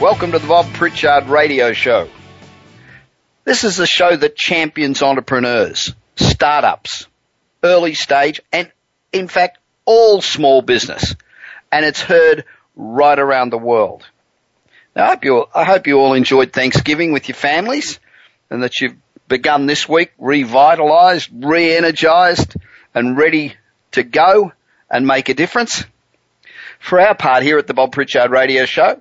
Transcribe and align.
Welcome 0.00 0.32
to 0.32 0.38
the 0.38 0.46
Bob 0.46 0.70
Pritchard 0.74 1.28
Radio 1.28 1.72
Show. 1.72 2.10
This 3.44 3.64
is 3.64 3.78
a 3.78 3.86
show 3.86 4.14
that 4.14 4.36
champions 4.36 5.00
entrepreneurs, 5.00 5.94
startups, 6.16 7.06
early 7.64 7.94
stage, 7.94 8.42
and 8.52 8.70
in 9.10 9.26
fact, 9.26 9.56
all 9.86 10.20
small 10.20 10.60
business. 10.60 11.16
And 11.72 11.82
it's 11.82 12.02
heard 12.02 12.44
right 12.76 13.18
around 13.18 13.48
the 13.48 13.58
world. 13.58 14.06
Now, 14.94 15.06
I 15.06 15.08
hope 15.08 15.24
you, 15.24 15.46
I 15.54 15.64
hope 15.64 15.86
you 15.86 15.98
all 15.98 16.12
enjoyed 16.12 16.52
Thanksgiving 16.52 17.12
with 17.12 17.28
your 17.28 17.36
families 17.36 17.98
and 18.50 18.62
that 18.64 18.78
you've 18.78 18.96
begun 19.28 19.64
this 19.64 19.88
week 19.88 20.12
revitalized, 20.18 21.30
re-energized, 21.32 22.54
and 22.94 23.16
ready 23.16 23.54
to 23.92 24.02
go 24.02 24.52
and 24.90 25.06
make 25.06 25.30
a 25.30 25.34
difference. 25.34 25.86
For 26.80 27.00
our 27.00 27.14
part 27.14 27.42
here 27.42 27.56
at 27.56 27.66
the 27.66 27.72
Bob 27.72 27.92
Pritchard 27.92 28.30
Radio 28.30 28.66
Show, 28.66 29.00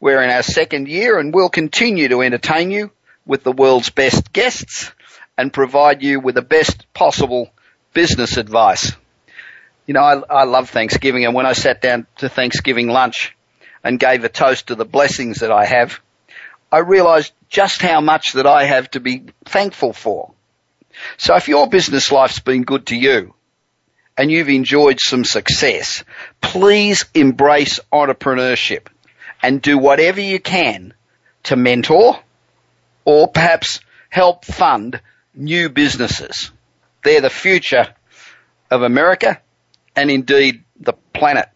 we're 0.00 0.22
in 0.22 0.30
our 0.30 0.42
second 0.42 0.88
year 0.88 1.18
and 1.18 1.32
we'll 1.32 1.50
continue 1.50 2.08
to 2.08 2.22
entertain 2.22 2.70
you 2.70 2.90
with 3.26 3.44
the 3.44 3.52
world's 3.52 3.90
best 3.90 4.32
guests 4.32 4.90
and 5.36 5.52
provide 5.52 6.02
you 6.02 6.20
with 6.20 6.34
the 6.34 6.42
best 6.42 6.92
possible 6.94 7.50
business 7.92 8.38
advice. 8.38 8.92
You 9.86 9.94
know, 9.94 10.00
I, 10.00 10.22
I 10.30 10.44
love 10.44 10.70
Thanksgiving 10.70 11.26
and 11.26 11.34
when 11.34 11.46
I 11.46 11.52
sat 11.52 11.82
down 11.82 12.06
to 12.16 12.28
Thanksgiving 12.28 12.88
lunch 12.88 13.36
and 13.84 14.00
gave 14.00 14.24
a 14.24 14.28
toast 14.28 14.68
to 14.68 14.74
the 14.74 14.84
blessings 14.86 15.40
that 15.40 15.52
I 15.52 15.66
have, 15.66 16.00
I 16.72 16.78
realized 16.78 17.32
just 17.48 17.82
how 17.82 18.00
much 18.00 18.32
that 18.34 18.46
I 18.46 18.64
have 18.64 18.90
to 18.92 19.00
be 19.00 19.24
thankful 19.44 19.92
for. 19.92 20.32
So 21.18 21.36
if 21.36 21.48
your 21.48 21.68
business 21.68 22.10
life's 22.10 22.40
been 22.40 22.62
good 22.62 22.86
to 22.86 22.96
you 22.96 23.34
and 24.16 24.30
you've 24.30 24.48
enjoyed 24.48 24.98
some 25.00 25.24
success, 25.24 26.04
please 26.40 27.04
embrace 27.14 27.80
entrepreneurship 27.92 28.86
and 29.42 29.62
do 29.62 29.78
whatever 29.78 30.20
you 30.20 30.40
can 30.40 30.94
to 31.44 31.56
mentor 31.56 32.18
or 33.04 33.28
perhaps 33.28 33.80
help 34.08 34.44
fund 34.44 35.00
new 35.34 35.68
businesses. 35.68 36.50
They're 37.04 37.20
the 37.20 37.30
future 37.30 37.94
of 38.70 38.82
America 38.82 39.40
and 39.96 40.10
indeed 40.10 40.64
the 40.78 40.92
planet. 41.12 41.48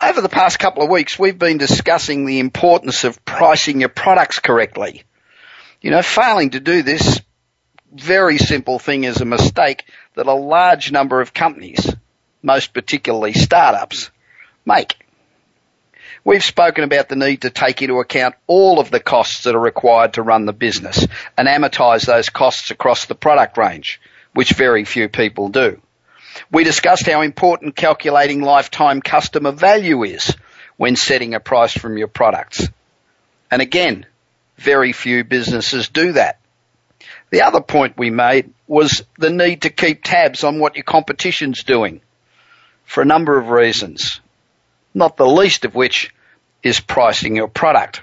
Over 0.00 0.20
the 0.20 0.28
past 0.28 0.58
couple 0.58 0.82
of 0.82 0.90
weeks, 0.90 1.18
we've 1.18 1.38
been 1.38 1.58
discussing 1.58 2.24
the 2.24 2.38
importance 2.38 3.04
of 3.04 3.24
pricing 3.24 3.80
your 3.80 3.88
products 3.88 4.38
correctly. 4.38 5.02
You 5.80 5.90
know, 5.90 6.02
failing 6.02 6.50
to 6.50 6.60
do 6.60 6.82
this 6.82 7.20
very 7.92 8.38
simple 8.38 8.78
thing 8.78 9.04
is 9.04 9.20
a 9.20 9.24
mistake 9.24 9.84
that 10.14 10.26
a 10.26 10.32
large 10.34 10.92
number 10.92 11.20
of 11.20 11.32
companies, 11.32 11.94
most 12.42 12.72
particularly 12.72 13.32
startups, 13.32 14.10
make. 14.64 14.96
We've 16.24 16.44
spoken 16.44 16.84
about 16.84 17.08
the 17.08 17.16
need 17.16 17.42
to 17.42 17.50
take 17.50 17.82
into 17.82 18.00
account 18.00 18.34
all 18.46 18.80
of 18.80 18.90
the 18.90 19.00
costs 19.00 19.44
that 19.44 19.54
are 19.54 19.60
required 19.60 20.14
to 20.14 20.22
run 20.22 20.46
the 20.46 20.52
business 20.52 21.06
and 21.36 21.48
amortize 21.48 22.06
those 22.06 22.28
costs 22.28 22.70
across 22.70 23.06
the 23.06 23.14
product 23.14 23.56
range, 23.56 24.00
which 24.34 24.52
very 24.52 24.84
few 24.84 25.08
people 25.08 25.48
do. 25.48 25.80
We 26.50 26.64
discussed 26.64 27.06
how 27.06 27.22
important 27.22 27.76
calculating 27.76 28.42
lifetime 28.42 29.00
customer 29.00 29.52
value 29.52 30.02
is 30.04 30.34
when 30.76 30.96
setting 30.96 31.34
a 31.34 31.40
price 31.40 31.72
from 31.72 31.98
your 31.98 32.08
products. 32.08 32.68
And 33.50 33.62
again, 33.62 34.06
very 34.56 34.92
few 34.92 35.24
businesses 35.24 35.88
do 35.88 36.12
that. 36.12 36.38
The 37.30 37.42
other 37.42 37.60
point 37.60 37.98
we 37.98 38.10
made 38.10 38.52
was 38.66 39.04
the 39.18 39.30
need 39.30 39.62
to 39.62 39.70
keep 39.70 40.02
tabs 40.02 40.44
on 40.44 40.58
what 40.58 40.76
your 40.76 40.84
competition's 40.84 41.62
doing 41.62 42.00
for 42.84 43.02
a 43.02 43.06
number 43.06 43.38
of 43.38 43.50
reasons, 43.50 44.20
not 44.94 45.16
the 45.16 45.26
least 45.26 45.64
of 45.64 45.74
which 45.74 46.14
is 46.62 46.80
pricing 46.80 47.36
your 47.36 47.48
product. 47.48 48.02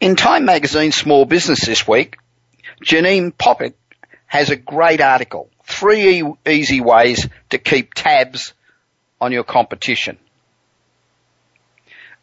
In 0.00 0.16
Time 0.16 0.44
Magazine 0.44 0.92
Small 0.92 1.24
Business 1.24 1.64
this 1.64 1.86
week, 1.86 2.18
Janine 2.84 3.32
Popick 3.32 3.74
has 4.26 4.50
a 4.50 4.56
great 4.56 5.00
article, 5.00 5.48
three 5.64 6.24
easy 6.46 6.80
ways 6.80 7.28
to 7.50 7.58
keep 7.58 7.94
tabs 7.94 8.54
on 9.20 9.30
your 9.32 9.44
competition. 9.44 10.18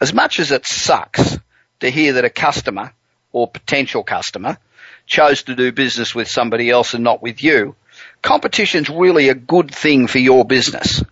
As 0.02 0.14
much 0.14 0.40
as 0.40 0.52
it 0.52 0.66
sucks 0.66 1.38
to 1.80 1.90
hear 1.90 2.14
that 2.14 2.26
a 2.26 2.30
customer 2.30 2.94
or 3.32 3.48
potential 3.48 4.04
customer 4.04 4.58
chose 5.06 5.44
to 5.44 5.56
do 5.56 5.72
business 5.72 6.16
with 6.16 6.28
somebody 6.28 6.70
else 6.70 6.94
and 6.94 7.04
not 7.04 7.22
with 7.22 7.44
you, 7.44 7.76
competition's 8.22 8.90
really 8.90 9.30
a 9.30 9.36
good 9.36 9.74
thing 9.74 10.08
for 10.08 10.20
your 10.20 10.46
business. 10.46 11.04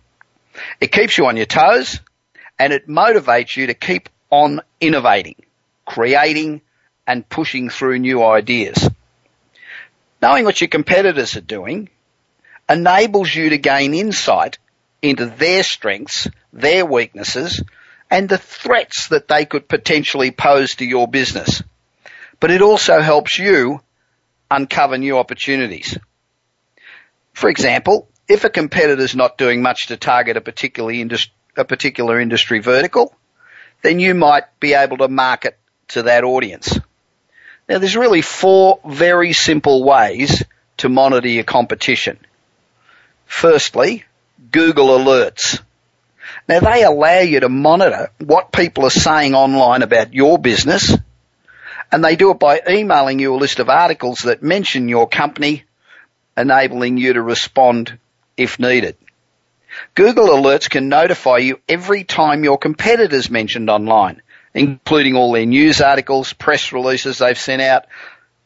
It 0.80 0.92
keeps 0.92 1.18
you 1.18 1.26
on 1.26 1.36
your 1.36 1.46
toes 1.46 2.00
and 2.58 2.72
it 2.72 2.88
motivates 2.88 3.56
you 3.56 3.66
to 3.68 3.74
keep 3.74 4.08
on 4.30 4.60
innovating, 4.80 5.36
creating 5.84 6.60
and 7.06 7.28
pushing 7.28 7.68
through 7.68 7.98
new 7.98 8.22
ideas. 8.22 8.88
Knowing 10.20 10.44
what 10.44 10.60
your 10.60 10.68
competitors 10.68 11.36
are 11.36 11.40
doing 11.40 11.88
enables 12.68 13.34
you 13.34 13.50
to 13.50 13.58
gain 13.58 13.94
insight 13.94 14.58
into 15.00 15.26
their 15.26 15.62
strengths, 15.62 16.28
their 16.52 16.84
weaknesses, 16.84 17.62
and 18.10 18.28
the 18.28 18.38
threats 18.38 19.08
that 19.08 19.28
they 19.28 19.44
could 19.44 19.68
potentially 19.68 20.30
pose 20.30 20.76
to 20.76 20.84
your 20.84 21.08
business. 21.08 21.62
But 22.40 22.50
it 22.50 22.62
also 22.62 23.00
helps 23.00 23.38
you 23.38 23.80
uncover 24.50 24.98
new 24.98 25.18
opportunities. 25.18 25.98
For 27.32 27.48
example, 27.48 28.08
if 28.28 28.44
a 28.44 28.50
competitor 28.50 29.02
is 29.02 29.16
not 29.16 29.38
doing 29.38 29.62
much 29.62 29.86
to 29.86 29.96
target 29.96 30.36
a 30.36 30.40
particular, 30.40 30.92
indus- 30.92 31.30
a 31.56 31.64
particular 31.64 32.20
industry 32.20 32.60
vertical, 32.60 33.14
then 33.82 33.98
you 33.98 34.14
might 34.14 34.44
be 34.60 34.74
able 34.74 34.98
to 34.98 35.08
market 35.08 35.58
to 35.88 36.02
that 36.04 36.24
audience. 36.24 36.78
Now 37.68 37.78
there's 37.78 37.96
really 37.96 38.22
four 38.22 38.80
very 38.86 39.32
simple 39.32 39.82
ways 39.84 40.44
to 40.78 40.88
monitor 40.88 41.28
your 41.28 41.44
competition. 41.44 42.18
Firstly, 43.26 44.04
Google 44.50 44.88
Alerts. 44.88 45.60
Now 46.48 46.60
they 46.60 46.84
allow 46.84 47.20
you 47.20 47.40
to 47.40 47.48
monitor 47.48 48.10
what 48.18 48.52
people 48.52 48.84
are 48.84 48.90
saying 48.90 49.34
online 49.34 49.82
about 49.82 50.14
your 50.14 50.38
business 50.38 50.94
and 51.90 52.04
they 52.04 52.16
do 52.16 52.30
it 52.30 52.38
by 52.38 52.60
emailing 52.68 53.18
you 53.18 53.34
a 53.34 53.36
list 53.36 53.60
of 53.60 53.68
articles 53.68 54.20
that 54.20 54.42
mention 54.42 54.88
your 54.88 55.08
company, 55.08 55.64
enabling 56.36 56.98
you 56.98 57.14
to 57.14 57.22
respond 57.22 57.98
if 58.38 58.58
needed. 58.58 58.96
Google 59.94 60.28
Alerts 60.28 60.70
can 60.70 60.88
notify 60.88 61.38
you 61.38 61.60
every 61.68 62.04
time 62.04 62.44
your 62.44 62.56
competitors 62.56 63.28
mentioned 63.28 63.68
online, 63.68 64.22
including 64.54 65.14
all 65.14 65.32
their 65.32 65.44
news 65.44 65.82
articles, 65.82 66.32
press 66.32 66.72
releases 66.72 67.18
they've 67.18 67.38
sent 67.38 67.60
out, 67.60 67.86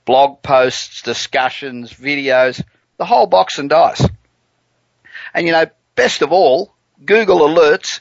blog 0.04 0.42
posts, 0.42 1.02
discussions, 1.02 1.92
videos, 1.92 2.62
the 2.96 3.04
whole 3.04 3.26
box 3.26 3.58
and 3.58 3.70
dice. 3.70 4.04
And 5.32 5.46
you 5.46 5.52
know, 5.52 5.66
best 5.94 6.22
of 6.22 6.32
all, 6.32 6.74
Google 7.04 7.40
Alerts 7.40 8.00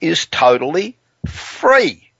is 0.00 0.26
totally 0.26 0.96
free. 1.26 2.10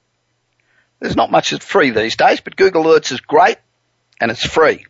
There's 0.99 1.16
not 1.16 1.31
much 1.31 1.50
that's 1.50 1.64
free 1.64 1.90
these 1.90 2.16
days, 2.16 2.40
but 2.40 2.56
Google 2.56 2.84
Alerts 2.84 3.12
is 3.12 3.20
great 3.20 3.58
and 4.20 4.31
it's 4.31 4.44
free. 4.44 4.87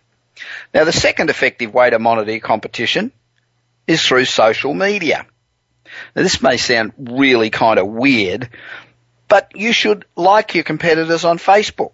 Now 0.73 0.85
the 0.85 0.93
second 0.93 1.31
effective 1.31 1.75
way 1.75 1.91
to 1.91 1.99
monitor 1.99 2.41
competition 2.41 3.12
is 3.91 4.07
through 4.07 4.25
social 4.25 4.73
media. 4.73 5.27
Now 6.15 6.23
this 6.23 6.41
may 6.41 6.59
sound 6.59 6.93
really 6.97 7.51
kind 7.51 7.81
of 7.81 7.89
weird, 7.89 8.49
but 9.27 9.51
you 9.57 9.73
should 9.73 10.05
like 10.15 10.55
your 10.55 10.63
competitors 10.63 11.25
on 11.25 11.39
Facebook, 11.39 11.93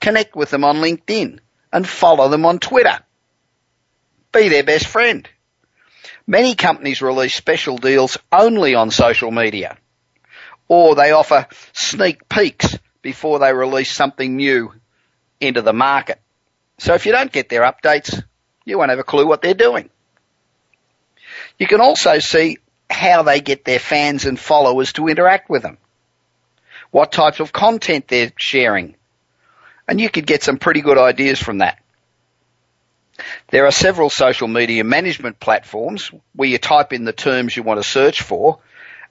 connect 0.00 0.34
with 0.34 0.50
them 0.50 0.64
on 0.64 0.78
LinkedIn, 0.78 1.38
and 1.72 1.88
follow 1.88 2.28
them 2.28 2.44
on 2.44 2.58
Twitter. 2.58 2.98
Be 4.32 4.48
their 4.48 4.64
best 4.64 4.86
friend. 4.86 5.28
Many 6.26 6.56
companies 6.56 7.00
release 7.00 7.36
special 7.36 7.78
deals 7.78 8.18
only 8.32 8.74
on 8.74 8.90
social 8.90 9.30
media, 9.30 9.78
or 10.66 10.96
they 10.96 11.12
offer 11.12 11.46
sneak 11.72 12.28
peeks 12.28 12.76
before 13.02 13.38
they 13.38 13.52
release 13.52 13.92
something 13.92 14.34
new 14.34 14.72
into 15.40 15.62
the 15.62 15.72
market. 15.72 16.20
So 16.78 16.94
if 16.94 17.06
you 17.06 17.12
don't 17.12 17.30
get 17.30 17.48
their 17.48 17.62
updates, 17.62 18.20
you 18.64 18.78
won't 18.78 18.90
have 18.90 18.98
a 18.98 19.04
clue 19.04 19.28
what 19.28 19.42
they're 19.42 19.54
doing. 19.54 19.90
You 21.58 21.66
can 21.66 21.80
also 21.80 22.18
see 22.18 22.58
how 22.88 23.22
they 23.22 23.40
get 23.40 23.64
their 23.64 23.78
fans 23.78 24.26
and 24.26 24.38
followers 24.38 24.92
to 24.94 25.08
interact 25.08 25.48
with 25.50 25.62
them, 25.62 25.78
what 26.90 27.12
types 27.12 27.40
of 27.40 27.52
content 27.52 28.08
they're 28.08 28.32
sharing, 28.36 28.94
and 29.88 30.00
you 30.00 30.10
could 30.10 30.26
get 30.26 30.42
some 30.42 30.58
pretty 30.58 30.80
good 30.80 30.98
ideas 30.98 31.38
from 31.40 31.58
that. 31.58 31.78
There 33.48 33.66
are 33.66 33.72
several 33.72 34.10
social 34.10 34.48
media 34.48 34.84
management 34.84 35.40
platforms 35.40 36.10
where 36.34 36.48
you 36.48 36.58
type 36.58 36.92
in 36.92 37.04
the 37.04 37.12
terms 37.12 37.56
you 37.56 37.62
want 37.62 37.80
to 37.80 37.88
search 37.88 38.22
for 38.22 38.58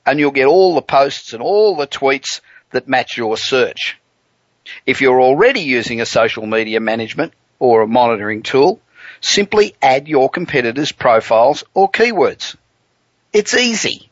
and 0.05 0.19
you'll 0.19 0.31
get 0.31 0.45
all 0.45 0.75
the 0.75 0.81
posts 0.81 1.33
and 1.33 1.41
all 1.41 1.75
the 1.75 1.87
tweets 1.87 2.41
that 2.71 2.87
match 2.87 3.17
your 3.17 3.37
search. 3.37 3.97
If 4.85 5.01
you're 5.01 5.21
already 5.21 5.61
using 5.61 6.01
a 6.01 6.05
social 6.05 6.45
media 6.45 6.79
management 6.79 7.33
or 7.59 7.81
a 7.81 7.87
monitoring 7.87 8.43
tool, 8.43 8.79
simply 9.25 9.75
add 9.81 10.07
your 10.07 10.29
competitors' 10.29 10.91
profiles 10.91 11.63
or 11.73 11.89
keywords. 11.89 12.55
It's 13.33 13.55
easy. 13.55 14.09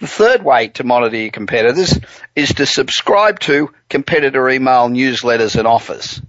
The 0.00 0.08
third 0.08 0.42
way 0.42 0.68
to 0.68 0.84
monitor 0.84 1.16
your 1.16 1.30
competitors 1.30 1.98
is 2.34 2.54
to 2.54 2.66
subscribe 2.66 3.38
to 3.40 3.70
competitor 3.88 4.48
email 4.50 4.88
newsletters 4.88 5.56
and 5.56 5.68
offers. 5.68 6.20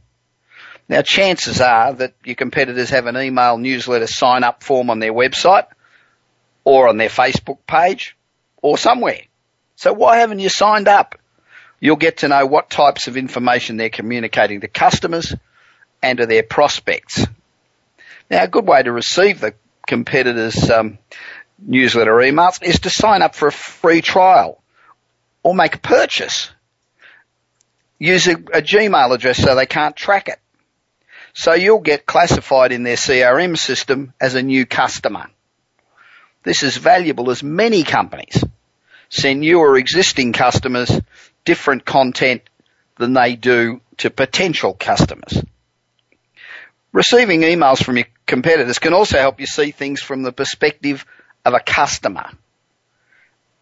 Now 0.87 1.01
chances 1.01 1.59
are 1.59 1.93
that 1.93 2.13
your 2.23 2.35
competitors 2.35 2.91
have 2.91 3.07
an 3.07 3.17
email 3.17 3.57
newsletter 3.57 4.07
sign 4.07 4.43
up 4.43 4.61
form 4.61 4.89
on 4.89 4.99
their 4.99 5.13
website 5.13 5.65
or 6.63 6.87
on 6.87 6.97
their 6.97 7.09
Facebook 7.09 7.57
page 7.65 8.15
or 8.61 8.77
somewhere. 8.77 9.21
So 9.75 9.91
why 9.91 10.17
haven't 10.17 10.39
you 10.39 10.49
signed 10.49 10.87
up? 10.87 11.15
You'll 11.79 11.95
get 11.95 12.17
to 12.17 12.27
know 12.27 12.45
what 12.45 12.69
types 12.69 13.07
of 13.07 13.17
information 13.17 13.77
they're 13.77 13.89
communicating 13.89 14.61
to 14.61 14.67
customers 14.67 15.35
and 16.01 16.19
to 16.19 16.25
their 16.27 16.43
prospects. 16.43 17.25
Now, 18.33 18.45
a 18.45 18.47
good 18.47 18.65
way 18.65 18.81
to 18.81 18.91
receive 18.91 19.41
the 19.41 19.53
competitors' 19.85 20.67
um, 20.71 20.97
newsletter 21.59 22.13
emails 22.13 22.63
is 22.63 22.79
to 22.79 22.89
sign 22.89 23.21
up 23.21 23.35
for 23.35 23.49
a 23.49 23.51
free 23.51 24.01
trial 24.01 24.59
or 25.43 25.53
make 25.53 25.75
a 25.75 25.77
purchase. 25.77 26.49
Use 27.99 28.25
a, 28.25 28.31
a 28.31 28.63
Gmail 28.63 29.13
address 29.13 29.37
so 29.37 29.53
they 29.53 29.67
can't 29.67 29.95
track 29.95 30.29
it. 30.29 30.39
So 31.35 31.53
you'll 31.53 31.81
get 31.81 32.07
classified 32.07 32.71
in 32.71 32.81
their 32.81 32.95
CRM 32.95 33.55
system 33.55 34.15
as 34.19 34.33
a 34.33 34.41
new 34.41 34.65
customer. 34.65 35.29
This 36.41 36.63
is 36.63 36.75
valuable 36.75 37.29
as 37.29 37.43
many 37.43 37.83
companies 37.83 38.43
send 39.09 39.41
new 39.41 39.59
or 39.59 39.77
existing 39.77 40.33
customers 40.33 40.89
different 41.45 41.85
content 41.85 42.41
than 42.97 43.13
they 43.13 43.35
do 43.35 43.79
to 43.97 44.09
potential 44.09 44.73
customers. 44.73 45.39
Receiving 46.93 47.41
emails 47.41 47.83
from 47.83 47.97
your 47.97 48.05
competitors 48.25 48.79
can 48.79 48.93
also 48.93 49.19
help 49.19 49.39
you 49.39 49.45
see 49.45 49.71
things 49.71 50.01
from 50.01 50.23
the 50.23 50.31
perspective 50.31 51.05
of 51.45 51.53
a 51.53 51.59
customer. 51.59 52.29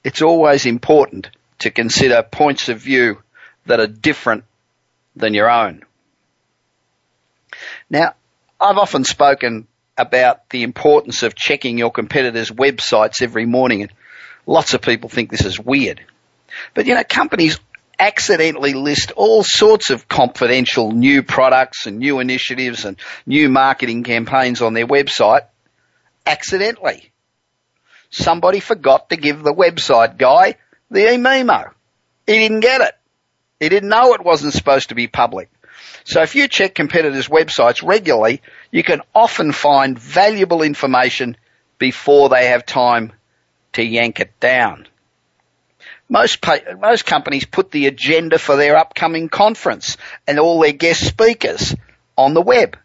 It's 0.03 0.21
always 0.21 0.65
important 0.65 1.29
to 1.59 1.71
consider 1.71 2.23
points 2.23 2.69
of 2.69 2.79
view 2.79 3.21
that 3.65 3.79
are 3.79 3.87
different 3.87 4.45
than 5.15 5.33
your 5.33 5.49
own. 5.49 5.83
Now, 7.89 8.15
I've 8.59 8.77
often 8.77 9.03
spoken 9.03 9.67
about 9.97 10.49
the 10.49 10.63
importance 10.63 11.23
of 11.23 11.35
checking 11.35 11.77
your 11.77 11.91
competitors' 11.91 12.49
websites 12.49 13.21
every 13.21 13.45
morning 13.45 13.83
and 13.83 13.91
lots 14.47 14.73
of 14.73 14.81
people 14.81 15.09
think 15.09 15.29
this 15.29 15.45
is 15.45 15.59
weird. 15.59 16.01
But 16.73 16.85
you 16.85 16.95
know, 16.95 17.03
companies 17.07 17.59
accidentally 18.01 18.73
list 18.73 19.11
all 19.11 19.43
sorts 19.43 19.91
of 19.91 20.07
confidential 20.07 20.91
new 20.91 21.21
products 21.21 21.85
and 21.85 21.99
new 21.99 22.19
initiatives 22.19 22.83
and 22.83 22.97
new 23.27 23.47
marketing 23.47 24.03
campaigns 24.03 24.59
on 24.63 24.73
their 24.73 24.87
website 24.87 25.45
accidentally. 26.25 27.11
Somebody 28.09 28.59
forgot 28.59 29.09
to 29.09 29.17
give 29.17 29.43
the 29.43 29.53
website 29.53 30.17
guy 30.17 30.55
the 30.89 31.15
memo. 31.17 31.71
He 32.25 32.33
didn't 32.39 32.61
get 32.61 32.81
it. 32.81 32.97
He 33.59 33.69
didn't 33.69 33.89
know 33.89 34.15
it 34.15 34.25
wasn't 34.25 34.53
supposed 34.53 34.89
to 34.89 34.95
be 34.95 35.07
public. 35.07 35.51
So 36.03 36.23
if 36.23 36.33
you 36.33 36.47
check 36.47 36.73
competitors' 36.73 37.27
websites 37.27 37.87
regularly, 37.87 38.41
you 38.71 38.81
can 38.81 39.01
often 39.13 39.51
find 39.51 39.97
valuable 39.97 40.63
information 40.63 41.37
before 41.77 42.29
they 42.29 42.47
have 42.47 42.65
time 42.65 43.13
to 43.73 43.83
yank 43.83 44.19
it 44.19 44.39
down. 44.39 44.87
Most, 46.11 46.45
most 46.77 47.05
companies 47.05 47.45
put 47.45 47.71
the 47.71 47.87
agenda 47.87 48.37
for 48.37 48.57
their 48.57 48.75
upcoming 48.75 49.29
conference 49.29 49.95
and 50.27 50.39
all 50.39 50.59
their 50.59 50.73
guest 50.73 51.07
speakers 51.07 51.73
on 52.17 52.33
the 52.33 52.41
web. 52.41 52.77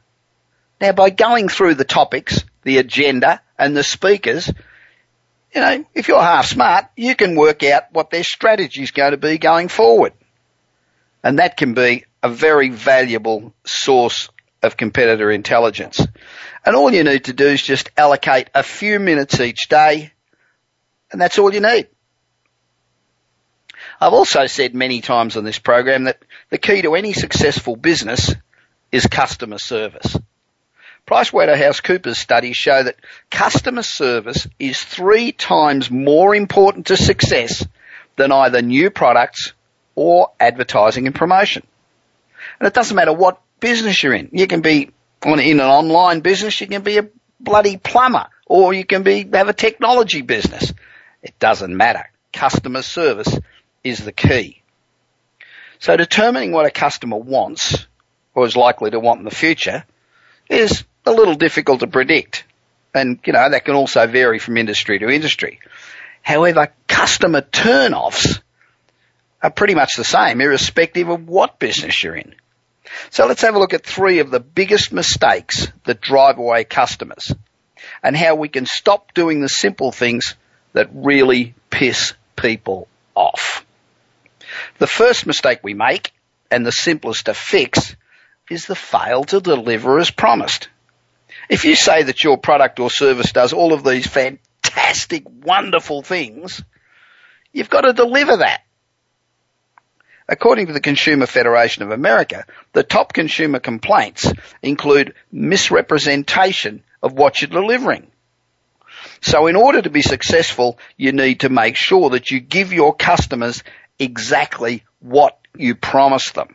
Now 0.81 0.93
by 0.93 1.11
going 1.11 1.49
through 1.49 1.75
the 1.75 1.85
topics, 1.85 2.45
the 2.63 2.79
agenda 2.79 3.43
and 3.59 3.77
the 3.77 3.83
speakers, 3.83 4.47
you 5.53 5.61
know, 5.61 5.85
if 5.93 6.07
you're 6.07 6.23
half 6.23 6.47
smart, 6.47 6.85
you 6.97 7.17
can 7.17 7.35
work 7.35 7.65
out 7.65 7.93
what 7.93 8.11
their 8.11 8.23
strategy 8.23 8.85
is 8.85 8.93
going 8.93 9.11
to 9.11 9.17
be 9.17 9.39
going 9.39 9.67
forward. 9.67 10.13
And 11.25 11.41
that 11.41 11.57
can 11.57 11.75
be 11.75 12.05
a 12.23 12.29
very 12.29 12.69
valuable 12.69 13.53
source 13.65 14.29
of 14.63 14.77
competitor 14.77 15.33
intelligence. 15.33 16.07
And 16.65 16.77
all 16.77 16.95
you 16.95 17.03
need 17.03 17.25
to 17.25 17.33
do 17.33 17.47
is 17.49 17.61
just 17.61 17.91
allocate 17.97 18.51
a 18.55 18.63
few 18.63 19.01
minutes 19.01 19.41
each 19.41 19.69
day 19.69 20.13
and 21.11 21.21
that's 21.21 21.41
all 21.41 21.53
you 21.53 21.61
need. 21.61 21.89
I've 24.01 24.13
also 24.13 24.47
said 24.47 24.75
many 24.75 25.01
times 25.01 25.37
on 25.37 25.45
this 25.45 25.59
program 25.59 26.05
that 26.05 26.21
the 26.51 26.59
key 26.59 26.83
to 26.83 26.95
any 26.95 27.13
successful 27.13 27.77
business 27.77 28.35
is 28.93 29.07
customer 29.07 29.59
service. 29.59 30.17
PricewaterhouseCoopers 31.07 32.17
studies 32.17 32.57
show 32.57 32.83
that 32.83 32.97
customer 33.31 33.83
service 33.83 34.49
is 34.59 34.83
three 34.83 35.33
times 35.33 35.91
more 35.91 36.35
important 36.35 36.87
to 36.87 36.97
success 36.97 37.65
than 38.17 38.33
either 38.33 38.61
new 38.61 38.91
products 38.91 39.53
or 39.95 40.33
advertising 40.41 41.07
and 41.07 41.15
promotion. 41.15 41.65
And 42.59 42.67
it 42.67 42.75
doesn't 42.75 42.97
matter 42.97 43.13
what 43.13 43.41
business 43.61 44.03
you're 44.03 44.15
in. 44.15 44.31
You 44.33 44.47
can 44.47 44.61
be 44.61 44.91
in 45.25 45.39
an 45.39 45.61
online 45.61 46.21
business, 46.21 46.61
you 46.61 46.67
can 46.67 46.83
be 46.83 46.99
a 46.99 47.09
bloody 47.41 47.77
plumber, 47.77 48.27
or 48.47 48.75
you 48.75 48.85
can 48.85 49.03
be, 49.03 49.29
have 49.33 49.49
a 49.49 49.55
technology 49.55 50.23
business. 50.23 50.73
It 51.23 51.39
doesn't 51.39 51.75
matter. 51.77 52.11
Customer 52.33 52.83
service 52.83 53.39
is 53.89 54.05
the 54.05 54.13
key. 54.13 54.63
So 55.79 55.97
determining 55.97 56.53
what 56.53 56.67
a 56.67 56.71
customer 56.71 57.17
wants 57.17 57.87
or 58.35 58.47
is 58.47 58.57
likely 58.57 58.91
to 58.91 59.01
want 59.01 59.19
in 59.19 59.25
the 59.25 59.31
future 59.31 59.85
is 60.49 60.85
a 61.05 61.13
little 61.13 61.35
difficult 61.35 61.81
to 61.81 61.87
predict. 61.87 62.45
And, 62.95 63.21
you 63.25 63.33
know, 63.33 63.49
that 63.51 63.65
can 63.65 63.75
also 63.75 64.07
vary 64.07 64.39
from 64.39 64.57
industry 64.57 64.99
to 64.99 65.09
industry. 65.09 65.61
However, 66.23 66.73
customer 66.89 67.43
turnoffs 67.43 68.41
are 69.43 69.51
pretty 69.51 69.75
much 69.75 69.97
the 69.97 70.05
same 70.05 70.41
irrespective 70.41 71.09
of 71.09 71.29
what 71.29 71.59
business 71.59 72.03
you're 72.03 72.17
in. 72.17 72.35
So 73.11 73.27
let's 73.27 73.43
have 73.43 73.55
a 73.55 73.59
look 73.59 73.75
at 73.75 73.85
three 73.85 74.21
of 74.21 74.31
the 74.31 74.41
biggest 74.41 74.93
mistakes 74.93 75.69
that 75.85 76.01
drive 76.01 76.39
away 76.39 76.65
customers 76.65 77.33
and 78.03 78.17
how 78.17 78.35
we 78.35 78.49
can 78.49 78.67
stop 78.67 79.13
doing 79.15 79.41
the 79.41 79.49
simple 79.49 79.93
things 79.93 80.35
that 80.73 80.89
really 80.93 81.55
piss 81.71 82.15
people 82.35 82.89
off. 83.15 83.65
The 84.79 84.87
first 84.87 85.27
mistake 85.27 85.61
we 85.63 85.75
make, 85.75 86.13
and 86.51 86.67
the 86.67 86.73
simplest 86.73 87.27
to 87.27 87.35
fix, 87.35 87.97
is 88.51 88.67
the 88.67 88.75
fail 88.75 89.25
to 89.25 89.41
deliver 89.41 89.99
as 89.99 90.11
promised. 90.11 90.69
If 91.49 91.65
you 91.65 91.77
say 91.77 92.03
that 92.05 92.25
your 92.25 92.39
product 92.39 92.81
or 92.81 92.91
service 92.91 93.33
does 93.33 93.53
all 93.53 93.73
of 93.73 93.85
these 93.85 94.07
fantastic, 94.07 95.25
wonderful 95.27 96.03
things, 96.03 96.63
you've 97.53 97.71
got 97.71 97.83
to 97.83 97.93
deliver 97.93 98.39
that. 98.39 98.63
According 100.29 100.67
to 100.67 100.73
the 100.73 100.81
Consumer 100.81 101.27
Federation 101.27 101.85
of 101.85 101.93
America, 101.93 102.47
the 102.73 102.83
top 102.83 103.13
consumer 103.13 103.61
complaints 103.61 104.33
include 104.61 105.15
misrepresentation 105.31 106.83
of 107.01 107.13
what 107.13 107.41
you're 107.41 107.49
delivering. 107.49 108.09
So 109.21 109.47
in 109.47 109.55
order 109.55 109.83
to 109.83 109.91
be 109.91 110.03
successful, 110.03 110.79
you 110.97 111.13
need 111.13 111.41
to 111.41 111.49
make 111.49 111.77
sure 111.77 112.11
that 112.11 112.31
you 112.31 112.41
give 112.41 112.73
your 112.73 112.95
customers 112.95 113.63
exactly 113.99 114.85
what 115.01 115.39
you 115.57 115.75
promised 115.75 116.35
them. 116.35 116.55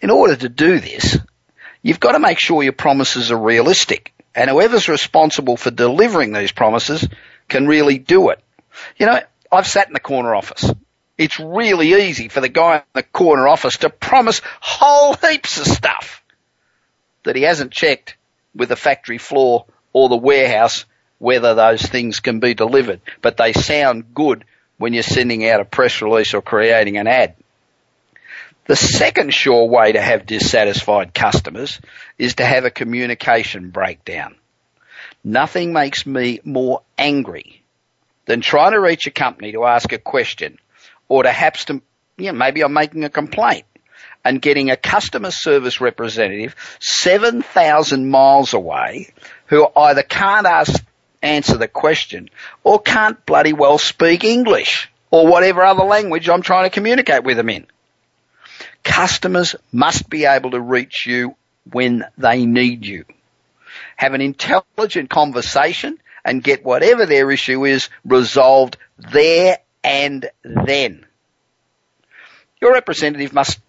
In 0.00 0.10
order 0.10 0.36
to 0.36 0.48
do 0.48 0.80
this, 0.80 1.18
you've 1.82 2.00
got 2.00 2.12
to 2.12 2.18
make 2.18 2.38
sure 2.38 2.62
your 2.62 2.72
promises 2.72 3.30
are 3.30 3.38
realistic 3.38 4.12
and 4.34 4.50
whoever's 4.50 4.88
responsible 4.88 5.56
for 5.56 5.70
delivering 5.70 6.32
these 6.32 6.52
promises 6.52 7.06
can 7.48 7.66
really 7.66 7.98
do 7.98 8.30
it. 8.30 8.40
You 8.96 9.06
know, 9.06 9.20
I've 9.50 9.66
sat 9.66 9.86
in 9.86 9.92
the 9.92 10.00
corner 10.00 10.34
office. 10.34 10.70
It's 11.16 11.38
really 11.38 11.94
easy 12.08 12.28
for 12.28 12.40
the 12.40 12.48
guy 12.48 12.76
in 12.76 12.82
the 12.94 13.02
corner 13.04 13.46
office 13.46 13.78
to 13.78 13.90
promise 13.90 14.40
whole 14.60 15.14
heaps 15.14 15.58
of 15.58 15.66
stuff 15.66 16.22
that 17.22 17.36
he 17.36 17.42
hasn't 17.42 17.70
checked 17.70 18.16
with 18.54 18.68
the 18.68 18.76
factory 18.76 19.18
floor 19.18 19.66
or 19.92 20.08
the 20.08 20.16
warehouse 20.16 20.84
whether 21.18 21.54
those 21.54 21.82
things 21.82 22.20
can 22.20 22.40
be 22.40 22.54
delivered. 22.54 23.00
But 23.22 23.36
they 23.36 23.52
sound 23.52 24.12
good 24.14 24.44
when 24.78 24.92
you're 24.92 25.02
sending 25.02 25.48
out 25.48 25.60
a 25.60 25.64
press 25.64 26.02
release 26.02 26.34
or 26.34 26.42
creating 26.42 26.96
an 26.96 27.06
ad. 27.06 27.34
The 28.66 28.76
second 28.76 29.34
sure 29.34 29.68
way 29.68 29.92
to 29.92 30.00
have 30.00 30.24
dissatisfied 30.24 31.12
customers 31.12 31.80
is 32.16 32.36
to 32.36 32.44
have 32.44 32.64
a 32.64 32.70
communication 32.70 33.70
breakdown. 33.70 34.36
Nothing 35.22 35.72
makes 35.72 36.06
me 36.06 36.40
more 36.44 36.82
angry 36.96 37.62
than 38.26 38.40
trying 38.40 38.72
to 38.72 38.80
reach 38.80 39.06
a 39.06 39.10
company 39.10 39.52
to 39.52 39.64
ask 39.64 39.92
a 39.92 39.98
question 39.98 40.58
or 41.08 41.22
perhaps 41.22 41.66
to, 41.66 41.82
you 42.16 42.26
know, 42.26 42.32
maybe 42.32 42.62
I'm 42.62 42.72
making 42.72 43.04
a 43.04 43.10
complaint 43.10 43.66
and 44.24 44.40
getting 44.40 44.70
a 44.70 44.76
customer 44.76 45.30
service 45.30 45.80
representative 45.80 46.56
7,000 46.80 48.08
miles 48.08 48.54
away 48.54 49.12
who 49.46 49.66
either 49.76 50.02
can't 50.02 50.46
ask, 50.46 50.82
answer 51.24 51.56
the 51.56 51.68
question 51.68 52.28
or 52.62 52.80
can't 52.80 53.24
bloody 53.26 53.52
well 53.52 53.78
speak 53.78 54.24
English 54.24 54.90
or 55.10 55.26
whatever 55.26 55.62
other 55.62 55.84
language 55.84 56.28
I'm 56.28 56.42
trying 56.42 56.64
to 56.64 56.74
communicate 56.74 57.24
with 57.24 57.36
them 57.36 57.48
in. 57.48 57.66
Customers 58.82 59.56
must 59.72 60.08
be 60.10 60.26
able 60.26 60.50
to 60.52 60.60
reach 60.60 61.06
you 61.06 61.34
when 61.70 62.04
they 62.18 62.44
need 62.44 62.84
you. 62.84 63.04
Have 63.96 64.14
an 64.14 64.20
intelligent 64.20 65.08
conversation 65.08 65.98
and 66.24 66.42
get 66.42 66.64
whatever 66.64 67.06
their 67.06 67.30
issue 67.30 67.64
is 67.64 67.88
resolved 68.04 68.76
there 68.98 69.58
and 69.82 70.28
then. 70.42 71.06
Your 72.60 72.72
representative 72.72 73.32
must 73.32 73.60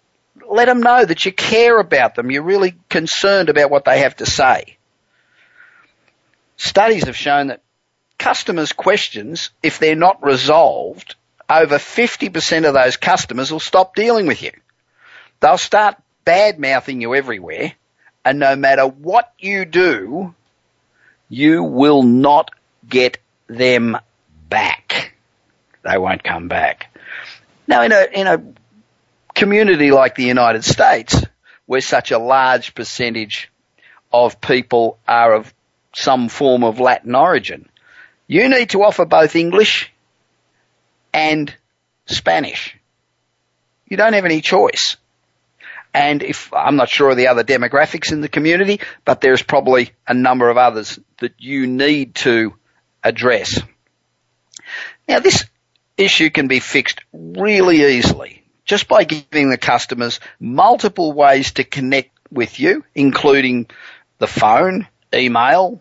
let 0.48 0.66
them 0.66 0.80
know 0.80 1.04
that 1.04 1.24
you 1.24 1.32
care 1.32 1.78
about 1.78 2.14
them. 2.14 2.30
You're 2.30 2.42
really 2.42 2.74
concerned 2.88 3.48
about 3.48 3.70
what 3.70 3.84
they 3.84 4.00
have 4.00 4.16
to 4.16 4.26
say. 4.26 4.75
Studies 6.56 7.04
have 7.04 7.16
shown 7.16 7.48
that 7.48 7.62
customers' 8.18 8.72
questions, 8.72 9.50
if 9.62 9.78
they're 9.78 9.94
not 9.94 10.24
resolved, 10.24 11.14
over 11.48 11.76
50% 11.76 12.66
of 12.66 12.74
those 12.74 12.96
customers 12.96 13.52
will 13.52 13.60
stop 13.60 13.94
dealing 13.94 14.26
with 14.26 14.42
you. 14.42 14.52
They'll 15.40 15.58
start 15.58 15.96
bad 16.24 16.58
mouthing 16.58 17.00
you 17.00 17.14
everywhere, 17.14 17.72
and 18.24 18.38
no 18.38 18.56
matter 18.56 18.86
what 18.86 19.32
you 19.38 19.64
do, 19.64 20.34
you 21.28 21.62
will 21.62 22.02
not 22.02 22.50
get 22.88 23.18
them 23.46 23.96
back. 24.48 25.14
They 25.82 25.98
won't 25.98 26.24
come 26.24 26.48
back. 26.48 26.92
Now, 27.68 27.82
in 27.82 27.92
a, 27.92 28.06
in 28.12 28.26
a 28.26 28.42
community 29.34 29.90
like 29.90 30.14
the 30.14 30.24
United 30.24 30.64
States, 30.64 31.22
where 31.66 31.80
such 31.80 32.10
a 32.10 32.18
large 32.18 32.74
percentage 32.74 33.50
of 34.12 34.40
people 34.40 34.98
are 35.06 35.34
of 35.34 35.52
some 35.96 36.28
form 36.28 36.62
of 36.62 36.78
Latin 36.78 37.14
origin, 37.14 37.68
you 38.26 38.48
need 38.48 38.70
to 38.70 38.82
offer 38.82 39.06
both 39.06 39.34
English 39.34 39.90
and 41.12 41.52
Spanish. 42.04 42.76
You 43.88 43.96
don't 43.96 44.12
have 44.12 44.26
any 44.26 44.42
choice. 44.42 44.96
And 45.94 46.22
if, 46.22 46.52
I'm 46.52 46.76
not 46.76 46.90
sure 46.90 47.10
of 47.10 47.16
the 47.16 47.28
other 47.28 47.42
demographics 47.42 48.12
in 48.12 48.20
the 48.20 48.28
community, 48.28 48.80
but 49.06 49.22
there's 49.22 49.42
probably 49.42 49.92
a 50.06 50.12
number 50.12 50.50
of 50.50 50.58
others 50.58 50.98
that 51.20 51.32
you 51.38 51.66
need 51.66 52.14
to 52.16 52.54
address. 53.02 53.58
Now 55.08 55.20
this 55.20 55.46
issue 55.96 56.28
can 56.28 56.46
be 56.46 56.60
fixed 56.60 57.00
really 57.14 57.96
easily 57.96 58.44
just 58.66 58.86
by 58.86 59.04
giving 59.04 59.48
the 59.48 59.56
customers 59.56 60.20
multiple 60.38 61.14
ways 61.14 61.52
to 61.52 61.64
connect 61.64 62.10
with 62.30 62.60
you, 62.60 62.84
including 62.94 63.66
the 64.18 64.26
phone, 64.26 64.86
email, 65.14 65.80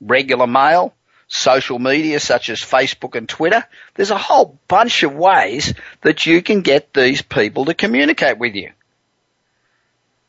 regular 0.00 0.46
mail, 0.46 0.94
social 1.28 1.78
media 1.78 2.20
such 2.20 2.48
as 2.48 2.60
Facebook 2.60 3.16
and 3.16 3.28
Twitter. 3.28 3.64
There's 3.94 4.10
a 4.10 4.18
whole 4.18 4.58
bunch 4.68 5.02
of 5.02 5.14
ways 5.14 5.74
that 6.02 6.26
you 6.26 6.42
can 6.42 6.62
get 6.62 6.92
these 6.94 7.22
people 7.22 7.64
to 7.66 7.74
communicate 7.74 8.38
with 8.38 8.54
you 8.54 8.70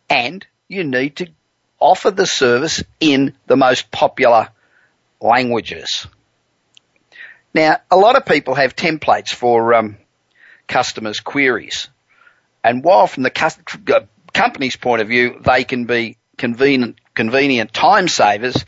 and 0.09 0.45
you 0.67 0.83
need 0.83 1.17
to 1.17 1.27
offer 1.79 2.12
the 2.12 2.25
service 2.25 2.83
in 3.00 3.33
the 3.45 3.57
most 3.57 3.91
popular 3.91 4.50
languages. 5.21 6.07
Now, 7.53 7.77
a 7.89 7.97
lot 7.97 8.15
of 8.15 8.25
people 8.25 8.55
have 8.55 8.75
templates 8.75 9.29
for 9.29 9.74
um, 9.74 9.97
customers' 10.67 11.19
queries, 11.19 11.88
and 12.63 12.83
while 12.83 13.07
from 13.07 13.24
the 13.24 13.31
uh, 13.93 14.00
company's 14.33 14.75
point 14.75 15.01
of 15.01 15.07
view, 15.07 15.39
they 15.43 15.63
can 15.63 15.86
be 15.86 16.17
convenient, 16.38 17.00
convenient 17.15 17.74
time 17.74 18.07
savers, 18.07 18.65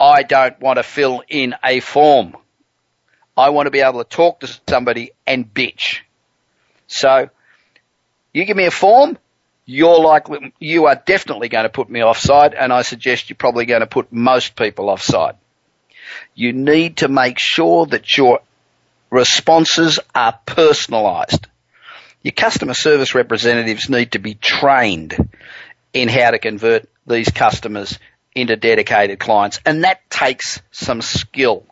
I 0.00 0.22
don't 0.22 0.58
want 0.60 0.78
to 0.78 0.82
fill 0.82 1.22
in 1.28 1.54
a 1.62 1.80
form. 1.80 2.34
I 3.36 3.50
want 3.50 3.66
to 3.66 3.70
be 3.70 3.80
able 3.80 4.02
to 4.02 4.08
talk 4.08 4.40
to 4.40 4.60
somebody 4.66 5.12
and 5.26 5.52
bitch. 5.52 5.98
So, 6.86 7.28
you 8.32 8.44
give 8.46 8.56
me 8.56 8.64
a 8.64 8.70
form, 8.70 9.18
you're 9.66 10.00
likely, 10.00 10.52
you 10.58 10.86
are 10.86 10.94
definitely 10.96 11.48
going 11.48 11.64
to 11.64 11.68
put 11.68 11.90
me 11.90 12.02
offside, 12.02 12.54
and 12.54 12.72
I 12.72 12.82
suggest 12.82 13.28
you're 13.28 13.36
probably 13.36 13.66
going 13.66 13.80
to 13.82 13.86
put 13.86 14.10
most 14.10 14.56
people 14.56 14.88
offside. 14.88 15.36
You 16.34 16.52
need 16.52 16.98
to 16.98 17.08
make 17.08 17.38
sure 17.38 17.86
that 17.86 18.16
your 18.16 18.40
responses 19.10 20.00
are 20.14 20.38
personalised. 20.46 21.44
Your 22.22 22.32
customer 22.32 22.74
service 22.74 23.14
representatives 23.14 23.88
need 23.88 24.12
to 24.12 24.18
be 24.18 24.34
trained 24.34 25.16
in 25.92 26.08
how 26.08 26.30
to 26.30 26.38
convert 26.38 26.88
these 27.06 27.30
customers 27.30 27.98
into 28.34 28.56
dedicated 28.56 29.18
clients, 29.18 29.60
and 29.64 29.84
that 29.84 30.08
takes 30.10 30.60
some 30.70 31.02
skill 31.02 31.64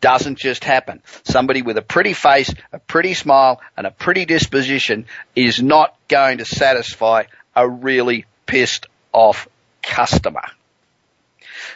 doesn't 0.00 0.38
just 0.38 0.64
happen. 0.64 1.02
Somebody 1.24 1.62
with 1.62 1.76
a 1.76 1.82
pretty 1.82 2.14
face, 2.14 2.52
a 2.72 2.78
pretty 2.78 3.14
smile, 3.14 3.60
and 3.76 3.86
a 3.86 3.90
pretty 3.90 4.24
disposition 4.24 5.06
is 5.36 5.62
not 5.62 5.94
going 6.08 6.38
to 6.38 6.44
satisfy 6.44 7.24
a 7.54 7.68
really 7.68 8.24
pissed 8.46 8.86
off 9.12 9.48
customer. 9.82 10.44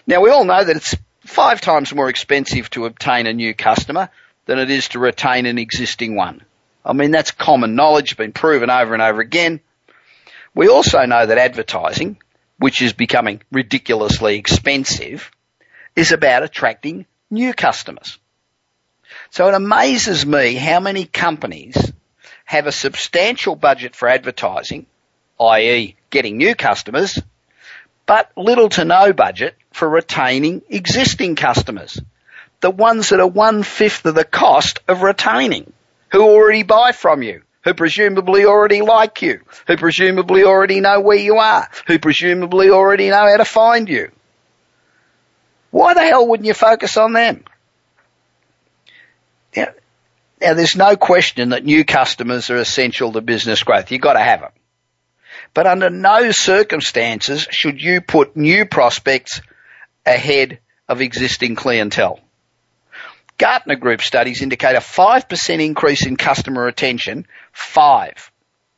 Now 0.07 0.21
we 0.21 0.31
all 0.31 0.45
know 0.45 0.65
that 0.65 0.77
it's 0.77 0.97
five 1.21 1.61
times 1.61 1.95
more 1.95 2.09
expensive 2.09 2.71
to 2.71 2.87
obtain 2.87 3.27
a 3.27 3.33
new 3.33 3.55
customer 3.55 4.11
than 4.47 4.59
it 4.59 4.71
is 4.71 4.89
to 4.89 4.99
retain 4.99 5.47
an 5.47 5.59
existing 5.59 6.17
one. 6.17 6.43
I 6.85 6.93
mean, 6.93 7.11
that's 7.11 7.31
common 7.31 7.75
knowledge, 7.75 8.17
been 8.17 8.33
proven 8.33 8.71
over 8.71 8.93
and 8.93 9.03
over 9.03 9.21
again. 9.21 9.61
We 10.55 10.69
also 10.69 11.05
know 11.07 11.25
that 11.25 11.39
advertising, 11.39 12.19
which 12.65 12.81
is 12.81 12.95
becoming 12.95 13.43
ridiculously 13.53 14.37
expensive, 14.37 15.31
is 15.95 16.13
about 16.13 16.43
attracting 16.43 17.05
new 17.31 17.53
customers. 17.53 18.19
So 19.29 19.49
it 19.49 19.55
amazes 19.55 20.25
me 20.25 20.55
how 20.55 20.81
many 20.81 21.05
companies 21.05 21.77
have 22.47 22.67
a 22.67 22.73
substantial 22.73 23.55
budget 23.55 23.95
for 23.95 24.09
advertising, 24.09 24.87
i.e. 25.39 25.95
getting 26.09 26.39
new 26.39 26.55
customers, 26.55 27.21
but 28.07 28.33
little 28.35 28.71
to 28.71 28.87
no 28.87 29.13
budget 29.13 29.57
for 29.71 29.87
retaining 29.87 30.63
existing 30.71 31.37
customers. 31.37 32.01
The 32.61 32.71
ones 32.71 33.11
that 33.11 33.21
are 33.21 33.27
one 33.27 33.63
fifth 33.63 34.07
of 34.07 34.15
the 34.15 34.25
cost 34.25 34.81
of 34.89 35.03
retaining, 35.03 35.71
who 36.13 36.23
already 36.23 36.63
buy 36.63 36.93
from 36.93 37.23
you, 37.23 37.43
who 37.65 37.75
presumably 37.75 38.45
already 38.45 38.83
like 38.83 39.23
you, 39.23 39.41
who 39.67 39.77
presumably 39.77 40.45
already 40.45 40.81
know 40.81 41.01
where 41.01 41.19
you 41.19 41.39
are, 41.39 41.69
who 41.87 41.99
presumably 41.99 42.71
already 42.71 43.09
know 43.09 43.29
how 43.29 43.37
to 43.37 43.45
find 43.45 43.89
you. 43.89 44.11
Why 45.71 45.95
the 45.95 46.03
hell 46.03 46.29
wouldn't 46.29 46.47
you 46.47 46.55
focus 46.55 46.97
on 46.97 47.15
them? 47.15 47.45
Now, 49.57 49.69
now 50.41 50.55
there's 50.55 50.77
no 50.77 50.97
question 50.97 51.49
that 51.51 51.65
new 51.65 51.85
customers 51.85 52.51
are 52.51 52.59
essential 52.59 53.13
to 53.13 53.21
business 53.21 53.63
growth. 53.63 53.91
You've 53.91 54.03
got 54.03 54.13
to 54.13 54.21
have 54.21 54.41
them. 54.41 54.53
But 55.55 55.67
under 55.67 55.91
no 55.91 56.33
circumstances 56.33 57.47
should 57.51 57.81
you 57.81 58.01
put 58.01 58.37
new 58.37 58.67
prospects 58.67 59.41
ahead 60.05 60.59
of 60.89 61.01
existing 61.01 61.55
clientele. 61.55 62.21
Gartner 63.39 63.77
Group 63.77 64.03
studies 64.03 64.43
indicate 64.43 64.77
a 64.77 64.81
5% 64.81 65.65
increase 65.65 66.05
in 66.07 66.17
customer 66.17 66.65
retention. 66.65 67.27
Five. 67.53 68.31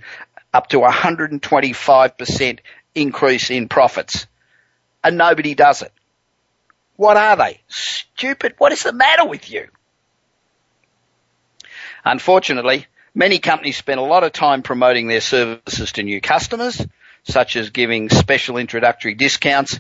up 0.54 0.68
to 0.70 0.80
125% 0.80 2.60
increase 2.96 3.52
in 3.52 3.68
profits. 3.68 4.26
And 5.04 5.18
nobody 5.18 5.54
does 5.54 5.84
it. 5.84 5.92
What 6.96 7.18
are 7.18 7.36
they? 7.36 7.62
Stupid. 7.68 8.56
What 8.58 8.72
is 8.72 8.84
the 8.84 8.94
matter 8.94 9.26
with 9.26 9.50
you? 9.50 9.68
Unfortunately, 12.04 12.86
many 13.14 13.40
companies 13.40 13.78
spend 13.78 14.00
a 14.00 14.04
lot 14.04 14.24
of 14.24 14.32
time 14.32 14.62
promoting 14.62 15.08
their 15.08 15.22
services 15.22 15.92
to 15.94 16.04
new 16.04 16.22
customers, 16.22 16.86
such 17.24 17.56
as 17.56 17.72
giving 17.72 18.10
special 18.10 18.58
introductory 18.58 19.16
discounts, 19.16 19.80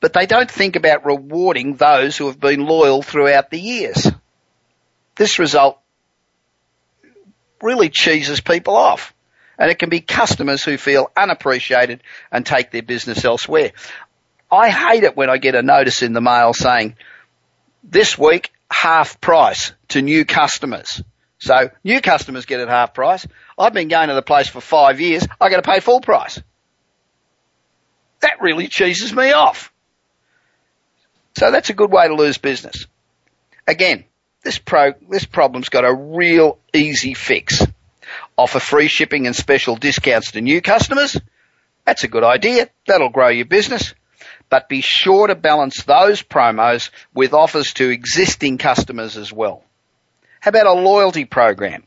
but 0.00 0.12
they 0.12 0.26
don't 0.26 0.50
think 0.50 0.76
about 0.76 1.06
rewarding 1.06 1.76
those 1.76 2.16
who 2.16 2.26
have 2.26 2.38
been 2.38 2.66
loyal 2.66 3.02
throughout 3.02 3.50
the 3.50 3.58
years. 3.58 4.10
This 5.16 5.38
result 5.38 5.80
really 7.62 7.88
cheeses 7.88 8.40
people 8.40 8.76
off. 8.76 9.14
And 9.58 9.70
it 9.70 9.78
can 9.78 9.88
be 9.88 10.00
customers 10.00 10.62
who 10.62 10.76
feel 10.76 11.10
unappreciated 11.16 12.02
and 12.30 12.44
take 12.44 12.70
their 12.70 12.82
business 12.82 13.24
elsewhere. 13.24 13.72
I 14.50 14.70
hate 14.70 15.04
it 15.04 15.16
when 15.16 15.30
I 15.30 15.38
get 15.38 15.54
a 15.54 15.62
notice 15.62 16.02
in 16.02 16.12
the 16.12 16.20
mail 16.20 16.54
saying, 16.54 16.96
this 17.82 18.18
week, 18.18 18.52
half 18.70 19.20
price 19.20 19.72
to 19.88 20.02
new 20.02 20.24
customers. 20.24 21.02
So 21.38 21.70
new 21.84 22.00
customers 22.00 22.46
get 22.46 22.60
it 22.60 22.68
half 22.68 22.94
price. 22.94 23.26
I've 23.58 23.72
been 23.72 23.88
going 23.88 24.08
to 24.08 24.14
the 24.14 24.22
place 24.22 24.48
for 24.48 24.60
five 24.60 25.00
years. 25.00 25.26
I 25.40 25.50
got 25.50 25.62
to 25.62 25.70
pay 25.70 25.80
full 25.80 26.00
price. 26.00 26.40
That 28.20 28.40
really 28.40 28.68
cheeses 28.68 29.12
me 29.12 29.32
off. 29.32 29.72
So 31.36 31.50
that's 31.50 31.70
a 31.70 31.74
good 31.74 31.90
way 31.90 32.08
to 32.08 32.14
lose 32.14 32.38
business. 32.38 32.86
Again, 33.66 34.04
this 34.42 34.58
pro, 34.58 34.92
this 35.10 35.26
problem's 35.26 35.68
got 35.68 35.84
a 35.84 35.92
real 35.92 36.58
easy 36.72 37.14
fix. 37.14 37.66
Offer 38.38 38.60
free 38.60 38.88
shipping 38.88 39.26
and 39.26 39.36
special 39.36 39.76
discounts 39.76 40.32
to 40.32 40.40
new 40.40 40.62
customers. 40.62 41.16
That's 41.84 42.04
a 42.04 42.08
good 42.08 42.24
idea. 42.24 42.70
That'll 42.86 43.10
grow 43.10 43.28
your 43.28 43.46
business. 43.46 43.94
But 44.48 44.68
be 44.68 44.80
sure 44.80 45.26
to 45.26 45.34
balance 45.34 45.82
those 45.82 46.22
promos 46.22 46.90
with 47.12 47.32
offers 47.32 47.72
to 47.74 47.90
existing 47.90 48.58
customers 48.58 49.16
as 49.16 49.32
well. 49.32 49.64
How 50.40 50.50
about 50.50 50.66
a 50.66 50.72
loyalty 50.72 51.24
program? 51.24 51.82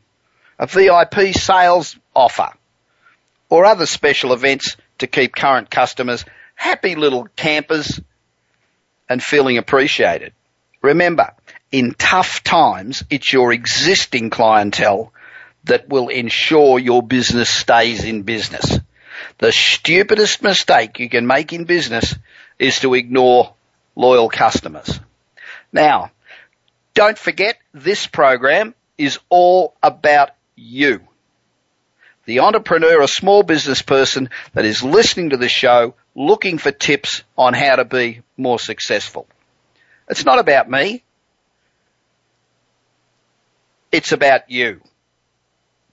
A 0.58 0.66
VIP 0.66 1.34
sales 1.34 1.96
offer? 2.14 2.50
Or 3.48 3.64
other 3.64 3.86
special 3.86 4.32
events 4.32 4.76
to 4.98 5.06
keep 5.06 5.34
current 5.34 5.70
customers 5.70 6.24
happy 6.54 6.94
little 6.94 7.26
campers 7.36 7.98
and 9.08 9.22
feeling 9.22 9.56
appreciated. 9.56 10.34
Remember, 10.82 11.32
in 11.72 11.94
tough 11.94 12.44
times, 12.44 13.02
it's 13.08 13.32
your 13.32 13.52
existing 13.52 14.28
clientele 14.28 15.12
that 15.64 15.88
will 15.88 16.08
ensure 16.08 16.78
your 16.78 17.02
business 17.02 17.48
stays 17.48 18.04
in 18.04 18.22
business. 18.22 18.78
The 19.38 19.52
stupidest 19.52 20.42
mistake 20.42 20.98
you 20.98 21.08
can 21.08 21.26
make 21.26 21.52
in 21.52 21.64
business 21.64 22.14
is 22.60 22.78
to 22.80 22.94
ignore 22.94 23.54
loyal 23.96 24.28
customers. 24.28 25.00
Now, 25.72 26.12
don't 26.94 27.18
forget 27.18 27.58
this 27.72 28.06
program 28.06 28.74
is 28.98 29.18
all 29.30 29.74
about 29.82 30.30
you. 30.54 31.00
The 32.26 32.40
entrepreneur 32.40 33.02
or 33.02 33.08
small 33.08 33.42
business 33.42 33.82
person 33.82 34.28
that 34.52 34.66
is 34.66 34.82
listening 34.82 35.30
to 35.30 35.38
the 35.38 35.48
show 35.48 35.94
looking 36.14 36.58
for 36.58 36.70
tips 36.70 37.22
on 37.36 37.54
how 37.54 37.76
to 37.76 37.84
be 37.84 38.20
more 38.36 38.58
successful. 38.58 39.26
It's 40.08 40.24
not 40.24 40.38
about 40.38 40.70
me. 40.70 41.02
It's 43.90 44.12
about 44.12 44.50
you. 44.50 44.82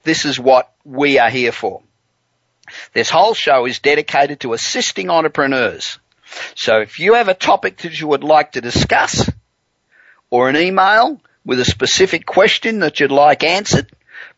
This 0.04 0.26
is 0.26 0.40
what 0.40 0.72
we 0.84 1.18
are 1.18 1.30
here 1.30 1.52
for. 1.52 1.82
This 2.94 3.10
whole 3.10 3.34
show 3.34 3.66
is 3.66 3.80
dedicated 3.80 4.42
to 4.42 4.54
assisting 4.54 5.10
entrepreneurs. 5.10 5.98
So 6.56 6.82
if 6.82 7.00
you 7.00 7.14
have 7.16 7.28
a 7.28 7.34
topic 7.34 7.78
that 7.80 8.00
you 8.00 8.08
would 8.08 8.24
like 8.24 8.54
to 8.54 8.62
discuss 8.62 9.30
or 10.30 10.50
an 10.50 10.58
email 10.58 11.22
with 11.46 11.60
a 11.60 11.66
specific 11.66 12.26
question 12.26 12.80
that 12.80 13.00
you'd 13.00 13.12
like 13.12 13.44
answered, 13.44 13.92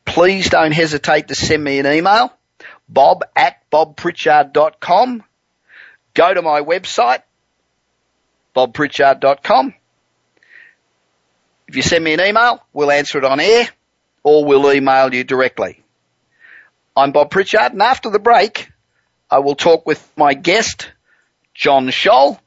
please 0.05 0.49
don't 0.49 0.71
hesitate 0.71 1.27
to 1.29 1.35
send 1.35 1.63
me 1.63 1.79
an 1.79 1.87
email, 1.87 2.33
bob 2.87 3.23
at 3.35 3.69
bobpritchard.com. 3.71 5.23
Go 6.13 6.33
to 6.33 6.41
my 6.41 6.61
website, 6.61 7.23
bobpritchard.com. 8.55 9.73
If 11.67 11.75
you 11.75 11.81
send 11.81 12.03
me 12.03 12.13
an 12.13 12.21
email, 12.21 12.63
we'll 12.73 12.91
answer 12.91 13.19
it 13.19 13.23
on 13.23 13.39
air 13.39 13.69
or 14.23 14.43
we'll 14.43 14.71
email 14.73 15.13
you 15.13 15.23
directly. 15.23 15.83
I'm 16.95 17.11
Bob 17.11 17.31
Pritchard 17.31 17.71
and 17.71 17.81
after 17.81 18.09
the 18.09 18.19
break, 18.19 18.71
I 19.29 19.39
will 19.39 19.55
talk 19.55 19.85
with 19.85 20.11
my 20.17 20.33
guest, 20.33 20.91
John 21.59 21.87
Tschohl, 21.87 22.39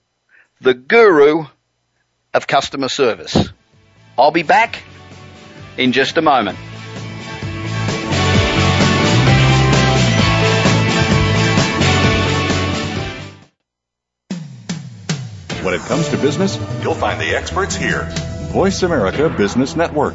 the 0.63 0.73
guru 0.73 1.45
of 2.33 2.47
customer 2.47 2.89
service. 2.89 3.51
I'll 4.17 4.31
be 4.31 4.43
back 4.43 4.83
in 5.77 5.93
just 5.93 6.17
a 6.17 6.23
moment. 6.23 6.57
When 15.63 15.75
it 15.75 15.83
comes 15.83 16.09
to 16.09 16.17
business, 16.17 16.59
you'll 16.83 16.95
find 16.95 17.21
the 17.21 17.37
experts 17.37 17.77
here. 17.77 18.09
Voice 18.49 18.83
America 18.83 19.29
Business 19.29 19.77
Network. 19.77 20.15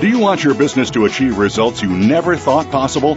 Do 0.00 0.08
you 0.08 0.20
want 0.20 0.44
your 0.44 0.54
business 0.54 0.90
to 0.90 1.06
achieve 1.06 1.38
results 1.38 1.82
you 1.82 1.88
never 1.88 2.36
thought 2.36 2.70
possible? 2.70 3.16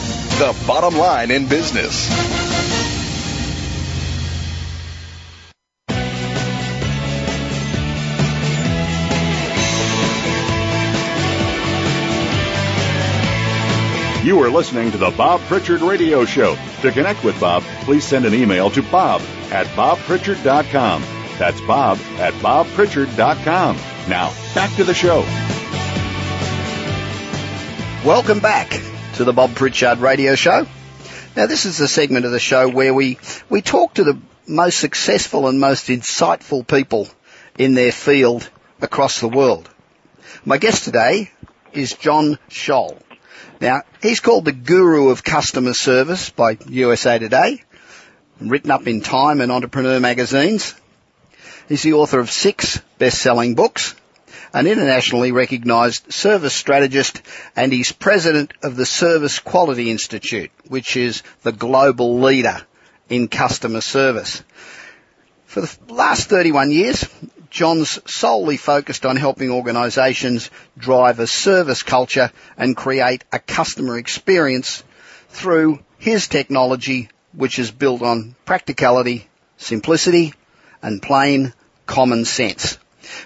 the 0.41 0.65
bottom 0.65 0.97
line 0.97 1.29
in 1.29 1.45
business. 1.45 2.09
You 14.25 14.41
are 14.41 14.49
listening 14.49 14.89
to 14.89 14.97
the 14.97 15.11
Bob 15.15 15.41
Pritchard 15.41 15.81
Radio 15.81 16.25
Show. 16.25 16.57
To 16.81 16.91
connect 16.91 17.23
with 17.23 17.39
Bob, 17.39 17.61
please 17.81 18.03
send 18.03 18.25
an 18.25 18.33
email 18.33 18.71
to 18.71 18.81
bob 18.81 19.21
at 19.51 19.67
bobpritchard.com. 19.67 21.03
That's 21.37 21.61
bob 21.61 21.99
at 22.17 22.33
bobpritchard.com. 22.35 23.77
Now, 24.09 24.33
back 24.55 24.75
to 24.77 24.83
the 24.83 24.95
show. 24.95 25.21
Welcome 28.03 28.39
back 28.39 28.81
to 29.21 29.25
the 29.25 29.33
Bob 29.33 29.53
Pritchard 29.53 29.99
Radio 29.99 30.33
Show. 30.33 30.65
Now, 31.35 31.45
this 31.45 31.67
is 31.67 31.77
the 31.77 31.87
segment 31.87 32.25
of 32.25 32.31
the 32.31 32.39
show 32.39 32.67
where 32.67 32.91
we, 32.91 33.19
we 33.51 33.61
talk 33.61 33.93
to 33.93 34.03
the 34.03 34.17
most 34.47 34.79
successful 34.79 35.47
and 35.47 35.59
most 35.59 35.89
insightful 35.89 36.65
people 36.65 37.07
in 37.55 37.75
their 37.75 37.91
field 37.91 38.49
across 38.81 39.19
the 39.19 39.27
world. 39.27 39.69
My 40.43 40.57
guest 40.57 40.85
today 40.85 41.29
is 41.71 41.93
John 41.93 42.39
Tschohl. 42.49 42.99
Now, 43.59 43.83
he's 44.01 44.21
called 44.21 44.45
the 44.45 44.53
guru 44.53 45.09
of 45.09 45.23
customer 45.23 45.73
service 45.73 46.31
by 46.31 46.57
USA 46.65 47.19
Today, 47.19 47.61
written 48.39 48.71
up 48.71 48.87
in 48.87 49.01
Time 49.01 49.39
and 49.39 49.51
Entrepreneur 49.51 49.99
magazines. 49.99 50.73
He's 51.69 51.83
the 51.83 51.93
author 51.93 52.19
of 52.19 52.31
six 52.31 52.81
best-selling 52.97 53.53
books, 53.53 53.93
an 54.53 54.67
internationally 54.67 55.31
recognised 55.31 56.11
service 56.11 56.53
strategist, 56.53 57.21
and 57.55 57.71
he's 57.71 57.91
president 57.91 58.53
of 58.63 58.75
the 58.75 58.85
Service 58.85 59.39
Quality 59.39 59.89
Institute, 59.89 60.51
which 60.67 60.97
is 60.97 61.23
the 61.43 61.51
global 61.51 62.19
leader 62.19 62.61
in 63.09 63.27
customer 63.27 63.81
service. 63.81 64.43
For 65.45 65.61
the 65.61 65.77
last 65.93 66.29
31 66.29 66.71
years, 66.71 67.07
John's 67.49 67.99
solely 68.05 68.55
focused 68.55 69.05
on 69.05 69.17
helping 69.17 69.51
organisations 69.51 70.49
drive 70.77 71.19
a 71.19 71.27
service 71.27 71.83
culture 71.83 72.31
and 72.57 72.77
create 72.77 73.25
a 73.33 73.39
customer 73.39 73.97
experience 73.97 74.83
through 75.29 75.79
his 75.97 76.29
technology, 76.29 77.09
which 77.33 77.59
is 77.59 77.69
built 77.69 78.01
on 78.01 78.35
practicality, 78.45 79.27
simplicity, 79.57 80.33
and 80.81 81.01
plain 81.01 81.53
common 81.85 82.23
sense. 82.23 82.77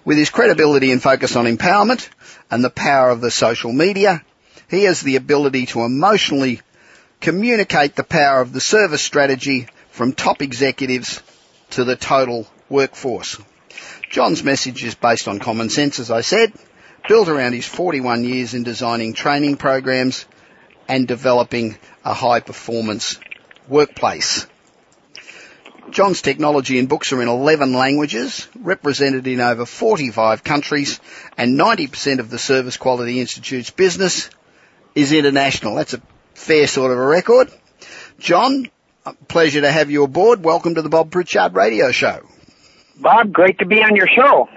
With 0.03 0.17
his 0.17 0.29
credibility 0.29 0.91
and 0.91 1.01
focus 1.01 1.35
on 1.35 1.45
empowerment 1.45 2.07
and 2.49 2.63
the 2.63 2.69
power 2.69 3.09
of 3.09 3.21
the 3.21 3.31
social 3.31 3.71
media, 3.71 4.23
he 4.69 4.83
has 4.83 5.01
the 5.01 5.15
ability 5.15 5.67
to 5.67 5.83
emotionally 5.83 6.61
communicate 7.21 7.95
the 7.95 8.03
power 8.03 8.41
of 8.41 8.53
the 8.53 8.61
service 8.61 9.01
strategy 9.01 9.67
from 9.91 10.13
top 10.13 10.41
executives 10.41 11.21
to 11.71 11.83
the 11.83 11.95
total 11.95 12.47
workforce. 12.69 13.38
John's 14.09 14.43
message 14.43 14.83
is 14.83 14.95
based 14.95 15.27
on 15.27 15.39
common 15.39 15.69
sense, 15.69 15.99
as 15.99 16.11
I 16.11 16.21
said, 16.21 16.53
built 17.07 17.27
around 17.27 17.53
his 17.53 17.67
41 17.67 18.23
years 18.23 18.53
in 18.53 18.63
designing 18.63 19.13
training 19.13 19.57
programs 19.57 20.25
and 20.88 21.07
developing 21.07 21.77
a 22.03 22.13
high 22.13 22.39
performance 22.39 23.19
workplace. 23.67 24.47
John's 25.89 26.21
technology 26.21 26.79
and 26.79 26.89
books 26.89 27.13
are 27.13 27.21
in 27.21 27.27
11 27.27 27.73
languages, 27.73 28.47
represented 28.59 29.27
in 29.27 29.39
over 29.39 29.65
45 29.65 30.43
countries, 30.43 30.99
and 31.37 31.59
90% 31.59 32.19
of 32.19 32.29
the 32.29 32.39
Service 32.39 32.77
Quality 32.77 33.19
Institute's 33.19 33.69
business 33.69 34.29
is 34.95 35.11
international. 35.11 35.75
That's 35.75 35.93
a 35.93 36.01
fair 36.33 36.67
sort 36.67 36.91
of 36.91 36.97
a 36.97 37.05
record. 37.05 37.51
John, 38.17 38.69
pleasure 39.27 39.61
to 39.61 39.71
have 39.71 39.91
you 39.91 40.03
aboard. 40.03 40.43
Welcome 40.43 40.75
to 40.75 40.81
the 40.81 40.89
Bob 40.89 41.11
Pritchard 41.11 41.53
Radio 41.53 41.91
Show. 41.91 42.21
Bob, 42.97 43.31
great 43.31 43.59
to 43.59 43.65
be 43.65 43.83
on 43.83 43.95
your 43.95 44.07
show. 44.07 44.49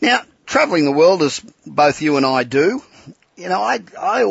Now, 0.00 0.22
travelling 0.44 0.86
the 0.86 0.92
world 0.92 1.22
as 1.22 1.40
both 1.66 2.02
you 2.02 2.16
and 2.16 2.26
I 2.26 2.44
do, 2.44 2.82
you 3.36 3.48
know, 3.48 3.60
I, 3.60 3.80
I 3.98 4.24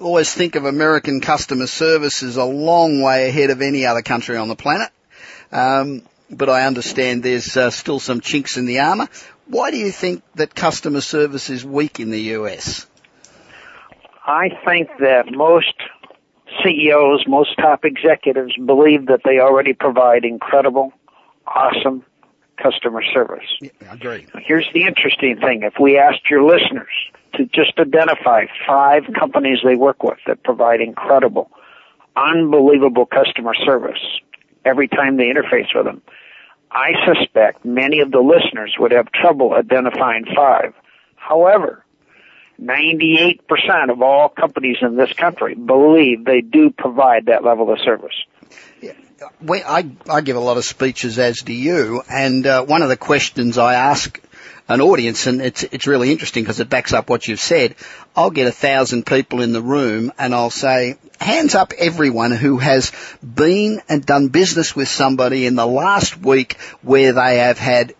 always 0.00 0.34
think 0.34 0.56
of 0.56 0.64
American 0.64 1.20
customer 1.20 1.66
service 1.66 2.22
as 2.22 2.36
a 2.36 2.44
long 2.44 3.00
way 3.00 3.28
ahead 3.28 3.50
of 3.50 3.62
any 3.62 3.86
other 3.86 4.02
country 4.02 4.36
on 4.36 4.48
the 4.48 4.56
planet. 4.56 4.90
Um, 5.54 6.02
but 6.30 6.50
I 6.50 6.66
understand 6.66 7.22
there's 7.22 7.56
uh, 7.56 7.70
still 7.70 8.00
some 8.00 8.20
chinks 8.20 8.56
in 8.56 8.66
the 8.66 8.80
armour. 8.80 9.08
Why 9.46 9.70
do 9.70 9.76
you 9.76 9.92
think 9.92 10.22
that 10.34 10.54
customer 10.54 11.00
service 11.00 11.48
is 11.48 11.64
weak 11.64 12.00
in 12.00 12.10
the 12.10 12.20
US? 12.38 12.86
I 14.26 14.48
think 14.64 14.88
that 14.98 15.30
most 15.30 15.74
CEOs, 16.62 17.26
most 17.28 17.56
top 17.56 17.84
executives 17.84 18.54
believe 18.56 19.06
that 19.06 19.20
they 19.24 19.38
already 19.38 19.74
provide 19.74 20.24
incredible, 20.24 20.92
awesome 21.46 22.04
customer 22.60 23.02
service. 23.12 23.46
Yeah, 23.60 23.70
I 23.90 23.94
agree. 23.94 24.26
Here's 24.40 24.68
the 24.72 24.84
interesting 24.84 25.38
thing. 25.38 25.62
If 25.62 25.74
we 25.78 25.98
asked 25.98 26.30
your 26.30 26.42
listeners 26.42 26.92
to 27.34 27.44
just 27.46 27.78
identify 27.78 28.46
five 28.66 29.04
companies 29.18 29.58
they 29.64 29.76
work 29.76 30.02
with 30.02 30.18
that 30.26 30.42
provide 30.42 30.80
incredible, 30.80 31.50
unbelievable 32.16 33.06
customer 33.06 33.54
service 33.54 34.00
every 34.64 34.88
time 34.88 35.16
they 35.16 35.24
interface 35.24 35.74
with 35.74 35.84
them, 35.84 36.02
I 36.70 36.92
suspect 37.06 37.64
many 37.64 38.00
of 38.00 38.10
the 38.10 38.20
listeners 38.20 38.74
would 38.78 38.92
have 38.92 39.10
trouble 39.12 39.54
identifying 39.54 40.24
five. 40.34 40.74
However, 41.14 41.84
98% 42.60 43.38
of 43.90 44.02
all 44.02 44.28
companies 44.28 44.76
in 44.82 44.96
this 44.96 45.12
country 45.12 45.54
believe 45.54 46.24
they 46.24 46.40
do 46.40 46.70
provide 46.70 47.26
that 47.26 47.44
level 47.44 47.72
of 47.72 47.78
service. 47.84 48.14
I, 49.50 49.90
I 50.10 50.20
give 50.20 50.36
a 50.36 50.40
lot 50.40 50.56
of 50.56 50.64
speeches, 50.64 51.18
as 51.18 51.38
do 51.38 51.52
you, 51.52 52.02
and 52.08 52.46
uh, 52.46 52.64
one 52.64 52.82
of 52.82 52.88
the 52.88 52.96
questions 52.96 53.58
I 53.58 53.74
ask 53.74 54.20
an 54.68 54.80
audience, 54.80 55.26
and 55.26 55.42
it's 55.42 55.62
it's 55.62 55.86
really 55.86 56.10
interesting 56.10 56.42
because 56.42 56.60
it 56.60 56.70
backs 56.70 56.92
up 56.92 57.10
what 57.10 57.28
you've 57.28 57.40
said. 57.40 57.74
I'll 58.16 58.30
get 58.30 58.46
a 58.46 58.52
thousand 58.52 59.04
people 59.06 59.42
in 59.42 59.52
the 59.52 59.60
room, 59.62 60.12
and 60.18 60.34
I'll 60.34 60.50
say, 60.50 60.96
hands 61.20 61.54
up, 61.54 61.72
everyone 61.78 62.32
who 62.32 62.58
has 62.58 62.92
been 63.22 63.82
and 63.88 64.04
done 64.04 64.28
business 64.28 64.74
with 64.74 64.88
somebody 64.88 65.46
in 65.46 65.54
the 65.54 65.66
last 65.66 66.16
week 66.16 66.58
where 66.82 67.12
they 67.12 67.38
have 67.38 67.58
had 67.58 67.94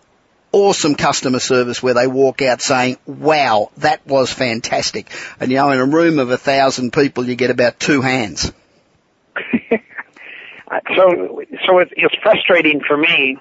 awesome 0.55 0.95
customer 0.95 1.39
service 1.39 1.83
where 1.83 1.93
they 1.93 2.07
walk 2.07 2.41
out 2.41 2.61
saying, 2.61 2.97
wow, 3.05 3.69
that 3.77 4.07
was 4.07 4.31
fantastic. 4.31 5.11
And 5.39 5.51
you 5.51 5.57
know, 5.57 5.69
in 5.71 5.79
a 5.79 5.85
room 5.85 6.17
of 6.17 6.31
a 6.31 6.37
thousand 6.37 6.93
people, 6.93 7.27
you 7.27 7.35
get 7.35 7.51
about 7.51 7.77
two 7.77 8.01
hands. 8.01 8.53
so, 10.95 11.41
so 11.67 11.79
it, 11.79 11.89
it's 11.97 12.15
frustrating 12.23 12.81
for 12.87 12.95
me. 12.95 13.37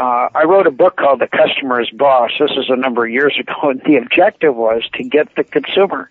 Uh, 0.00 0.30
I 0.34 0.44
wrote 0.44 0.66
a 0.66 0.70
book 0.70 0.96
called 0.96 1.20
The 1.20 1.28
Customer's 1.28 1.90
Boss. 1.90 2.30
This 2.40 2.52
is 2.52 2.70
a 2.70 2.76
number 2.76 3.04
of 3.04 3.12
years 3.12 3.36
ago, 3.38 3.68
and 3.68 3.82
the 3.84 3.96
objective 3.96 4.56
was 4.56 4.82
to 4.94 5.04
get 5.04 5.34
the 5.36 5.44
consumer, 5.44 6.08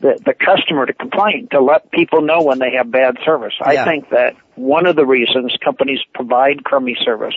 the, 0.00 0.20
the 0.22 0.34
customer 0.34 0.84
to 0.84 0.92
complain, 0.92 1.48
to 1.52 1.62
let 1.62 1.90
people 1.90 2.20
know 2.20 2.42
when 2.42 2.58
they 2.58 2.72
have 2.72 2.90
bad 2.90 3.16
service. 3.24 3.54
Yeah. 3.58 3.68
I 3.68 3.84
think 3.86 4.10
that 4.10 4.36
one 4.54 4.84
of 4.84 4.96
the 4.96 5.06
reasons 5.06 5.56
companies 5.64 6.00
provide 6.12 6.62
crummy 6.62 6.94
service 7.02 7.34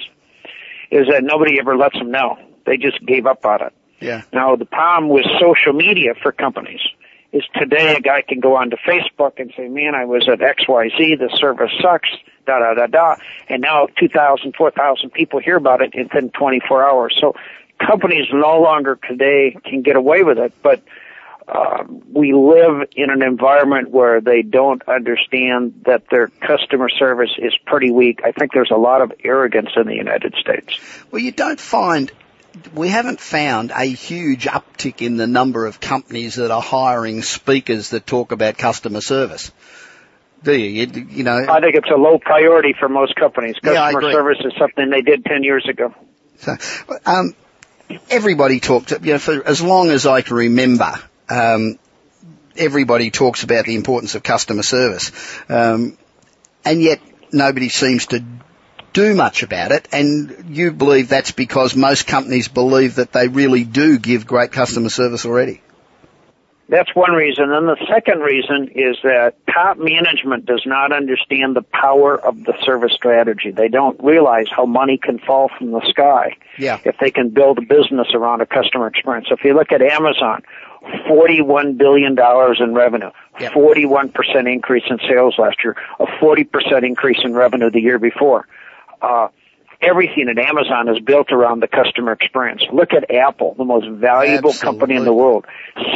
is 0.91 1.07
that 1.09 1.23
nobody 1.23 1.59
ever 1.61 1.77
lets 1.77 1.97
them 1.97 2.11
know. 2.11 2.39
They 2.65 2.75
just 2.75 3.03
gave 3.05 3.25
up 3.25 3.45
on 3.45 3.61
it. 3.61 3.73
Yeah. 4.01 4.23
Now 4.33 4.57
the 4.57 4.65
problem 4.65 5.09
with 5.09 5.25
social 5.39 5.71
media 5.71 6.13
for 6.21 6.33
companies 6.33 6.81
is 7.31 7.43
today 7.55 7.95
a 7.95 8.01
guy 8.01 8.21
can 8.21 8.41
go 8.41 8.57
onto 8.57 8.75
Facebook 8.85 9.39
and 9.39 9.53
say, 9.55 9.69
man, 9.69 9.95
I 9.95 10.03
was 10.03 10.27
at 10.27 10.39
XYZ, 10.39 11.19
the 11.19 11.29
service 11.39 11.71
sucks, 11.81 12.09
da 12.45 12.59
da 12.59 12.73
da 12.73 12.87
da, 12.87 13.15
and 13.49 13.61
now 13.61 13.87
2,000, 13.97 14.55
4,000 14.55 15.09
people 15.11 15.39
hear 15.39 15.57
about 15.57 15.81
it 15.81 15.93
within 15.95 16.29
24 16.29 16.87
hours. 16.87 17.17
So 17.19 17.35
companies 17.79 18.27
no 18.31 18.59
longer 18.61 18.97
today 19.07 19.57
can 19.63 19.81
get 19.81 19.95
away 19.95 20.23
with 20.23 20.37
it, 20.37 20.53
but 20.61 20.81
um, 21.47 22.01
we 22.11 22.33
live 22.33 22.89
in 22.95 23.11
an 23.11 23.21
environment 23.21 23.91
where 23.91 24.19
they 24.19 24.41
don't 24.41 24.81
understand 24.87 25.83
that 25.85 26.03
their 26.09 26.27
customer 26.27 26.89
service 26.89 27.29
is 27.37 27.53
pretty 27.65 27.91
weak. 27.91 28.21
I 28.25 28.31
think 28.31 28.51
there's 28.51 28.71
a 28.71 28.77
lot 28.77 29.01
of 29.01 29.11
arrogance 29.23 29.69
in 29.75 29.85
the 29.85 29.93
United 29.93 30.33
States. 30.39 30.79
Well, 31.11 31.21
you 31.21 31.31
don't 31.31 31.59
find 31.59 32.11
we 32.73 32.87
haven't 32.87 33.19
found 33.19 33.71
a 33.75 33.83
huge 33.85 34.45
uptick 34.45 35.05
in 35.05 35.17
the 35.17 35.27
number 35.27 35.65
of 35.65 35.79
companies 35.79 36.35
that 36.35 36.51
are 36.51 36.61
hiring 36.61 37.21
speakers 37.21 37.89
that 37.89 38.07
talk 38.07 38.31
about 38.31 38.57
customer 38.57 39.01
service. 39.01 39.51
Do 40.45 40.55
you? 40.55 40.85
You, 40.85 41.07
you 41.09 41.23
know, 41.23 41.43
I 41.49 41.59
think 41.59 41.75
it's 41.75 41.89
a 41.89 41.97
low 41.97 42.19
priority 42.19 42.73
for 42.79 42.87
most 42.87 43.15
companies. 43.15 43.55
Customer 43.55 44.01
yeah, 44.03 44.11
service 44.11 44.37
is 44.45 44.53
something 44.59 44.91
they 44.91 45.01
did 45.01 45.25
10 45.25 45.43
years 45.43 45.67
ago. 45.67 45.93
So, 46.37 46.55
um, 47.07 47.33
everybody 48.11 48.59
talked, 48.59 48.91
you 48.91 49.13
know, 49.13 49.17
for 49.17 49.45
as 49.45 49.61
long 49.63 49.89
as 49.89 50.05
I 50.05 50.21
can 50.21 50.35
remember, 50.35 50.93
um, 51.29 51.79
everybody 52.55 53.09
talks 53.09 53.41
about 53.41 53.65
the 53.65 53.73
importance 53.73 54.13
of 54.13 54.21
customer 54.21 54.61
service, 54.61 55.11
um, 55.49 55.97
and 56.63 56.79
yet 56.79 57.01
nobody 57.31 57.69
seems 57.69 58.05
to 58.07 58.23
do 58.93 59.15
much 59.15 59.41
about 59.41 59.71
it. 59.71 59.87
And 59.91 60.45
you 60.49 60.71
believe 60.71 61.09
that's 61.09 61.31
because 61.31 61.75
most 61.75 62.05
companies 62.05 62.49
believe 62.49 62.95
that 62.95 63.11
they 63.11 63.29
really 63.29 63.63
do 63.63 63.97
give 63.97 64.27
great 64.27 64.51
customer 64.51 64.89
service 64.89 65.25
already. 65.25 65.61
That's 66.67 66.95
one 66.95 67.11
reason. 67.11 67.51
And 67.51 67.67
the 67.67 67.77
second 67.87 68.21
reason 68.21 68.69
is 68.73 68.97
that 69.03 69.35
top 69.45 69.77
management 69.77 70.45
does 70.45 70.63
not 70.65 70.91
understand 70.91 71.55
the 71.55 71.61
power 71.61 72.19
of 72.19 72.43
the 72.43 72.53
service 72.63 72.93
strategy. 72.93 73.51
They 73.51 73.67
don't 73.67 74.01
realize 74.03 74.47
how 74.49 74.65
money 74.65 74.97
can 74.97 75.19
fall 75.19 75.49
from 75.57 75.71
the 75.71 75.81
sky 75.87 76.37
yeah. 76.57 76.79
if 76.83 76.97
they 76.99 77.11
can 77.11 77.29
build 77.29 77.59
a 77.59 77.61
business 77.61 78.07
around 78.15 78.41
a 78.41 78.47
customer 78.47 78.87
experience. 78.87 79.27
So 79.29 79.35
If 79.35 79.43
you 79.43 79.53
look 79.53 79.71
at 79.71 79.83
Amazon, 79.83 80.41
$41 81.07 81.77
billion 81.77 82.17
in 82.59 82.73
revenue, 82.73 83.11
yep. 83.39 83.53
41% 83.53 84.51
increase 84.51 84.83
in 84.89 84.97
sales 85.07 85.35
last 85.37 85.57
year, 85.63 85.75
a 85.99 86.05
40% 86.05 86.83
increase 86.83 87.19
in 87.23 87.33
revenue 87.33 87.69
the 87.69 87.81
year 87.81 87.99
before. 87.99 88.47
Uh, 89.01 89.27
everything 89.81 90.29
at 90.29 90.37
Amazon 90.37 90.87
is 90.87 90.99
built 90.99 91.31
around 91.31 91.59
the 91.61 91.67
customer 91.67 92.13
experience. 92.13 92.63
Look 92.71 92.93
at 92.93 93.13
Apple, 93.13 93.55
the 93.57 93.65
most 93.65 93.87
valuable 93.87 94.51
Absolutely. 94.51 94.79
company 94.79 94.95
in 94.95 95.05
the 95.05 95.13
world. 95.13 95.45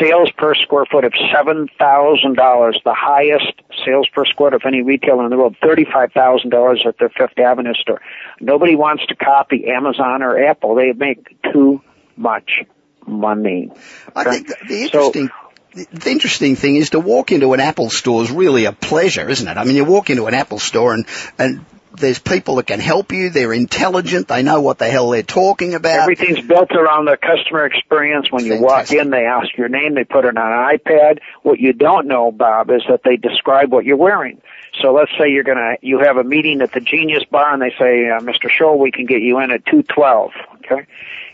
Sales 0.02 0.32
per 0.38 0.54
square 0.56 0.86
foot 0.86 1.06
of 1.06 1.14
$7,000, 1.14 2.84
the 2.84 2.94
highest 2.94 3.54
sales 3.86 4.08
per 4.14 4.26
square 4.26 4.50
foot 4.50 4.54
of 4.54 4.62
any 4.66 4.82
retailer 4.82 5.24
in 5.26 5.30
the 5.30 5.38
world, 5.38 5.56
$35,000 5.62 6.86
at 6.86 6.98
their 6.98 7.10
Fifth 7.10 7.38
Avenue 7.38 7.74
store. 7.74 8.02
Nobody 8.40 8.76
wants 8.76 9.06
to 9.08 9.16
copy 9.16 9.68
Amazon 9.68 10.22
or 10.22 10.42
Apple. 10.42 10.76
They 10.76 10.94
make 10.94 11.42
too 11.52 11.82
much 12.16 12.64
money. 13.08 13.72
I 14.16 14.24
think 14.26 14.48
the 14.68 14.84
interesting 14.84 15.28
so, 15.28 15.86
the 15.94 16.10
interesting 16.10 16.56
thing 16.56 16.78
is 16.78 16.92
to 16.92 17.00
walk 17.00 17.32
into 17.32 17.54
an 17.54 17.60
Apple 17.60 17.90
store 17.92 18.24
is 18.24 18.32
really 18.32 18.66
a 18.66 18.72
pleasure, 18.72 19.30
isn't 19.30 19.48
it? 19.48 19.56
I 19.56 19.64
mean, 19.66 19.76
you 19.76 19.86
walk 19.86 20.10
into 20.10 20.26
an 20.26 20.34
Apple 20.34 20.58
store 20.58 20.94
and, 20.94 21.06
and 21.38 21.64
there's 21.96 22.20
people 22.20 22.56
that 22.56 22.68
can 22.68 22.80
help 22.80 23.12
you. 23.12 23.30
They're 23.30 23.54
intelligent. 23.54 24.28
They 24.28 24.44
know 24.44 24.62
what 24.62 24.78
the 24.78 24.88
hell 24.90 25.10
they're 25.10 25.24
talking 25.24 25.74
about. 25.74 26.02
Everything's 26.02 26.46
built 26.46 26.72
around 26.72 27.06
the 27.06 27.18
customer 27.18 27.66
experience. 27.66 28.32
When 28.32 28.46
you 28.46 28.62
walk 28.62 28.92
in, 28.92 29.10
they 29.10 29.26
ask 29.26 29.56
your 29.58 29.70
name. 29.70 29.96
They 29.96 30.04
put 30.04 30.26
it 30.26 30.38
on 30.38 30.52
an 30.52 30.78
iPad. 30.78 31.20
What 31.42 31.60
you 31.60 31.74
don't 31.74 32.08
know, 32.08 32.32
Bob, 32.32 32.70
is 32.70 32.84
that 32.90 33.02
they 33.04 33.18
describe 33.18 33.72
what 33.72 33.86
you're 33.86 33.98
wearing. 33.98 34.42
So 34.82 34.94
let's 34.94 35.12
say 35.18 35.30
you're 35.30 35.44
gonna, 35.44 35.76
you 35.82 36.00
have 36.00 36.18
a 36.18 36.24
meeting 36.24 36.62
at 36.62 36.72
the 36.72 36.80
Genius 36.80 37.24
Bar 37.26 37.54
and 37.54 37.62
they 37.62 37.74
say, 37.78 38.08
uh, 38.10 38.20
Mr. 38.22 38.50
Tschohl, 38.50 38.78
we 38.78 38.92
can 38.92 39.06
get 39.06 39.22
you 39.22 39.40
in 39.40 39.52
at 39.52 39.66
212. 39.66 40.32
Okay? 40.58 40.86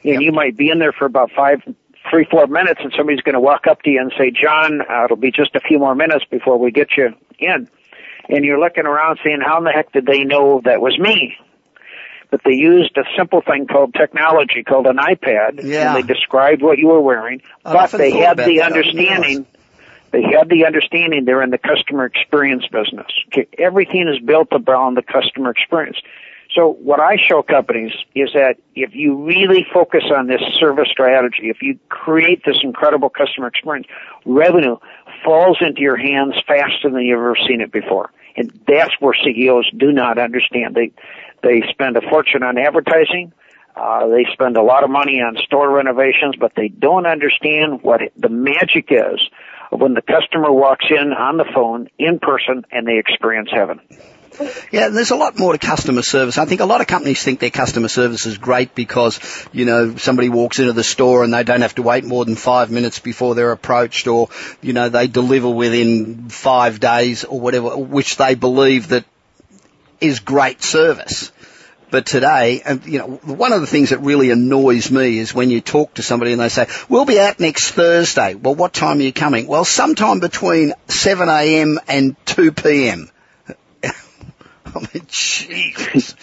And 0.04 0.14
Yep. 0.14 0.22
you 0.22 0.32
might 0.32 0.56
be 0.56 0.70
in 0.70 0.80
there 0.80 0.94
for 0.94 1.06
about 1.06 1.32
five, 1.36 1.62
three, 2.10 2.26
four 2.30 2.48
minutes 2.48 2.80
and 2.84 2.94
somebody's 2.96 3.22
gonna 3.22 3.42
walk 3.42 3.68
up 3.68 3.82
to 3.84 3.90
you 3.90 4.00
and 4.00 4.14
say, 4.18 4.32
John, 4.32 4.82
uh, 4.82 5.04
it'll 5.06 5.18
be 5.18 5.32
just 5.32 5.56
a 5.56 5.60
few 5.60 5.80
more 5.80 5.96
minutes 5.96 6.24
before 6.32 6.58
we 6.58 6.72
get 6.72 6.96
you 6.96 7.14
in. 7.40 7.68
And 8.30 8.44
you're 8.44 8.60
looking 8.60 8.86
around 8.86 9.20
saying, 9.24 9.40
how 9.46 9.60
in 9.60 9.64
the 9.66 9.72
heck 9.72 9.92
did 9.92 10.06
they 10.06 10.24
know 10.24 10.62
that 10.66 10.82
was 10.82 10.98
me? 10.98 11.36
But 12.32 12.42
they 12.44 12.54
used 12.54 12.98
a 12.98 13.04
simple 13.18 13.42
thing 13.42 13.68
called 13.68 13.94
technology 13.94 14.64
called 14.64 14.88
an 14.88 14.98
iPad 14.98 15.64
Yeah. 15.64 15.96
and 15.96 16.04
they 16.04 16.14
described 16.14 16.62
what 16.62 16.78
you 16.78 16.88
were 16.88 17.02
wearing, 17.02 17.42
I've 17.64 17.92
but 17.92 17.98
they 17.98 18.12
had 18.12 18.38
the. 18.38 18.62
I 18.62 18.66
understanding 18.66 19.46
they 20.12 20.24
had 20.24 20.50
the 20.50 20.66
understanding 20.66 21.26
they're 21.26 21.44
in 21.44 21.50
the 21.50 21.58
customer 21.58 22.06
experience 22.06 22.66
business. 22.72 23.08
Okay, 23.28 23.48
everything 23.58 24.08
is 24.08 24.20
built 24.20 24.48
around 24.52 24.96
the 24.96 25.02
customer 25.02 25.52
experience. 25.52 25.98
So 26.54 26.70
what 26.70 27.02
I 27.02 27.18
show 27.18 27.42
companies 27.44 27.92
is 28.14 28.30
that 28.34 28.56
if 28.76 28.96
you 28.96 29.26
really 29.26 29.66
focus 29.74 30.04
on 30.16 30.28
this 30.28 30.42
service 30.58 30.88
strategy, 30.90 31.50
if 31.50 31.62
you 31.62 31.78
create 31.90 32.44
this 32.46 32.58
incredible 32.64 33.10
customer 33.10 33.48
experience, 33.48 33.88
revenue 34.26 34.78
falls 35.26 35.58
into 35.60 35.82
your 35.82 35.98
hands 35.98 36.36
faster 36.48 36.90
than 36.90 37.02
you've 37.02 37.18
ever 37.18 37.36
seen 37.48 37.60
it 37.60 37.72
before. 37.72 38.12
And 38.38 38.52
that's 38.68 38.94
where 39.00 39.14
CEOs 39.14 39.72
do 39.76 39.92
not 39.92 40.18
understand. 40.18 40.76
They, 40.76 40.92
they 41.42 41.64
spend 41.70 41.98
a 41.98 42.02
fortune 42.02 42.44
on 42.44 42.58
advertising. 42.58 43.34
Uh, 43.76 44.08
they 44.08 44.26
spend 44.32 44.56
a 44.56 44.62
lot 44.62 44.84
of 44.84 44.90
money 44.90 45.22
on 45.22 45.36
store 45.44 45.70
renovations, 45.70 46.36
but 46.40 46.54
they 46.56 46.70
don't 46.70 47.06
understand 47.06 47.82
what 47.82 48.02
the 48.16 48.30
magic 48.30 48.88
is 48.90 49.20
when 49.72 49.96
the 49.96 50.02
customer 50.02 50.52
walks 50.52 50.86
in 50.90 51.12
on 51.12 51.38
the 51.38 51.46
phone, 51.54 51.90
in 51.98 52.20
person, 52.20 52.64
and 52.72 52.88
they 52.88 52.98
experience 52.98 53.50
heaven. 53.52 53.82
Yeah, 54.72 54.90
there's 54.90 55.12
a 55.12 55.16
lot 55.16 55.38
more 55.38 55.54
to 55.54 55.58
customer 55.60 56.02
service. 56.02 56.38
I 56.38 56.46
think 56.46 56.62
a 56.62 56.66
lot 56.66 56.82
of 56.82 56.88
companies 56.88 57.24
think 57.24 57.40
their 57.40 57.50
customer 57.50 57.88
service 57.88 58.26
is 58.26 58.38
great 58.38 58.76
because, 58.76 59.20
you 59.54 59.66
know, 59.66 59.96
somebody 59.96 60.30
walks 60.30 60.60
into 60.60 60.74
the 60.74 60.84
store 60.84 61.24
and 61.24 61.34
they 61.34 61.44
don't 61.44 61.62
have 61.62 61.76
to 61.76 61.82
wait 61.82 62.04
more 62.04 62.26
than 62.26 62.36
five 62.36 62.72
minutes 62.72 63.00
before 63.00 63.36
they're 63.36 63.52
approached 63.52 64.08
or, 64.08 64.30
you 64.62 64.74
know, 64.74 64.90
they 64.90 65.08
deliver 65.08 65.50
within 65.50 66.30
five 66.30 66.80
days 66.80 67.24
or 67.24 67.40
whatever, 67.40 67.78
which 67.78 68.18
they 68.18 68.36
believe 68.36 68.90
that 68.90 69.06
is 70.02 70.20
great 70.20 70.62
service. 70.62 71.32
But 71.92 72.06
today, 72.06 72.62
and 72.66 72.86
you 72.86 72.98
know, 73.00 73.08
one 73.24 73.54
of 73.54 73.62
the 73.62 73.68
things 73.68 73.92
that 73.92 74.00
really 74.00 74.32
annoys 74.32 74.92
me 74.92 75.20
is 75.20 75.34
when 75.34 75.50
you 75.50 75.62
talk 75.62 75.94
to 75.94 76.04
somebody 76.04 76.34
and 76.34 76.42
they 76.42 76.50
say, 76.50 76.68
"We'll 76.90 77.06
be 77.06 77.20
out 77.20 77.40
next 77.40 77.72
Thursday." 77.72 78.34
Well, 78.34 78.56
what 78.56 78.74
time 78.74 79.00
are 79.00 79.04
you 79.04 79.14
coming? 79.14 79.48
Well, 79.48 79.64
sometime 79.66 80.20
between 80.20 80.74
7 80.88 81.30
a.m. 81.30 81.80
and 81.88 82.16
2 82.26 82.52
p.m. 82.52 83.10
I 84.80 84.80
mean, 84.94 85.06
Jesus, 85.08 86.16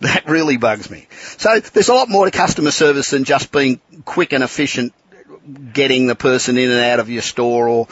that 0.00 0.28
really 0.28 0.56
bugs 0.56 0.90
me. 0.90 1.06
So 1.10 1.60
there's 1.60 1.88
a 1.88 1.94
lot 1.94 2.08
more 2.08 2.24
to 2.24 2.30
customer 2.30 2.70
service 2.70 3.10
than 3.10 3.24
just 3.24 3.52
being 3.52 3.80
quick 4.04 4.32
and 4.32 4.42
efficient, 4.42 4.94
getting 5.72 6.06
the 6.06 6.14
person 6.14 6.56
in 6.56 6.70
and 6.70 6.80
out 6.80 7.00
of 7.00 7.10
your 7.10 7.22
store 7.22 7.68
or 7.68 7.88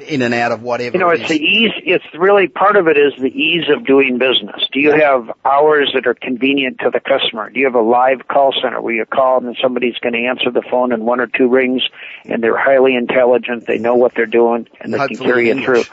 in 0.00 0.22
and 0.22 0.34
out 0.34 0.52
of 0.52 0.62
whatever. 0.62 0.96
You 0.96 1.04
know, 1.04 1.10
it 1.10 1.20
it's 1.20 1.28
the 1.28 1.38
ease, 1.38 1.70
it's 1.84 2.04
really 2.14 2.48
part 2.48 2.76
of 2.76 2.88
it 2.88 2.96
is 2.96 3.12
the 3.16 3.28
ease 3.28 3.68
of 3.68 3.86
doing 3.86 4.18
business. 4.18 4.68
Do 4.72 4.80
you 4.80 4.92
have 4.92 5.30
hours 5.44 5.92
that 5.94 6.06
are 6.06 6.14
convenient 6.14 6.80
to 6.80 6.90
the 6.90 7.00
customer? 7.00 7.50
Do 7.50 7.60
you 7.60 7.66
have 7.66 7.74
a 7.74 7.80
live 7.80 8.26
call 8.26 8.52
center 8.60 8.80
where 8.80 8.94
you 8.94 9.06
call 9.06 9.44
and 9.44 9.56
somebody's 9.62 9.96
going 9.98 10.14
to 10.14 10.26
answer 10.26 10.50
the 10.50 10.62
phone 10.62 10.92
in 10.92 11.04
one 11.04 11.20
or 11.20 11.26
two 11.26 11.48
rings 11.48 11.82
and 12.24 12.42
they're 12.42 12.56
highly 12.56 12.96
intelligent, 12.96 13.66
they 13.66 13.78
know 13.78 13.94
what 13.94 14.14
they're 14.14 14.26
doing 14.26 14.68
and 14.80 14.92
they 14.92 14.98
can 14.98 15.16
carry 15.16 15.48
you 15.48 15.64
through? 15.64 15.84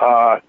Uh, 0.00 0.40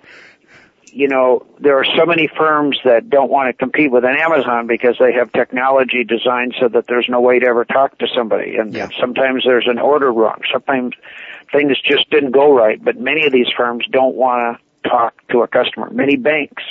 you 0.91 1.07
know, 1.07 1.45
there 1.59 1.77
are 1.77 1.85
so 1.85 2.05
many 2.05 2.27
firms 2.37 2.77
that 2.83 3.09
don't 3.09 3.31
want 3.31 3.47
to 3.47 3.53
compete 3.53 3.91
with 3.91 4.03
an 4.03 4.15
Amazon 4.19 4.67
because 4.67 4.97
they 4.99 5.13
have 5.13 5.31
technology 5.31 6.03
designed 6.03 6.53
so 6.59 6.67
that 6.67 6.85
there's 6.87 7.07
no 7.09 7.21
way 7.21 7.39
to 7.39 7.47
ever 7.47 7.65
talk 7.65 7.97
to 7.99 8.07
somebody. 8.13 8.55
And 8.57 8.73
Yeah. 8.73 8.89
sometimes 8.99 9.43
there's 9.45 9.67
an 9.67 9.79
order 9.79 10.11
wrong. 10.11 10.41
Sometimes 10.51 10.93
things 11.51 11.79
just 11.81 12.09
didn't 12.09 12.31
go 12.31 12.53
right. 12.53 12.83
But 12.83 12.99
many 12.99 13.25
of 13.25 13.31
these 13.31 13.47
firms 13.55 13.85
don't 13.89 14.15
want 14.15 14.59
to 14.83 14.89
talk 14.89 15.13
to 15.29 15.41
a 15.41 15.47
customer. 15.47 15.89
Many 15.91 16.17
banks 16.17 16.63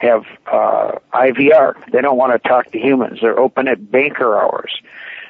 have 0.00 0.24
uh, 0.46 0.92
IVR. 1.14 1.74
They 1.90 2.02
don't 2.02 2.18
want 2.18 2.32
to 2.40 2.48
talk 2.48 2.70
to 2.72 2.78
humans. 2.78 3.20
They're 3.22 3.38
open 3.38 3.68
at 3.68 3.90
banker 3.90 4.38
hours. 4.38 4.72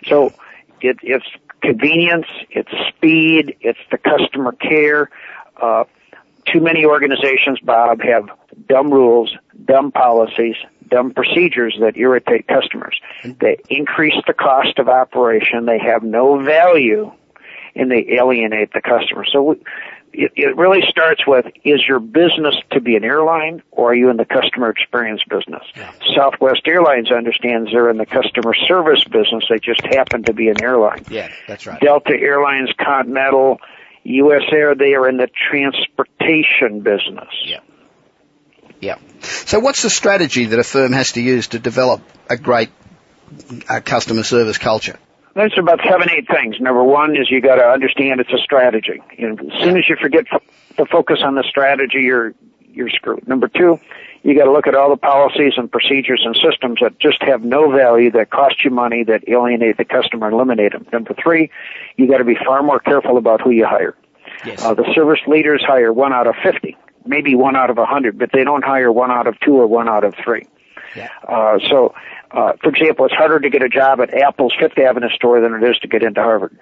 So 0.09 0.33
it, 0.81 0.99
it's 1.03 1.27
convenience, 1.63 2.27
it's 2.51 2.71
speed, 2.89 3.57
it's 3.61 3.79
the 3.91 3.99
customer 3.99 4.53
care. 4.53 5.11
Uh, 5.61 5.85
too 6.53 6.61
many 6.61 6.85
organizations, 6.85 7.59
Bob, 7.61 8.01
have 8.03 8.29
dumb 8.69 8.91
rules, 8.93 9.37
dumb 9.65 9.93
policies, 9.93 10.57
dumb 10.89 11.13
procedures 11.13 11.77
that 11.81 11.97
irritate 11.97 12.47
customers. 12.47 13.01
They 13.25 13.59
increase 13.69 14.15
the 14.27 14.35
cost 14.35 14.79
of 14.79 14.89
operation. 14.89 15.67
They 15.67 15.79
have 15.79 16.03
no 16.03 16.43
value 16.43 17.13
and 17.75 17.91
they 17.91 18.07
alienate 18.19 18.73
the 18.73 18.81
customer. 18.81 19.25
So 19.31 19.43
we, 19.43 19.57
it, 20.13 20.33
it 20.35 20.57
really 20.57 20.83
starts 20.89 21.27
with, 21.27 21.47
is 21.65 21.87
your 21.87 22.01
business 22.01 22.55
to 22.71 22.81
be 22.81 22.97
an 22.97 23.05
airline 23.05 23.63
or 23.71 23.91
are 23.91 23.95
you 23.95 24.09
in 24.09 24.17
the 24.17 24.25
customer 24.25 24.71
experience 24.71 25.23
business? 25.29 25.63
Southwest 26.15 26.63
Airlines 26.67 27.11
understands 27.11 27.71
they're 27.71 27.91
in 27.91 27.99
the 27.99 28.07
customer 28.07 28.55
service 28.55 29.05
business. 29.05 29.45
They 29.51 29.59
just 29.59 29.85
happen 29.85 30.23
to 30.25 30.33
be 30.33 30.49
an 30.49 30.63
airline. 30.63 31.05
Yeah, 31.11 31.31
that's 31.47 31.67
right. 31.67 31.81
Delta 31.81 32.17
Airlines, 32.19 32.71
Continental, 32.83 33.59
U.S. 34.09 34.43
Air, 34.53 34.75
they 34.75 34.95
are 34.95 35.09
in 35.09 35.17
the 35.17 35.29
transportation 35.51 36.81
business. 36.81 37.29
Yeah. 37.45 37.61
Yeah. 38.81 38.99
So 39.21 39.59
what's 39.59 39.83
the 39.83 39.91
strategy 39.91 40.47
that 40.47 40.59
a 40.59 40.65
firm 40.65 40.93
has 40.93 41.13
to 41.13 41.23
use 41.23 41.49
to 41.49 41.59
develop 41.59 42.03
a 42.29 42.37
great 42.37 42.71
uh, 43.69 43.81
customer 43.85 44.23
service 44.23 44.59
culture? 44.59 44.99
There's 45.35 45.59
about 45.59 45.81
seven, 45.83 46.09
eight 46.11 46.27
things. 46.29 46.57
Number 46.61 46.83
one 46.83 47.17
is 47.17 47.31
you 47.31 47.43
got 47.43 47.57
to 47.57 47.65
understand 47.65 48.21
it's 48.21 48.33
a 48.33 48.39
strategy. 48.39 49.03
Know, 49.19 49.33
as 49.33 49.63
soon 49.63 49.77
as 49.77 49.89
you 49.89 49.97
forget 50.01 50.27
fo- 50.29 50.43
to 50.77 50.87
focus 50.87 51.19
on 51.23 51.35
the 51.35 51.45
strategy, 51.49 51.99
you're 51.99 52.35
you're 52.73 52.89
screwed. 52.91 53.27
Number 53.29 53.49
two, 53.49 53.81
you 54.23 54.37
got 54.37 54.45
to 54.45 54.53
look 54.53 54.67
at 54.67 54.75
all 54.75 54.91
the 54.91 54.97
policies 54.97 55.55
and 55.57 55.71
procedures 55.71 56.23
and 56.25 56.35
systems 56.37 56.79
that 56.81 56.99
just 56.99 57.23
have 57.23 57.45
no 57.45 57.71
value, 57.71 58.11
that 58.13 58.31
cost 58.31 58.65
you 58.65 58.71
money, 58.71 59.05
that 59.05 59.29
alienate 59.29 59.77
the 59.77 59.85
customer, 59.85 60.31
eliminate 60.31 60.73
them. 60.73 60.87
Number 60.93 61.15
three, 61.23 61.51
you 61.97 62.09
got 62.09 62.19
to 62.19 62.25
be 62.25 62.37
far 62.45 62.63
more 62.63 62.81
careful 62.81 63.19
about 63.19 63.41
who 63.41 63.51
you 63.51 63.67
hire. 63.67 63.97
Yes. 64.45 64.65
Uh, 64.65 64.75
the 64.75 64.85
service 64.95 65.21
leaders 65.27 65.63
hire 65.67 65.93
one 65.93 66.13
out 66.13 66.27
of 66.27 66.35
50, 66.43 66.77
maybe 67.05 67.35
one 67.35 67.57
out 67.57 67.71
of 67.71 67.79
a 67.79 67.83
100, 67.83 68.19
but 68.19 68.31
they 68.33 68.45
don't 68.45 68.65
hire 68.65 68.93
one 68.93 69.11
out 69.11 69.27
of 69.27 69.39
two 69.41 69.55
or 69.55 69.67
one 69.67 69.89
out 69.89 70.05
of 70.05 70.15
three. 70.23 70.47
Yeah. 70.95 71.09
Uh, 71.27 71.59
so, 71.69 71.95
uh, 72.31 72.53
for 72.63 72.71
example, 72.71 73.05
it's 73.07 73.15
harder 73.15 73.41
to 73.41 73.51
get 73.51 73.63
a 73.63 73.69
job 73.69 74.01
at 74.01 74.13
Apple's 74.15 74.55
Fifth 74.59 74.79
Avenue 74.79 75.11
store 75.11 75.41
than 75.41 75.55
it 75.55 75.63
is 75.63 75.79
to 75.81 75.89
get 75.89 76.03
into 76.03 76.21
Harvard. 76.23 76.59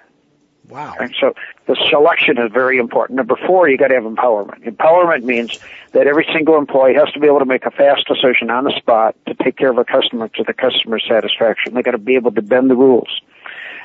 Wow. 0.69 0.95
And 0.99 1.13
so 1.19 1.33
the 1.67 1.75
selection 1.89 2.37
is 2.37 2.51
very 2.51 2.77
important. 2.77 3.17
Number 3.17 3.35
four, 3.45 3.69
you 3.69 3.77
got 3.77 3.89
to 3.89 3.95
have 3.95 4.03
empowerment. 4.03 4.63
Empowerment 4.63 5.23
means 5.23 5.59
that 5.91 6.07
every 6.07 6.27
single 6.33 6.57
employee 6.57 6.95
has 6.95 7.11
to 7.13 7.19
be 7.19 7.27
able 7.27 7.39
to 7.39 7.45
make 7.45 7.65
a 7.65 7.71
fast 7.71 8.07
decision 8.07 8.49
on 8.49 8.63
the 8.63 8.73
spot 8.77 9.15
to 9.27 9.35
take 9.35 9.57
care 9.57 9.69
of 9.69 9.77
a 9.77 9.85
customer 9.85 10.27
to 10.29 10.43
the 10.43 10.53
customer's 10.53 11.03
satisfaction. 11.07 11.73
They 11.73 11.83
got 11.83 11.91
to 11.91 11.97
be 11.97 12.15
able 12.15 12.31
to 12.31 12.41
bend 12.41 12.69
the 12.69 12.75
rules 12.75 13.21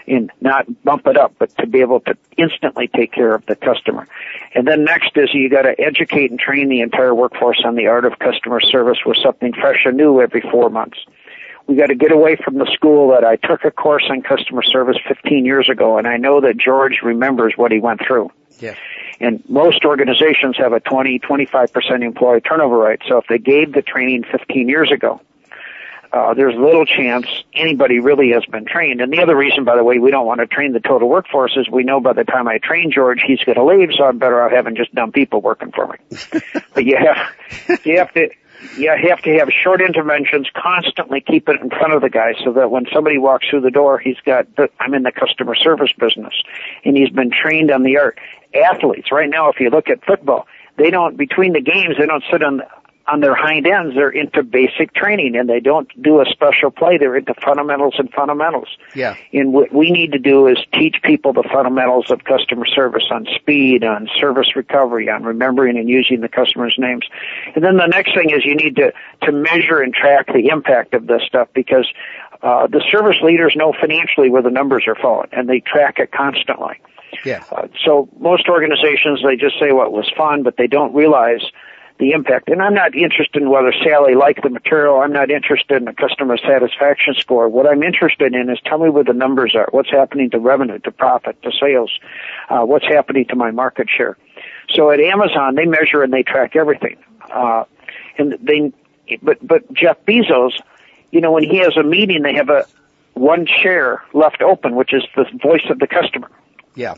and 0.06 0.30
not 0.40 0.66
bump 0.82 1.06
it 1.06 1.16
up, 1.16 1.34
but 1.38 1.54
to 1.58 1.66
be 1.66 1.80
able 1.80 2.00
to 2.00 2.16
instantly 2.36 2.88
take 2.88 3.12
care 3.12 3.34
of 3.34 3.44
the 3.46 3.56
customer. 3.56 4.08
And 4.54 4.66
then 4.66 4.84
next 4.84 5.16
is 5.16 5.30
you 5.34 5.48
got 5.50 5.62
to 5.62 5.78
educate 5.78 6.30
and 6.30 6.40
train 6.40 6.68
the 6.68 6.80
entire 6.80 7.14
workforce 7.14 7.62
on 7.64 7.76
the 7.76 7.86
art 7.86 8.04
of 8.04 8.18
customer 8.18 8.60
service 8.60 8.98
with 9.04 9.18
something 9.22 9.52
fresh 9.52 9.82
and 9.84 9.96
new 9.96 10.20
every 10.20 10.40
four 10.40 10.70
months 10.70 10.98
we 11.70 11.76
got 11.76 11.86
to 11.86 11.94
get 11.94 12.10
away 12.10 12.36
from 12.36 12.58
the 12.58 12.68
school 12.74 13.12
that 13.12 13.24
I 13.24 13.36
took 13.36 13.64
a 13.64 13.70
course 13.70 14.02
on 14.10 14.22
customer 14.22 14.62
service 14.64 14.96
15 15.06 15.44
years 15.44 15.68
ago, 15.70 15.98
and 15.98 16.06
I 16.06 16.16
know 16.16 16.40
that 16.40 16.56
George 16.56 16.98
remembers 17.04 17.54
what 17.56 17.70
he 17.70 17.78
went 17.78 18.00
through. 18.04 18.30
Yeah. 18.58 18.74
And 19.20 19.42
most 19.48 19.84
organizations 19.84 20.56
have 20.58 20.72
a 20.72 20.80
20, 20.80 21.20
25% 21.20 22.02
employee 22.02 22.40
turnover 22.40 22.78
rate. 22.78 23.02
So 23.08 23.18
if 23.18 23.26
they 23.28 23.38
gave 23.38 23.72
the 23.72 23.82
training 23.82 24.24
15 24.32 24.68
years 24.68 24.90
ago, 24.90 25.20
uh, 26.12 26.34
there's 26.34 26.56
little 26.56 26.84
chance 26.84 27.26
anybody 27.54 28.00
really 28.00 28.32
has 28.32 28.44
been 28.46 28.64
trained. 28.64 29.00
And 29.00 29.12
the 29.12 29.22
other 29.22 29.36
reason, 29.36 29.64
by 29.64 29.76
the 29.76 29.84
way, 29.84 30.00
we 30.00 30.10
don't 30.10 30.26
want 30.26 30.40
to 30.40 30.48
train 30.48 30.72
the 30.72 30.80
total 30.80 31.08
workforce 31.08 31.56
is 31.56 31.68
we 31.70 31.84
know 31.84 32.00
by 32.00 32.14
the 32.14 32.24
time 32.24 32.48
I 32.48 32.58
train 32.58 32.90
George, 32.90 33.22
he's 33.24 33.38
going 33.44 33.54
to 33.54 33.64
leave, 33.64 33.90
so 33.96 34.04
I'm 34.04 34.18
better 34.18 34.42
off 34.42 34.50
having 34.50 34.74
just 34.74 34.92
dumb 34.92 35.12
people 35.12 35.40
working 35.40 35.70
for 35.70 35.86
me. 35.86 36.40
but 36.74 36.84
you 36.84 36.96
have, 36.96 37.84
you 37.84 37.98
have 37.98 38.12
to, 38.14 38.30
you 38.76 38.90
have 38.90 39.22
to 39.22 39.38
have 39.38 39.48
short 39.50 39.80
interventions, 39.80 40.48
constantly 40.54 41.20
keep 41.20 41.48
it 41.48 41.60
in 41.60 41.70
front 41.70 41.92
of 41.92 42.02
the 42.02 42.10
guy 42.10 42.34
so 42.44 42.52
that 42.52 42.70
when 42.70 42.86
somebody 42.92 43.18
walks 43.18 43.48
through 43.48 43.62
the 43.62 43.70
door, 43.70 43.98
he's 43.98 44.18
got, 44.24 44.54
the, 44.56 44.68
I'm 44.78 44.94
in 44.94 45.02
the 45.02 45.12
customer 45.12 45.54
service 45.54 45.92
business 45.98 46.34
and 46.84 46.96
he's 46.96 47.10
been 47.10 47.30
trained 47.30 47.70
on 47.70 47.82
the 47.82 47.98
art. 47.98 48.18
Athletes, 48.54 49.12
right 49.12 49.30
now, 49.30 49.48
if 49.48 49.60
you 49.60 49.70
look 49.70 49.88
at 49.88 50.04
football, 50.04 50.46
they 50.76 50.90
don't, 50.90 51.16
between 51.16 51.52
the 51.52 51.60
games, 51.60 51.96
they 51.98 52.06
don't 52.06 52.24
sit 52.30 52.42
on, 52.42 52.62
on 53.10 53.20
their 53.20 53.34
hind 53.34 53.66
ends, 53.66 53.94
they're 53.94 54.10
into 54.10 54.42
basic 54.42 54.94
training 54.94 55.36
and 55.36 55.48
they 55.48 55.60
don't 55.60 55.88
do 56.02 56.20
a 56.20 56.24
special 56.26 56.70
play. 56.70 56.98
They're 56.98 57.16
into 57.16 57.34
fundamentals 57.34 57.94
and 57.98 58.10
fundamentals. 58.12 58.68
Yeah. 58.94 59.16
And 59.32 59.52
what 59.52 59.72
we 59.72 59.90
need 59.90 60.12
to 60.12 60.18
do 60.18 60.46
is 60.46 60.58
teach 60.74 60.96
people 61.02 61.32
the 61.32 61.48
fundamentals 61.52 62.10
of 62.10 62.24
customer 62.24 62.66
service 62.66 63.04
on 63.10 63.26
speed, 63.34 63.84
on 63.84 64.08
service 64.18 64.54
recovery, 64.56 65.08
on 65.08 65.24
remembering 65.24 65.76
and 65.76 65.88
using 65.88 66.20
the 66.20 66.28
customer's 66.28 66.74
names. 66.78 67.06
And 67.54 67.64
then 67.64 67.76
the 67.76 67.86
next 67.86 68.14
thing 68.14 68.30
is 68.30 68.44
you 68.44 68.54
need 68.54 68.76
to, 68.76 68.92
to 69.22 69.32
measure 69.32 69.80
and 69.80 69.92
track 69.92 70.26
the 70.26 70.48
impact 70.48 70.94
of 70.94 71.06
this 71.06 71.22
stuff 71.26 71.48
because 71.54 71.88
uh, 72.42 72.66
the 72.66 72.82
service 72.90 73.16
leaders 73.22 73.54
know 73.56 73.72
financially 73.78 74.30
where 74.30 74.42
the 74.42 74.50
numbers 74.50 74.84
are 74.86 74.94
falling 74.94 75.28
and 75.32 75.48
they 75.48 75.60
track 75.60 75.98
it 75.98 76.12
constantly. 76.12 76.80
Yeah. 77.24 77.44
Uh, 77.50 77.68
so 77.84 78.08
most 78.18 78.48
organizations, 78.48 79.20
they 79.24 79.36
just 79.36 79.58
say, 79.58 79.72
well, 79.72 79.90
was 79.90 80.10
fun, 80.16 80.42
but 80.42 80.56
they 80.56 80.66
don't 80.66 80.94
realize 80.94 81.42
the 82.00 82.12
impact. 82.12 82.48
And 82.48 82.62
I'm 82.62 82.74
not 82.74 82.96
interested 82.96 83.42
in 83.42 83.50
whether 83.50 83.72
Sally 83.84 84.14
liked 84.14 84.42
the 84.42 84.48
material. 84.48 85.00
I'm 85.00 85.12
not 85.12 85.30
interested 85.30 85.76
in 85.76 85.84
the 85.84 85.92
customer 85.92 86.38
satisfaction 86.38 87.14
score. 87.14 87.48
What 87.48 87.66
I'm 87.66 87.82
interested 87.82 88.34
in 88.34 88.48
is 88.48 88.58
tell 88.64 88.78
me 88.78 88.88
where 88.88 89.04
the 89.04 89.12
numbers 89.12 89.54
are. 89.54 89.68
What's 89.70 89.90
happening 89.90 90.30
to 90.30 90.38
revenue, 90.38 90.78
to 90.80 90.90
profit, 90.90 91.40
to 91.42 91.52
sales? 91.52 91.92
Uh, 92.48 92.62
what's 92.62 92.86
happening 92.86 93.26
to 93.26 93.36
my 93.36 93.50
market 93.50 93.88
share? 93.94 94.16
So 94.70 94.90
at 94.90 94.98
Amazon, 94.98 95.54
they 95.54 95.66
measure 95.66 96.02
and 96.02 96.12
they 96.12 96.22
track 96.22 96.56
everything. 96.56 96.96
Uh, 97.30 97.64
and 98.16 98.38
they, 98.40 98.72
but, 99.22 99.46
but 99.46 99.70
Jeff 99.72 99.98
Bezos, 100.06 100.52
you 101.10 101.20
know, 101.20 101.32
when 101.32 101.44
he 101.44 101.58
has 101.58 101.76
a 101.76 101.82
meeting, 101.82 102.22
they 102.22 102.34
have 102.34 102.48
a 102.48 102.64
one 103.12 103.44
chair 103.44 104.02
left 104.14 104.40
open, 104.40 104.74
which 104.74 104.94
is 104.94 105.02
the 105.14 105.26
voice 105.42 105.68
of 105.68 105.78
the 105.78 105.86
customer. 105.86 106.30
Yeah. 106.74 106.94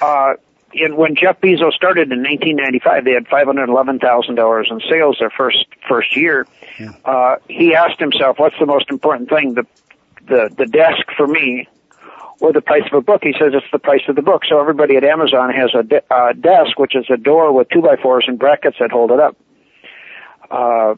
Uh, 0.00 0.34
and 0.74 0.96
when 0.96 1.14
Jeff 1.14 1.40
Bezos 1.40 1.72
started 1.72 2.10
in 2.12 2.22
1995, 2.22 3.04
they 3.04 3.12
had 3.12 3.26
$511,000 3.26 4.70
in 4.70 4.80
sales 4.88 5.16
their 5.18 5.30
first 5.30 5.66
first 5.88 6.16
year. 6.16 6.46
Yeah. 6.78 6.92
Uh, 7.04 7.36
he 7.48 7.74
asked 7.74 8.00
himself, 8.00 8.38
"What's 8.38 8.58
the 8.58 8.66
most 8.66 8.90
important 8.90 9.28
thing? 9.28 9.54
The 9.54 9.66
the 10.26 10.50
the 10.56 10.66
desk 10.66 11.06
for 11.16 11.26
me, 11.26 11.68
or 12.40 12.52
the 12.52 12.62
price 12.62 12.84
of 12.90 12.98
a 12.98 13.02
book?" 13.02 13.22
He 13.22 13.34
says, 13.38 13.52
"It's 13.54 13.66
the 13.72 13.78
price 13.78 14.02
of 14.08 14.16
the 14.16 14.22
book." 14.22 14.42
So 14.48 14.58
everybody 14.58 14.96
at 14.96 15.04
Amazon 15.04 15.52
has 15.52 15.70
a 15.74 15.82
de- 15.82 16.02
uh, 16.10 16.32
desk, 16.32 16.78
which 16.78 16.96
is 16.96 17.06
a 17.10 17.16
door 17.16 17.52
with 17.52 17.68
two 17.68 17.82
by 17.82 17.96
fours 17.96 18.24
and 18.26 18.38
brackets 18.38 18.76
that 18.80 18.90
hold 18.90 19.10
it 19.10 19.20
up. 19.20 19.36
Uh, 20.50 20.94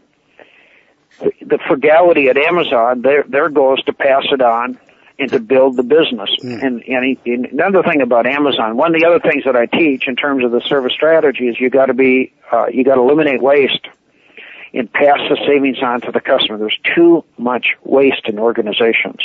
the 1.40 1.58
frugality 1.66 2.28
at 2.28 2.36
Amazon, 2.36 3.02
their 3.02 3.24
their 3.24 3.48
goal 3.48 3.74
is 3.78 3.84
to 3.84 3.92
pass 3.92 4.24
it 4.30 4.40
on 4.40 4.78
and 5.18 5.30
to 5.30 5.38
build 5.38 5.76
the 5.76 5.82
business. 5.82 6.30
Mm. 6.42 6.62
And, 6.62 6.82
and, 6.82 7.16
and 7.24 7.46
another 7.46 7.82
thing 7.82 8.00
about 8.00 8.26
Amazon, 8.26 8.76
one 8.76 8.94
of 8.94 9.00
the 9.00 9.06
other 9.06 9.20
things 9.20 9.44
that 9.44 9.56
I 9.56 9.66
teach 9.66 10.08
in 10.08 10.16
terms 10.16 10.44
of 10.44 10.50
the 10.50 10.60
service 10.60 10.92
strategy 10.92 11.48
is 11.48 11.60
you 11.60 11.70
got 11.70 11.86
to 11.86 11.94
be, 11.94 12.32
uh, 12.52 12.66
you 12.66 12.84
got 12.84 12.96
to 12.96 13.00
eliminate 13.00 13.40
waste 13.40 13.86
and 14.74 14.92
pass 14.92 15.18
the 15.28 15.38
savings 15.46 15.78
on 15.82 16.00
to 16.02 16.10
the 16.10 16.20
customer. 16.20 16.58
There's 16.58 16.78
too 16.96 17.24
much 17.38 17.76
waste 17.84 18.22
in 18.26 18.38
organizations. 18.40 19.20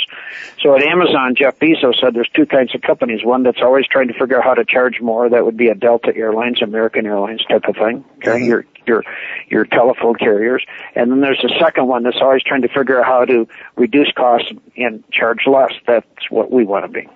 So 0.62 0.76
at 0.76 0.82
Amazon, 0.82 1.34
Jeff 1.34 1.58
Bezos 1.58 2.00
said 2.00 2.14
there's 2.14 2.28
two 2.32 2.46
kinds 2.46 2.74
of 2.74 2.82
companies. 2.82 3.24
One 3.24 3.42
that's 3.42 3.60
always 3.60 3.86
trying 3.88 4.08
to 4.08 4.14
figure 4.14 4.38
out 4.38 4.44
how 4.44 4.54
to 4.54 4.64
charge 4.64 5.00
more. 5.00 5.28
That 5.28 5.44
would 5.44 5.56
be 5.56 5.68
a 5.68 5.74
Delta 5.74 6.14
Airlines, 6.14 6.62
American 6.62 7.04
Airlines 7.04 7.44
type 7.46 7.64
of 7.66 7.74
thing. 7.74 8.04
Okay. 8.18 8.40
Mhm. 8.42 8.46
Your, 8.46 8.64
your, 8.86 9.04
your 9.48 9.64
telephone 9.64 10.14
carriers. 10.14 10.64
And 10.94 11.10
then 11.10 11.20
there's 11.20 11.44
a 11.44 11.58
second 11.58 11.86
one 11.88 12.04
that's 12.04 12.20
always 12.20 12.42
trying 12.42 12.62
to 12.62 12.68
figure 12.68 13.00
out 13.00 13.06
how 13.06 13.24
to 13.24 13.48
reduce 13.76 14.10
costs 14.12 14.50
and 14.76 15.02
charge 15.10 15.46
less. 15.46 15.72
That's 15.86 16.30
what 16.30 16.50
we 16.50 16.64
want 16.64 16.84
to 16.84 16.88
be. 16.88 17.08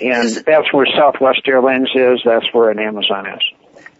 And 0.00 0.24
Is- 0.24 0.42
that's 0.42 0.72
where 0.72 0.86
Southwest 0.86 1.42
Airlines 1.46 1.90
is. 1.94 2.20
That's 2.24 2.46
where 2.54 2.70
an 2.70 2.78
Amazon 2.78 3.26
is. 3.26 3.42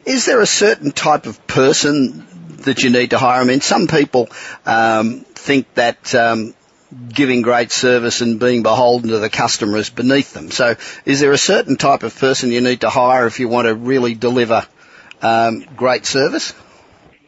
Is 0.05 0.27
there 0.27 0.41
a 0.41 0.47
certain 0.47 0.91
type 0.91 1.27
of 1.27 1.47
person 1.47 2.27
that 2.65 2.83
you 2.83 2.91
need 2.91 3.11
to 3.11 3.19
hire? 3.19 3.41
I 3.41 3.45
mean, 3.45 3.61
some 3.61 3.87
people 3.87 4.29
um, 4.67 5.21
think 5.21 5.73
that 5.75 6.15
um, 6.15 6.55
giving 7.09 7.43
great 7.43 7.73
service 7.73 8.21
and 8.21 8.39
being 8.39 8.63
beholden 8.63 9.11
to 9.11 9.19
the 9.19 9.31
customer 9.31 9.79
is 9.79 9.91
beneath 9.91 10.33
them. 10.33 10.51
So, 10.51 10.77
is 11.05 11.21
there 11.21 11.33
a 11.33 11.39
certain 11.39 11.77
type 11.77 12.03
of 12.03 12.17
person 12.19 12.51
you 12.51 12.61
need 12.61 12.83
to 12.83 12.91
hire 12.91 13.27
if 13.27 13.41
you 13.41 13.49
want 13.49 13.67
to 13.69 13.75
really 13.75 14.15
deliver 14.15 14.67
um, 15.23 15.65
great 15.77 16.07
service? 16.07 16.55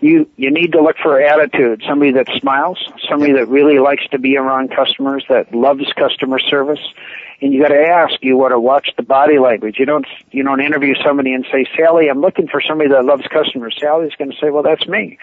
you 0.01 0.29
you 0.37 0.51
need 0.51 0.73
to 0.73 0.83
look 0.83 0.97
for 1.03 1.21
attitude 1.21 1.83
somebody 1.89 2.13
that 2.13 2.27
smiles 2.39 2.79
somebody 3.09 3.33
that 3.33 3.49
really 3.49 3.79
likes 3.79 4.07
to 4.11 4.19
be 4.19 4.37
around 4.37 4.71
customers 4.71 5.25
that 5.29 5.55
loves 5.55 5.85
customer 5.97 6.39
service 6.39 6.81
and 7.45 7.53
you 7.53 7.61
got 7.61 7.69
to 7.69 7.79
ask 7.81 8.15
you 8.23 8.37
want 8.39 8.53
to 8.53 8.59
watch 8.59 8.89
the 8.97 9.03
body 9.03 9.39
language 9.39 9.77
you 9.79 9.85
don't 9.85 10.07
you 10.31 10.43
don't 10.43 10.61
interview 10.61 10.95
somebody 11.05 11.33
and 11.35 11.45
say 11.53 11.67
sally 11.77 12.09
i'm 12.09 12.21
looking 12.21 12.49
for 12.49 12.61
somebody 12.61 12.89
that 12.89 13.05
loves 13.05 13.23
customers 13.31 13.77
sally's 13.79 14.15
going 14.17 14.31
to 14.31 14.37
say 14.41 14.51
well 14.51 14.63
that's 14.63 14.87
me 14.89 15.19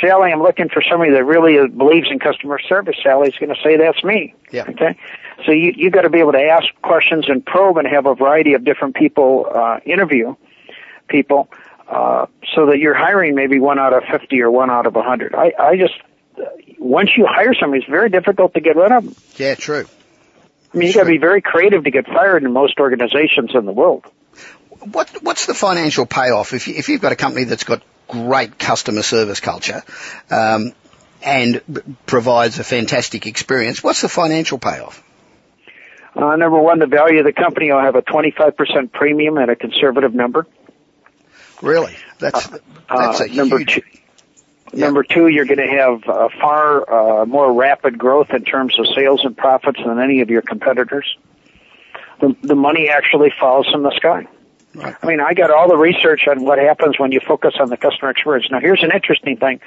sally 0.00 0.32
i'm 0.32 0.42
looking 0.42 0.68
for 0.70 0.82
somebody 0.82 1.12
that 1.12 1.24
really 1.24 1.68
believes 1.68 2.08
in 2.10 2.18
customer 2.18 2.58
service 2.58 2.96
sally's 3.02 3.34
going 3.36 3.54
to 3.54 3.60
say 3.62 3.76
that's 3.76 4.02
me 4.02 4.34
Yeah. 4.50 4.64
okay 4.68 4.98
so 5.44 5.52
you 5.52 5.72
you 5.76 5.90
got 5.90 6.02
to 6.02 6.10
be 6.10 6.18
able 6.20 6.32
to 6.32 6.42
ask 6.42 6.66
questions 6.82 7.28
and 7.28 7.44
probe 7.44 7.76
and 7.76 7.86
have 7.86 8.06
a 8.06 8.14
variety 8.14 8.54
of 8.54 8.64
different 8.64 8.94
people 8.96 9.46
uh 9.54 9.78
interview 9.84 10.34
people 11.08 11.48
uh, 11.88 12.26
so 12.54 12.66
that 12.66 12.78
you're 12.78 12.94
hiring 12.94 13.34
maybe 13.36 13.60
one 13.60 13.78
out 13.78 13.92
of 13.92 14.02
50 14.10 14.40
or 14.42 14.50
one 14.50 14.70
out 14.70 14.86
of 14.86 14.96
a 14.96 14.98
100. 14.98 15.36
I, 15.36 15.52
I 15.56 15.76
just, 15.76 15.94
once 16.80 17.10
you 17.16 17.26
hire 17.28 17.54
somebody, 17.54 17.82
it's 17.82 17.88
very 17.88 18.10
difficult 18.10 18.54
to 18.54 18.60
get 18.60 18.74
rid 18.74 18.90
of 18.90 19.04
them. 19.04 19.14
Yeah, 19.36 19.54
true. 19.54 19.84
I 20.74 20.76
mean, 20.78 20.88
you 20.88 20.94
got 20.94 21.04
to 21.04 21.10
be 21.10 21.18
very 21.18 21.40
creative 21.40 21.84
to 21.84 21.90
get 21.90 22.06
fired 22.06 22.42
in 22.42 22.52
most 22.52 22.78
organizations 22.78 23.50
in 23.54 23.64
the 23.66 23.72
world. 23.72 24.04
What 24.92 25.10
what's 25.22 25.46
the 25.46 25.54
financial 25.54 26.06
payoff 26.06 26.52
if 26.52 26.68
you, 26.68 26.74
if 26.74 26.88
you've 26.88 27.00
got 27.00 27.12
a 27.12 27.16
company 27.16 27.44
that's 27.44 27.64
got 27.64 27.82
great 28.08 28.58
customer 28.58 29.02
service 29.02 29.40
culture 29.40 29.82
um, 30.30 30.72
and 31.22 31.60
b- 31.72 31.80
provides 32.04 32.58
a 32.58 32.64
fantastic 32.64 33.26
experience? 33.26 33.82
What's 33.82 34.02
the 34.02 34.08
financial 34.08 34.58
payoff? 34.58 35.02
Uh, 36.14 36.36
number 36.36 36.58
one, 36.58 36.78
the 36.78 36.86
value 36.86 37.18
of 37.18 37.24
the 37.26 37.32
company 37.32 37.70
will 37.72 37.80
have 37.80 37.94
a 37.96 38.02
25% 38.02 38.92
premium 38.92 39.36
at 39.38 39.48
a 39.50 39.56
conservative 39.56 40.14
number. 40.14 40.46
Really, 41.62 41.96
that's 42.18 42.46
that's 42.46 43.20
Uh, 43.20 43.24
a 43.24 43.28
number 43.28 43.58
huge. 43.58 43.74
two, 43.74 43.82
number 44.72 45.02
two, 45.02 45.28
you're 45.28 45.44
going 45.44 45.58
to 45.58 45.66
have 45.66 46.08
uh, 46.08 46.28
far 46.40 47.22
uh, 47.22 47.26
more 47.26 47.52
rapid 47.52 47.98
growth 47.98 48.30
in 48.30 48.44
terms 48.44 48.78
of 48.78 48.86
sales 48.94 49.24
and 49.24 49.36
profits 49.36 49.80
than 49.84 49.98
any 49.98 50.20
of 50.20 50.30
your 50.30 50.42
competitors. 50.42 51.16
The, 52.20 52.34
the 52.42 52.54
money 52.54 52.88
actually 52.88 53.32
falls 53.38 53.68
from 53.68 53.82
the 53.82 53.94
sky. 53.96 54.26
Right. 54.74 54.94
I 55.02 55.06
mean, 55.06 55.20
I 55.20 55.32
got 55.34 55.50
all 55.50 55.68
the 55.68 55.76
research 55.76 56.28
on 56.28 56.44
what 56.44 56.58
happens 56.58 56.98
when 56.98 57.10
you 57.12 57.20
focus 57.26 57.54
on 57.58 57.70
the 57.70 57.76
customer 57.76 58.10
experience. 58.10 58.48
Now, 58.50 58.60
here's 58.60 58.82
an 58.82 58.90
interesting 58.92 59.36
thing. 59.38 59.60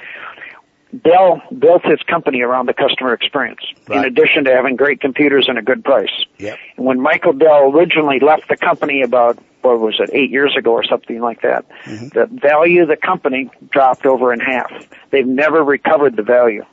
Dell 1.04 1.40
built 1.56 1.84
its 1.84 2.02
company 2.02 2.42
around 2.42 2.66
the 2.66 2.74
customer 2.74 3.12
experience, 3.12 3.60
in 3.88 4.04
addition 4.04 4.44
to 4.44 4.52
having 4.52 4.74
great 4.74 5.00
computers 5.00 5.46
and 5.48 5.56
a 5.56 5.62
good 5.62 5.84
price. 5.84 6.10
Yep. 6.38 6.58
And 6.76 6.86
when 6.86 7.00
Michael 7.00 7.32
Dell 7.32 7.70
originally 7.72 8.18
left 8.18 8.48
the 8.48 8.56
company 8.56 9.02
about, 9.02 9.38
what 9.62 9.78
was 9.80 9.96
it, 10.00 10.10
eight 10.12 10.30
years 10.30 10.56
ago 10.56 10.72
or 10.72 10.84
something 10.84 11.20
like 11.20 11.42
that, 11.42 11.64
the 11.86 12.28
value 12.30 12.82
of 12.82 12.88
the 12.88 12.96
company 12.96 13.50
dropped 13.70 14.06
over 14.06 14.32
in 14.32 14.40
half. 14.40 14.70
They've 15.10 15.26
never 15.26 15.62
recovered 15.62 16.16
the 16.16 16.22
value, 16.22 16.64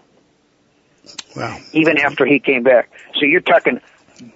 Wow. 1.36 1.58
even 1.74 1.98
after 1.98 2.26
he 2.26 2.40
came 2.40 2.64
back. 2.64 2.90
So 3.16 3.26
you're 3.26 3.42
talking 3.42 3.80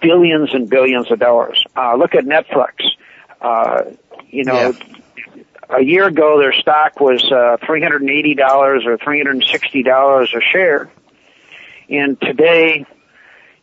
billions 0.01 0.53
and 0.53 0.69
billions 0.69 1.11
of 1.11 1.19
dollars. 1.19 1.63
Uh, 1.75 1.95
look 1.95 2.13
at 2.15 2.25
Netflix. 2.25 2.73
Uh, 3.39 3.83
you 4.29 4.43
know, 4.45 4.73
a 5.69 5.81
year 5.83 6.05
ago 6.07 6.37
their 6.39 6.53
stock 6.53 6.99
was 6.99 7.23
uh, 7.31 7.57
$380 7.65 8.85
or 8.85 8.97
$360 8.97 10.37
a 10.37 10.41
share. 10.41 10.91
And 11.89 12.19
today, 12.21 12.85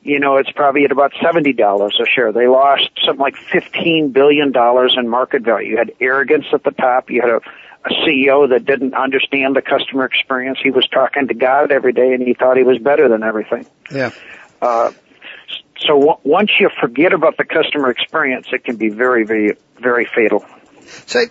you 0.03 0.21
know, 0.21 0.37
it's 0.37 0.51
probably 0.53 0.85
at 0.85 0.93
about 0.93 1.13
$70 1.13 2.01
a 2.01 2.07
share. 2.07 2.33
They 2.33 2.47
lost 2.47 2.89
something 3.05 3.21
like 3.21 3.35
$15 3.35 4.13
billion 4.13 4.53
in 4.57 5.09
market 5.09 5.43
value. 5.43 5.71
You 5.71 5.77
had 5.79 5.93
arrogance 6.01 6.47
at 6.53 6.65
the 6.65 6.71
top. 6.71 7.11
You 7.11 7.21
had 7.21 7.31
a, 7.31 7.41
a 7.85 7.91
CEO 8.07 8.49
that 8.51 8.65
didn't 8.65 8.95
understand 8.95 9.57
the 9.57 9.63
customer 9.63 10.05
experience. 10.05 10.59
He 10.63 10.71
was 10.71 10.87
talking 10.89 11.29
to 11.29 11.35
God 11.35 11.73
every 11.73 11.93
day 11.93 12.15
and 12.15 12.23
he 12.23 12.35
thought 12.35 12.57
he 12.57 12.63
was 12.63 12.79
better 12.79 13.09
than 13.09 13.23
everything. 13.23 13.67
Yeah. 13.91 14.13
Uh, 14.63 14.93
so 15.81 15.99
w- 15.99 16.19
once 16.25 16.51
you 16.59 16.71
forget 16.81 17.13
about 17.13 17.37
the 17.37 17.45
customer 17.45 17.91
experience, 17.91 18.47
it 18.53 18.65
can 18.65 18.77
be 18.77 18.89
very, 18.89 19.25
very, 19.25 19.57
very 19.81 20.05
fatal. 20.07 20.45
So 21.07 21.25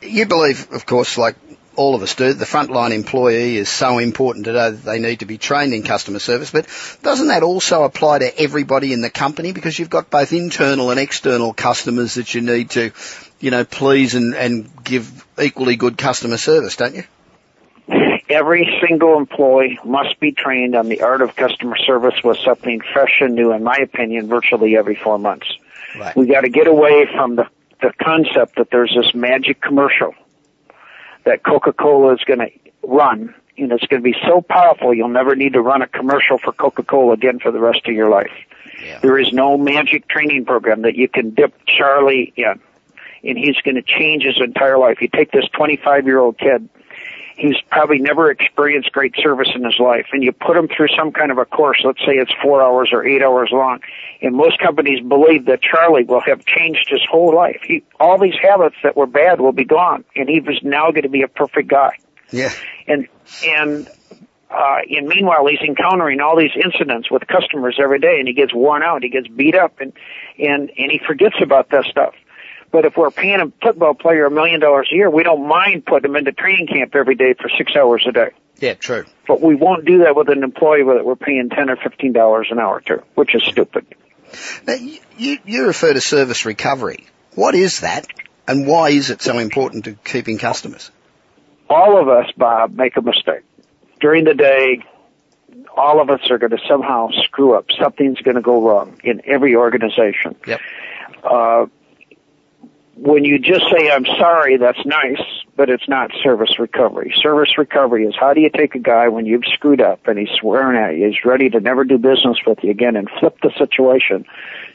you 0.00 0.26
believe, 0.26 0.70
of 0.72 0.86
course, 0.86 1.18
like 1.18 1.36
all 1.76 1.94
of 1.94 2.02
us 2.02 2.14
do, 2.14 2.32
the 2.32 2.44
frontline 2.44 2.92
employee 2.92 3.56
is 3.56 3.68
so 3.68 3.98
important 3.98 4.44
today 4.44 4.70
that 4.70 4.84
they 4.84 4.98
need 4.98 5.20
to 5.20 5.26
be 5.26 5.38
trained 5.38 5.72
in 5.72 5.82
customer 5.82 6.18
service. 6.18 6.50
But 6.50 6.66
doesn't 7.02 7.28
that 7.28 7.42
also 7.42 7.84
apply 7.84 8.20
to 8.20 8.40
everybody 8.40 8.92
in 8.92 9.00
the 9.00 9.10
company? 9.10 9.52
Because 9.52 9.78
you've 9.78 9.90
got 9.90 10.10
both 10.10 10.32
internal 10.32 10.90
and 10.90 11.00
external 11.00 11.52
customers 11.52 12.14
that 12.14 12.34
you 12.34 12.42
need 12.42 12.70
to, 12.70 12.92
you 13.40 13.50
know, 13.50 13.64
please 13.64 14.14
and, 14.14 14.34
and 14.34 14.84
give 14.84 15.26
equally 15.40 15.76
good 15.76 15.96
customer 15.96 16.36
service, 16.36 16.76
don't 16.76 16.94
you? 16.94 17.04
Every 18.28 18.80
single 18.86 19.18
employee 19.18 19.78
must 19.84 20.18
be 20.20 20.32
trained 20.32 20.74
on 20.74 20.88
the 20.88 21.02
art 21.02 21.20
of 21.20 21.36
customer 21.36 21.76
service 21.76 22.14
with 22.22 22.38
something 22.38 22.80
fresh 22.92 23.20
and 23.20 23.34
new, 23.34 23.52
in 23.52 23.62
my 23.62 23.76
opinion, 23.76 24.28
virtually 24.28 24.76
every 24.76 24.94
four 24.94 25.18
months. 25.18 25.46
Right. 25.98 26.16
We 26.16 26.26
got 26.26 26.42
to 26.42 26.48
get 26.48 26.66
away 26.66 27.06
from 27.12 27.36
the, 27.36 27.46
the 27.82 27.92
concept 28.02 28.56
that 28.56 28.70
there's 28.70 28.94
this 28.94 29.14
magic 29.14 29.60
commercial 29.60 30.14
that 31.24 31.44
Coca-Cola 31.44 32.14
is 32.14 32.20
going 32.26 32.40
to 32.40 32.50
run 32.82 33.34
and 33.58 33.72
it's 33.72 33.86
going 33.86 34.02
to 34.02 34.04
be 34.04 34.16
so 34.26 34.40
powerful 34.40 34.94
you'll 34.94 35.08
never 35.08 35.36
need 35.36 35.52
to 35.52 35.60
run 35.60 35.82
a 35.82 35.86
commercial 35.86 36.38
for 36.38 36.52
Coca-Cola 36.52 37.12
again 37.12 37.38
for 37.38 37.50
the 37.50 37.60
rest 37.60 37.86
of 37.86 37.94
your 37.94 38.08
life. 38.08 38.32
Yeah. 38.82 38.98
There 39.00 39.18
is 39.18 39.32
no 39.32 39.56
magic 39.56 40.08
training 40.08 40.44
program 40.44 40.82
that 40.82 40.96
you 40.96 41.08
can 41.08 41.30
dip 41.30 41.54
Charlie 41.66 42.32
in, 42.36 42.60
and 43.24 43.38
he's 43.38 43.56
going 43.58 43.76
to 43.76 43.82
change 43.82 44.24
his 44.24 44.40
entire 44.40 44.78
life. 44.78 45.00
You 45.00 45.08
take 45.08 45.30
this 45.30 45.44
25 45.54 46.06
year 46.06 46.18
old 46.18 46.38
kid, 46.38 46.68
he's 47.42 47.60
probably 47.70 47.98
never 47.98 48.30
experienced 48.30 48.92
great 48.92 49.14
service 49.16 49.48
in 49.54 49.64
his 49.64 49.78
life, 49.80 50.06
and 50.12 50.22
you 50.22 50.30
put 50.30 50.56
him 50.56 50.68
through 50.68 50.86
some 50.96 51.10
kind 51.10 51.32
of 51.32 51.38
a 51.38 51.44
course, 51.44 51.82
let's 51.84 51.98
say 51.98 52.12
it's 52.12 52.32
four 52.40 52.62
hours 52.62 52.90
or 52.92 53.04
eight 53.04 53.20
hours 53.20 53.50
long, 53.52 53.80
and 54.22 54.36
most 54.36 54.60
companies 54.60 55.00
believe 55.06 55.46
that 55.46 55.60
Charlie 55.60 56.04
will 56.04 56.20
have 56.20 56.44
changed 56.46 56.86
his 56.88 57.00
whole 57.10 57.34
life. 57.34 57.60
He, 57.66 57.82
all 57.98 58.18
these 58.18 58.36
habits 58.40 58.76
that 58.84 58.96
were 58.96 59.06
bad 59.06 59.40
will 59.40 59.52
be 59.52 59.64
gone, 59.64 60.04
and 60.14 60.28
he 60.28 60.40
was 60.40 60.60
now 60.62 60.92
going 60.92 61.02
to 61.02 61.08
be 61.08 61.22
a 61.22 61.28
perfect 61.28 61.68
guy. 61.68 61.96
Yeah. 62.30 62.52
And, 62.86 63.08
and, 63.44 63.88
uh, 64.48 64.78
and 64.88 65.08
meanwhile, 65.08 65.44
he's 65.46 65.66
encountering 65.66 66.20
all 66.20 66.36
these 66.36 66.52
incidents 66.54 67.10
with 67.10 67.26
customers 67.26 67.76
every 67.82 67.98
day, 67.98 68.18
and 68.20 68.28
he 68.28 68.34
gets 68.34 68.54
worn 68.54 68.84
out, 68.84 69.02
he 69.02 69.08
gets 69.08 69.26
beat 69.26 69.56
up, 69.56 69.80
and 69.80 69.92
and 70.38 70.70
and 70.76 70.90
he 70.90 71.00
forgets 71.06 71.36
about 71.42 71.70
that 71.70 71.84
stuff. 71.84 72.14
But 72.72 72.86
if 72.86 72.96
we're 72.96 73.10
paying 73.10 73.40
a 73.40 73.52
football 73.62 73.94
player 73.94 74.24
a 74.24 74.30
million 74.30 74.58
dollars 74.58 74.88
a 74.90 74.94
year, 74.94 75.10
we 75.10 75.22
don't 75.22 75.46
mind 75.46 75.84
putting 75.84 76.10
him 76.10 76.16
into 76.16 76.32
training 76.32 76.66
camp 76.66 76.94
every 76.94 77.14
day 77.14 77.34
for 77.34 77.50
six 77.56 77.76
hours 77.76 78.04
a 78.08 78.12
day. 78.12 78.30
Yeah, 78.58 78.74
true. 78.74 79.04
But 79.28 79.42
we 79.42 79.54
won't 79.54 79.84
do 79.84 79.98
that 79.98 80.16
with 80.16 80.28
an 80.30 80.42
employee 80.42 80.82
that 80.84 81.04
we're 81.04 81.16
paying 81.16 81.50
ten 81.50 81.68
or 81.68 81.76
fifteen 81.76 82.12
dollars 82.12 82.48
an 82.50 82.58
hour 82.58 82.80
to, 82.80 83.02
which 83.14 83.34
is 83.34 83.42
stupid. 83.42 83.86
Now, 84.66 84.74
you, 84.74 85.38
you 85.44 85.66
refer 85.66 85.92
to 85.92 86.00
service 86.00 86.46
recovery. 86.46 87.06
What 87.34 87.54
is 87.54 87.80
that, 87.80 88.06
and 88.48 88.66
why 88.66 88.90
is 88.90 89.10
it 89.10 89.20
so 89.20 89.38
important 89.38 89.84
to 89.84 89.92
keeping 89.92 90.38
customers? 90.38 90.90
All 91.68 92.00
of 92.00 92.08
us, 92.08 92.26
Bob, 92.36 92.74
make 92.74 92.96
a 92.96 93.02
mistake 93.02 93.42
during 94.00 94.24
the 94.24 94.34
day. 94.34 94.84
All 95.76 96.00
of 96.00 96.08
us 96.10 96.20
are 96.30 96.38
going 96.38 96.50
to 96.50 96.58
somehow 96.68 97.08
screw 97.24 97.54
up. 97.54 97.66
Something's 97.78 98.20
going 98.20 98.36
to 98.36 98.42
go 98.42 98.66
wrong 98.66 99.00
in 99.04 99.22
every 99.26 99.56
organization. 99.56 100.36
Yep. 100.46 100.60
Uh, 101.22 101.66
when 102.96 103.24
you 103.24 103.38
just 103.38 103.64
say 103.70 103.90
I'm 103.90 104.04
sorry, 104.04 104.56
that's 104.58 104.84
nice, 104.84 105.22
but 105.56 105.70
it's 105.70 105.88
not 105.88 106.10
service 106.22 106.58
recovery. 106.58 107.14
Service 107.20 107.56
recovery 107.56 108.04
is 108.04 108.14
how 108.18 108.34
do 108.34 108.40
you 108.40 108.50
take 108.50 108.74
a 108.74 108.78
guy 108.78 109.08
when 109.08 109.26
you've 109.26 109.44
screwed 109.46 109.80
up 109.80 110.06
and 110.06 110.18
he's 110.18 110.30
swearing 110.38 110.76
at 110.76 110.96
you, 110.98 111.08
he's 111.08 111.24
ready 111.24 111.48
to 111.50 111.60
never 111.60 111.84
do 111.84 111.98
business 111.98 112.38
with 112.46 112.58
you 112.62 112.70
again 112.70 112.96
and 112.96 113.08
flip 113.18 113.38
the 113.42 113.50
situation. 113.58 114.24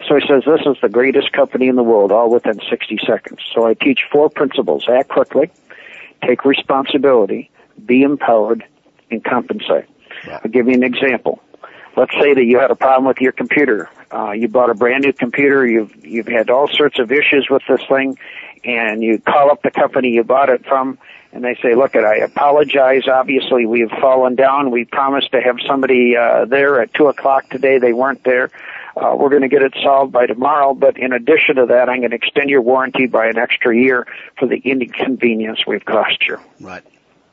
So 0.08 0.16
he 0.16 0.28
says, 0.28 0.44
this 0.46 0.62
is 0.66 0.78
the 0.82 0.90
greatest 0.90 1.32
company 1.32 1.68
in 1.68 1.76
the 1.76 1.84
world, 1.84 2.12
all 2.12 2.30
within 2.30 2.60
60 2.70 3.00
seconds. 3.06 3.40
So 3.54 3.68
I 3.68 3.74
teach 3.76 4.02
four 4.12 4.30
principles. 4.30 4.88
Act 4.90 5.10
quickly, 5.10 5.52
take 6.26 6.44
responsibility, 6.44 7.52
be 7.86 8.02
empowered, 8.02 8.64
and 9.12 9.24
compensate. 9.24 9.86
I'll 10.44 10.52
give 10.52 10.68
you 10.68 10.74
an 10.74 10.84
example. 10.84 11.42
Let's 11.96 12.14
say 12.20 12.34
that 12.34 12.44
you 12.44 12.60
had 12.60 12.72
a 12.72 12.76
problem 12.76 13.06
with 13.06 13.22
your 13.22 13.32
computer. 13.32 13.90
Uh, 14.12 14.32
you 14.32 14.48
bought 14.48 14.70
a 14.70 14.74
brand 14.74 15.04
new 15.04 15.14
computer. 15.14 15.68
You've 15.68 16.06
you've 16.06 16.28
had 16.28 16.50
all 16.50 16.68
sorts 16.68 17.00
of 17.00 17.12
issues 17.12 17.48
with 17.50 17.64
this 17.68 17.82
thing, 17.90 18.18
and 18.64 19.04
you 19.04 19.20
call 19.20 19.52
up 19.52 19.62
the 19.64 19.72
company 19.72 20.10
you 20.10 20.24
bought 20.24 20.50
it 20.50 20.66
from, 20.66 20.98
and 21.34 21.44
they 21.44 21.56
say, 21.62 21.76
"Look, 21.76 21.96
at 21.96 22.06
I 22.06 22.18
apologize. 22.18 23.08
Obviously, 23.08 23.66
we 23.66 23.82
have 23.82 23.92
fallen 23.92 24.36
down. 24.36 24.72
We 24.72 24.86
promised 24.86 25.32
to 25.32 25.42
have 25.42 25.58
somebody 25.68 26.16
uh, 26.16 26.46
there 26.46 26.82
at 26.82 26.94
two 26.94 27.08
o'clock 27.08 27.50
today. 27.50 27.80
They 27.80 27.94
weren't 27.94 28.24
there. 28.24 28.50
Uh, 28.96 29.16
we're 29.16 29.30
going 29.30 29.44
to 29.44 29.50
get 29.50 29.62
it 29.62 29.74
solved 29.84 30.12
by 30.12 30.26
tomorrow. 30.26 30.74
But 30.74 30.98
in 30.98 31.12
addition 31.12 31.58
to 31.58 31.66
that, 31.68 31.90
I'm 31.90 32.00
going 32.00 32.12
to 32.12 32.16
extend 32.16 32.50
your 32.50 32.62
warranty 32.62 33.08
by 33.08 33.28
an 33.28 33.38
extra 33.38 33.76
year 33.76 34.08
for 34.40 34.48
the 34.48 34.58
inconvenience 34.58 35.68
we've 35.68 35.86
cost 35.86 36.26
you." 36.28 36.38
Right. 36.62 36.84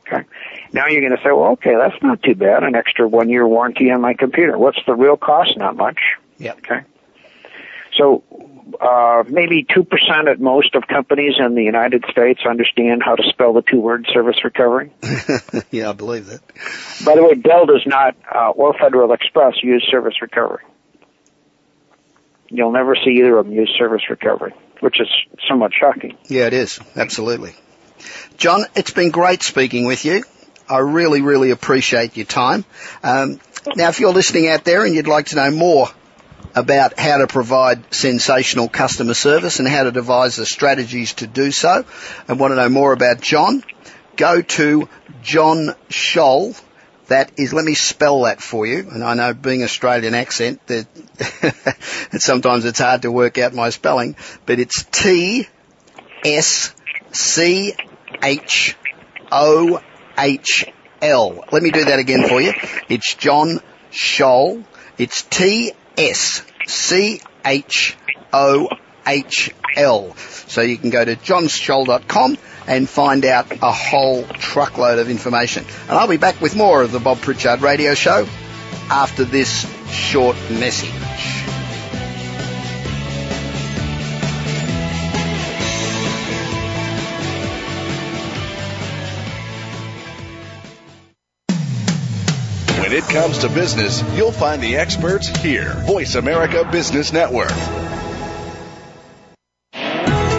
Okay. 0.06 0.26
Now 0.72 0.86
you're 0.86 1.00
going 1.00 1.16
to 1.16 1.22
say, 1.22 1.32
well, 1.32 1.52
okay, 1.52 1.76
that's 1.76 2.02
not 2.02 2.22
too 2.22 2.34
bad. 2.34 2.62
An 2.62 2.74
extra 2.74 3.08
one 3.08 3.30
year 3.30 3.46
warranty 3.46 3.90
on 3.90 4.00
my 4.00 4.14
computer. 4.14 4.58
What's 4.58 4.78
the 4.86 4.94
real 4.94 5.16
cost? 5.16 5.56
Not 5.56 5.76
much. 5.76 5.98
Yep. 6.38 6.58
Okay. 6.58 6.80
So, 7.96 8.24
uh, 8.80 9.24
maybe 9.28 9.64
2% 9.64 10.30
at 10.30 10.40
most 10.40 10.74
of 10.74 10.86
companies 10.88 11.34
in 11.38 11.54
the 11.54 11.62
United 11.62 12.04
States 12.10 12.40
understand 12.48 13.02
how 13.04 13.14
to 13.14 13.22
spell 13.28 13.52
the 13.52 13.62
two 13.62 13.80
word 13.80 14.06
service 14.12 14.42
recovery. 14.42 14.92
yeah, 15.70 15.90
I 15.90 15.92
believe 15.92 16.26
that. 16.26 16.40
By 17.04 17.14
the 17.14 17.22
way, 17.22 17.34
Dell 17.34 17.66
does 17.66 17.82
not, 17.86 18.16
uh, 18.32 18.50
or 18.50 18.74
Federal 18.74 19.12
Express 19.12 19.54
use 19.62 19.86
service 19.90 20.20
recovery. 20.20 20.64
You'll 22.48 22.72
never 22.72 22.96
see 22.96 23.18
either 23.18 23.38
of 23.38 23.46
them 23.46 23.54
use 23.54 23.72
service 23.78 24.02
recovery, 24.10 24.54
which 24.80 25.00
is 25.00 25.08
somewhat 25.48 25.72
shocking. 25.78 26.16
Yeah, 26.26 26.46
it 26.46 26.52
is. 26.52 26.80
Absolutely. 26.96 27.54
John, 28.36 28.64
it's 28.74 28.90
been 28.90 29.10
great 29.10 29.42
speaking 29.42 29.86
with 29.86 30.04
you. 30.04 30.24
I 30.68 30.78
really, 30.78 31.20
really 31.20 31.50
appreciate 31.50 32.16
your 32.16 32.26
time. 32.26 32.64
Um, 33.02 33.40
now, 33.76 33.88
if 33.88 34.00
you're 34.00 34.12
listening 34.12 34.48
out 34.48 34.64
there 34.64 34.84
and 34.84 34.94
you'd 34.94 35.06
like 35.06 35.26
to 35.26 35.36
know 35.36 35.50
more 35.50 35.88
about 36.54 36.98
how 36.98 37.18
to 37.18 37.26
provide 37.26 37.92
sensational 37.92 38.68
customer 38.68 39.14
service 39.14 39.58
and 39.58 39.68
how 39.68 39.84
to 39.84 39.92
devise 39.92 40.36
the 40.36 40.46
strategies 40.46 41.14
to 41.14 41.26
do 41.26 41.50
so, 41.50 41.84
and 42.28 42.38
want 42.38 42.52
to 42.52 42.56
know 42.56 42.68
more 42.68 42.92
about 42.92 43.20
John, 43.20 43.62
go 44.16 44.40
to 44.40 44.88
John 45.22 45.74
Tschohl. 45.88 46.60
That 47.08 47.32
is, 47.36 47.52
let 47.52 47.64
me 47.64 47.74
spell 47.74 48.22
that 48.22 48.40
for 48.40 48.66
you. 48.66 48.88
And 48.90 49.04
I 49.04 49.14
know 49.14 49.34
being 49.34 49.62
Australian 49.62 50.14
accent, 50.14 50.66
that 50.68 50.86
sometimes 52.18 52.64
it's 52.64 52.78
hard 52.78 53.02
to 53.02 53.12
work 53.12 53.36
out 53.36 53.52
my 53.52 53.70
spelling, 53.70 54.16
but 54.46 54.58
it's 54.58 54.84
T 54.84 55.46
S 56.24 56.74
C 57.12 57.74
H 58.22 58.76
O 59.30 59.82
H 60.16 60.64
L. 61.02 61.44
Let 61.52 61.62
me 61.62 61.70
do 61.70 61.84
that 61.84 61.98
again 61.98 62.26
for 62.26 62.40
you. 62.40 62.54
It's 62.88 63.14
John 63.14 63.60
Tschohl. 63.90 64.64
It's 64.96 65.22
T 65.22 65.72
S 65.96 66.42
C 66.66 67.20
H 67.44 67.96
O 68.32 68.68
H 69.06 69.54
L. 69.76 70.14
So 70.46 70.60
you 70.60 70.76
can 70.76 70.90
go 70.90 71.04
to 71.04 71.16
johntschohl.com 71.16 72.38
and 72.66 72.88
find 72.88 73.24
out 73.24 73.50
a 73.62 73.72
whole 73.72 74.24
truckload 74.24 74.98
of 74.98 75.10
information. 75.10 75.64
And 75.88 75.92
I'll 75.92 76.08
be 76.08 76.16
back 76.16 76.40
with 76.40 76.56
more 76.56 76.82
of 76.82 76.92
the 76.92 77.00
Bob 77.00 77.18
Pritchard 77.18 77.60
Radio 77.60 77.94
Show 77.94 78.26
after 78.90 79.24
this 79.24 79.66
short 79.90 80.36
message. 80.50 81.33
Comes 93.14 93.38
to 93.38 93.48
business, 93.48 94.02
you'll 94.16 94.32
find 94.32 94.60
the 94.60 94.76
experts 94.76 95.28
here. 95.28 95.72
Voice 95.86 96.16
America 96.16 96.68
Business 96.72 97.12
Network. 97.12 97.52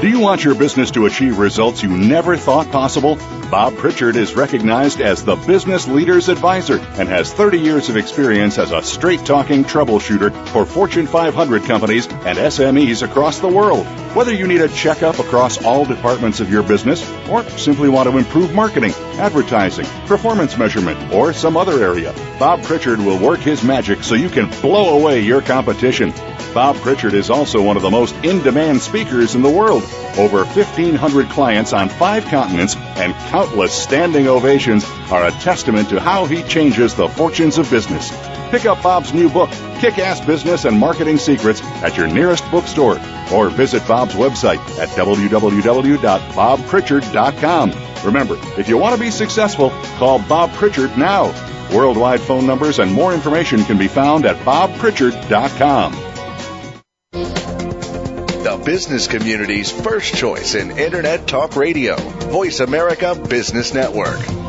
Do 0.01 0.09
you 0.09 0.19
want 0.19 0.43
your 0.43 0.55
business 0.55 0.91
to 0.91 1.05
achieve 1.05 1.39
results 1.39 1.81
you 1.81 1.89
never 1.89 2.35
thought 2.35 2.69
possible? 2.73 3.15
Bob 3.49 3.77
Pritchard 3.77 4.17
is 4.17 4.35
recognized 4.35 4.99
as 4.99 5.23
the 5.23 5.37
Business 5.37 5.87
Leader's 5.87 6.27
Advisor 6.27 6.79
and 6.99 7.07
has 7.07 7.31
30 7.31 7.59
years 7.59 7.87
of 7.87 7.95
experience 7.95 8.57
as 8.57 8.73
a 8.73 8.83
straight 8.83 9.25
talking 9.25 9.63
troubleshooter 9.63 10.47
for 10.49 10.65
Fortune 10.65 11.07
500 11.07 11.63
companies 11.63 12.07
and 12.07 12.37
SMEs 12.37 13.03
across 13.03 13.39
the 13.39 13.47
world. 13.47 13.85
Whether 14.15 14.33
you 14.33 14.47
need 14.47 14.59
a 14.59 14.67
checkup 14.67 15.19
across 15.19 15.63
all 15.63 15.85
departments 15.85 16.41
of 16.41 16.51
your 16.51 16.61
business 16.61 17.09
or 17.29 17.43
simply 17.51 17.87
want 17.87 18.09
to 18.09 18.17
improve 18.17 18.53
marketing, 18.53 18.91
advertising, 19.19 19.85
performance 20.07 20.57
measurement, 20.57 21.13
or 21.13 21.33
some 21.33 21.57
other 21.57 21.83
area, 21.83 22.13
Bob 22.39 22.63
Pritchard 22.63 22.99
will 22.99 23.19
work 23.19 23.39
his 23.39 23.63
magic 23.63 24.03
so 24.03 24.15
you 24.15 24.29
can 24.29 24.49
blow 24.61 24.99
away 24.99 25.21
your 25.21 25.41
competition. 25.41 26.13
Bob 26.53 26.75
Pritchard 26.77 27.13
is 27.13 27.29
also 27.29 27.61
one 27.61 27.75
of 27.75 27.83
the 27.83 27.89
most 27.89 28.15
in 28.23 28.41
demand 28.41 28.81
speakers 28.81 29.35
in 29.35 29.41
the 29.41 29.49
world. 29.49 29.83
Over 30.17 30.45
1,500 30.45 31.29
clients 31.29 31.73
on 31.73 31.89
five 31.89 32.23
continents 32.25 32.75
and 32.75 33.13
countless 33.29 33.73
standing 33.73 34.27
ovations 34.27 34.85
are 35.11 35.25
a 35.25 35.31
testament 35.31 35.89
to 35.89 35.99
how 35.99 36.25
he 36.25 36.43
changes 36.43 36.95
the 36.95 37.09
fortunes 37.09 37.57
of 37.57 37.69
business. 37.69 38.09
Pick 38.51 38.65
up 38.65 38.81
Bob's 38.81 39.13
new 39.13 39.29
book, 39.29 39.49
Kick 39.79 39.99
Ass 39.99 40.25
Business 40.25 40.63
and 40.65 40.79
Marketing 40.79 41.17
Secrets, 41.17 41.61
at 41.83 41.97
your 41.97 42.07
nearest 42.07 42.49
bookstore 42.51 42.99
or 43.33 43.49
visit 43.49 43.85
Bob's 43.87 44.13
website 44.13 44.59
at 44.79 44.87
www.bobpritchard.com. 44.89 47.84
Remember, 48.05 48.37
if 48.57 48.69
you 48.69 48.77
want 48.77 48.95
to 48.95 49.01
be 49.01 49.11
successful, 49.11 49.71
call 49.97 50.19
Bob 50.19 50.51
Pritchard 50.53 50.97
now. 50.97 51.33
Worldwide 51.73 52.21
phone 52.21 52.45
numbers 52.45 52.79
and 52.79 52.91
more 52.91 53.13
information 53.13 53.63
can 53.63 53.77
be 53.77 53.87
found 53.87 54.25
at 54.25 54.37
bobpritchard.com. 54.45 55.93
The 58.43 58.61
business 58.63 59.07
community's 59.07 59.71
first 59.71 60.13
choice 60.15 60.53
in 60.53 60.77
Internet 60.77 61.27
Talk 61.27 61.55
Radio. 61.55 61.95
Voice 61.95 62.59
America 62.59 63.15
Business 63.15 63.73
Network. 63.73 64.44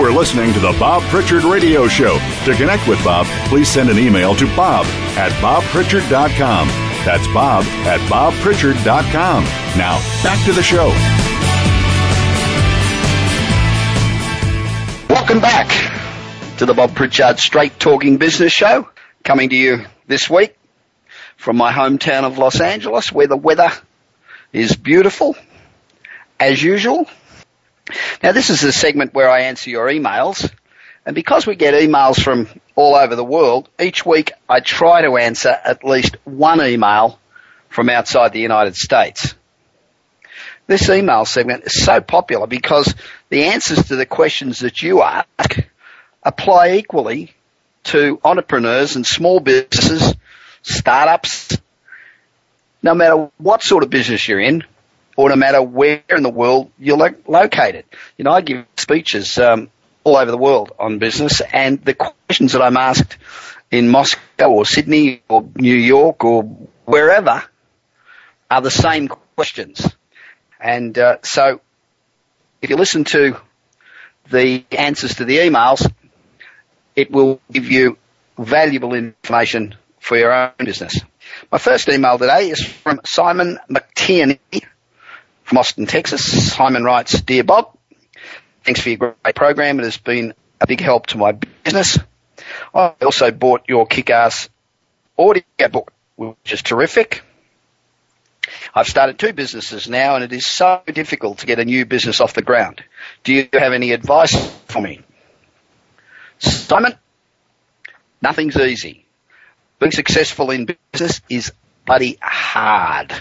You 0.00 0.06
are 0.06 0.12
listening 0.12 0.54
to 0.54 0.60
the 0.60 0.74
Bob 0.80 1.02
Pritchard 1.10 1.44
Radio 1.44 1.86
Show. 1.86 2.18
To 2.46 2.54
connect 2.54 2.88
with 2.88 3.04
Bob, 3.04 3.26
please 3.50 3.68
send 3.68 3.90
an 3.90 3.98
email 3.98 4.34
to 4.34 4.46
bob 4.56 4.86
at 5.18 5.30
bobpritchard.com. 5.42 6.68
That's 7.04 7.26
bob 7.34 7.64
at 7.84 8.00
bobpritchard.com. 8.10 9.44
Now, 9.76 9.98
back 10.22 10.42
to 10.46 10.54
the 10.54 10.62
show. 10.62 10.88
Welcome 15.14 15.40
back 15.40 15.68
to 16.56 16.64
the 16.64 16.72
Bob 16.72 16.94
Pritchard 16.94 17.38
Straight 17.38 17.78
Talking 17.78 18.16
Business 18.16 18.54
Show, 18.54 18.88
coming 19.22 19.50
to 19.50 19.56
you 19.56 19.84
this 20.06 20.30
week 20.30 20.56
from 21.36 21.58
my 21.58 21.74
hometown 21.74 22.24
of 22.24 22.38
Los 22.38 22.58
Angeles, 22.58 23.12
where 23.12 23.26
the 23.26 23.36
weather 23.36 23.70
is 24.50 24.74
beautiful, 24.76 25.36
as 26.40 26.62
usual. 26.62 27.06
Now, 28.22 28.32
this 28.32 28.50
is 28.50 28.60
the 28.60 28.72
segment 28.72 29.14
where 29.14 29.28
I 29.28 29.42
answer 29.42 29.70
your 29.70 29.88
emails, 29.88 30.50
and 31.06 31.14
because 31.14 31.46
we 31.46 31.56
get 31.56 31.74
emails 31.74 32.22
from 32.22 32.48
all 32.74 32.94
over 32.94 33.16
the 33.16 33.24
world, 33.24 33.68
each 33.80 34.04
week 34.04 34.32
I 34.48 34.60
try 34.60 35.02
to 35.02 35.16
answer 35.16 35.48
at 35.48 35.84
least 35.84 36.16
one 36.24 36.60
email 36.60 37.18
from 37.68 37.88
outside 37.88 38.32
the 38.32 38.40
United 38.40 38.76
States. 38.76 39.34
This 40.66 40.88
email 40.88 41.24
segment 41.24 41.64
is 41.64 41.82
so 41.82 42.00
popular 42.00 42.46
because 42.46 42.94
the 43.28 43.44
answers 43.44 43.88
to 43.88 43.96
the 43.96 44.06
questions 44.06 44.60
that 44.60 44.82
you 44.82 45.02
ask 45.02 45.64
apply 46.22 46.74
equally 46.74 47.34
to 47.84 48.20
entrepreneurs 48.24 48.94
and 48.96 49.06
small 49.06 49.40
businesses, 49.40 50.14
startups, 50.62 51.56
no 52.82 52.94
matter 52.94 53.30
what 53.38 53.62
sort 53.62 53.82
of 53.82 53.90
business 53.90 54.28
you're 54.28 54.40
in, 54.40 54.64
or 55.20 55.28
no 55.28 55.36
matter 55.36 55.60
where 55.60 56.02
in 56.08 56.22
the 56.22 56.30
world 56.30 56.70
you're 56.78 56.96
lo- 56.96 57.22
located. 57.26 57.84
You 58.16 58.24
know, 58.24 58.30
I 58.30 58.40
give 58.40 58.64
speeches 58.78 59.36
um, 59.36 59.68
all 60.02 60.16
over 60.16 60.30
the 60.30 60.38
world 60.38 60.72
on 60.78 60.98
business, 60.98 61.42
and 61.42 61.84
the 61.84 61.92
questions 61.92 62.52
that 62.52 62.62
I'm 62.62 62.78
asked 62.78 63.18
in 63.70 63.90
Moscow 63.90 64.48
or 64.48 64.64
Sydney 64.64 65.22
or 65.28 65.46
New 65.56 65.76
York 65.76 66.24
or 66.24 66.44
wherever 66.86 67.44
are 68.50 68.62
the 68.62 68.70
same 68.70 69.08
questions. 69.36 69.86
And 70.58 70.98
uh, 70.98 71.18
so, 71.22 71.60
if 72.62 72.70
you 72.70 72.76
listen 72.76 73.04
to 73.04 73.36
the 74.30 74.64
answers 74.72 75.16
to 75.16 75.26
the 75.26 75.36
emails, 75.36 75.86
it 76.96 77.10
will 77.10 77.42
give 77.52 77.70
you 77.70 77.98
valuable 78.38 78.94
information 78.94 79.74
for 79.98 80.16
your 80.16 80.32
own 80.32 80.52
business. 80.64 80.98
My 81.52 81.58
first 81.58 81.90
email 81.90 82.16
today 82.16 82.48
is 82.48 82.64
from 82.64 83.00
Simon 83.04 83.58
McTierney 83.68 84.38
from 85.50 85.58
Austin, 85.58 85.86
Texas. 85.86 86.52
Simon 86.52 86.84
writes, 86.84 87.20
Dear 87.22 87.42
Bob, 87.42 87.76
thanks 88.62 88.80
for 88.80 88.88
your 88.88 88.98
great 88.98 89.34
program. 89.34 89.80
It 89.80 89.82
has 89.82 89.96
been 89.96 90.32
a 90.60 90.66
big 90.68 90.80
help 90.80 91.08
to 91.08 91.18
my 91.18 91.32
business. 91.32 91.98
I 92.72 92.94
also 93.02 93.32
bought 93.32 93.62
your 93.66 93.84
kick-ass 93.84 94.48
audio 95.18 95.42
book, 95.72 95.92
which 96.14 96.52
is 96.52 96.62
terrific. 96.62 97.24
I've 98.72 98.86
started 98.86 99.18
two 99.18 99.32
businesses 99.32 99.88
now 99.88 100.14
and 100.14 100.22
it 100.22 100.32
is 100.32 100.46
so 100.46 100.82
difficult 100.86 101.38
to 101.38 101.46
get 101.46 101.58
a 101.58 101.64
new 101.64 101.84
business 101.84 102.20
off 102.20 102.32
the 102.32 102.42
ground. 102.42 102.84
Do 103.24 103.32
you 103.32 103.48
have 103.52 103.72
any 103.72 103.90
advice 103.90 104.36
for 104.68 104.80
me? 104.80 105.00
Simon, 106.38 106.94
nothing's 108.22 108.56
easy. 108.56 109.04
Being 109.80 109.90
successful 109.90 110.52
in 110.52 110.76
business 110.92 111.20
is 111.28 111.52
bloody 111.86 112.18
hard. 112.22 113.12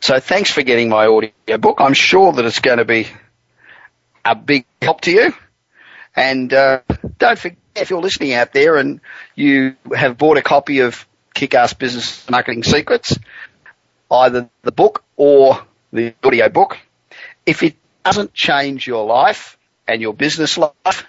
So 0.00 0.18
thanks 0.18 0.50
for 0.50 0.62
getting 0.62 0.88
my 0.88 1.06
audio 1.06 1.58
book. 1.58 1.78
I'm 1.80 1.94
sure 1.94 2.32
that 2.32 2.44
it's 2.44 2.60
going 2.60 2.78
to 2.78 2.86
be 2.86 3.06
a 4.24 4.34
big 4.34 4.64
help 4.80 5.02
to 5.02 5.10
you. 5.10 5.34
And 6.16 6.52
uh, 6.52 6.80
don't 7.18 7.38
forget, 7.38 7.58
if 7.76 7.90
you're 7.90 8.00
listening 8.00 8.32
out 8.32 8.52
there 8.52 8.76
and 8.76 9.00
you 9.34 9.76
have 9.94 10.18
bought 10.18 10.38
a 10.38 10.42
copy 10.42 10.80
of 10.80 11.06
Kick-Ass 11.34 11.74
Business 11.74 12.28
Marketing 12.30 12.62
Secrets, 12.62 13.18
either 14.10 14.48
the 14.62 14.72
book 14.72 15.04
or 15.16 15.62
the 15.92 16.14
audio 16.24 16.48
book, 16.48 16.78
if 17.44 17.62
it 17.62 17.76
doesn't 18.04 18.32
change 18.32 18.86
your 18.86 19.04
life 19.06 19.58
and 19.86 20.00
your 20.00 20.14
business 20.14 20.56
life, 20.56 21.06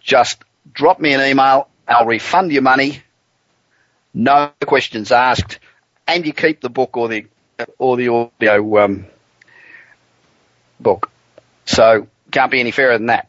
just 0.00 0.42
drop 0.72 1.00
me 1.00 1.14
an 1.14 1.20
email. 1.20 1.68
I'll 1.86 2.06
refund 2.06 2.52
your 2.52 2.62
money. 2.62 3.02
No 4.14 4.52
questions 4.64 5.10
asked. 5.10 5.58
And 6.06 6.24
you 6.24 6.32
keep 6.32 6.60
the 6.60 6.70
book 6.70 6.96
or 6.96 7.08
the, 7.08 7.26
or 7.78 7.96
the 7.96 8.08
audio, 8.08 8.84
um, 8.84 9.06
book. 10.80 11.10
So 11.66 12.06
can't 12.30 12.50
be 12.50 12.60
any 12.60 12.70
fairer 12.70 12.96
than 12.96 13.06
that. 13.06 13.28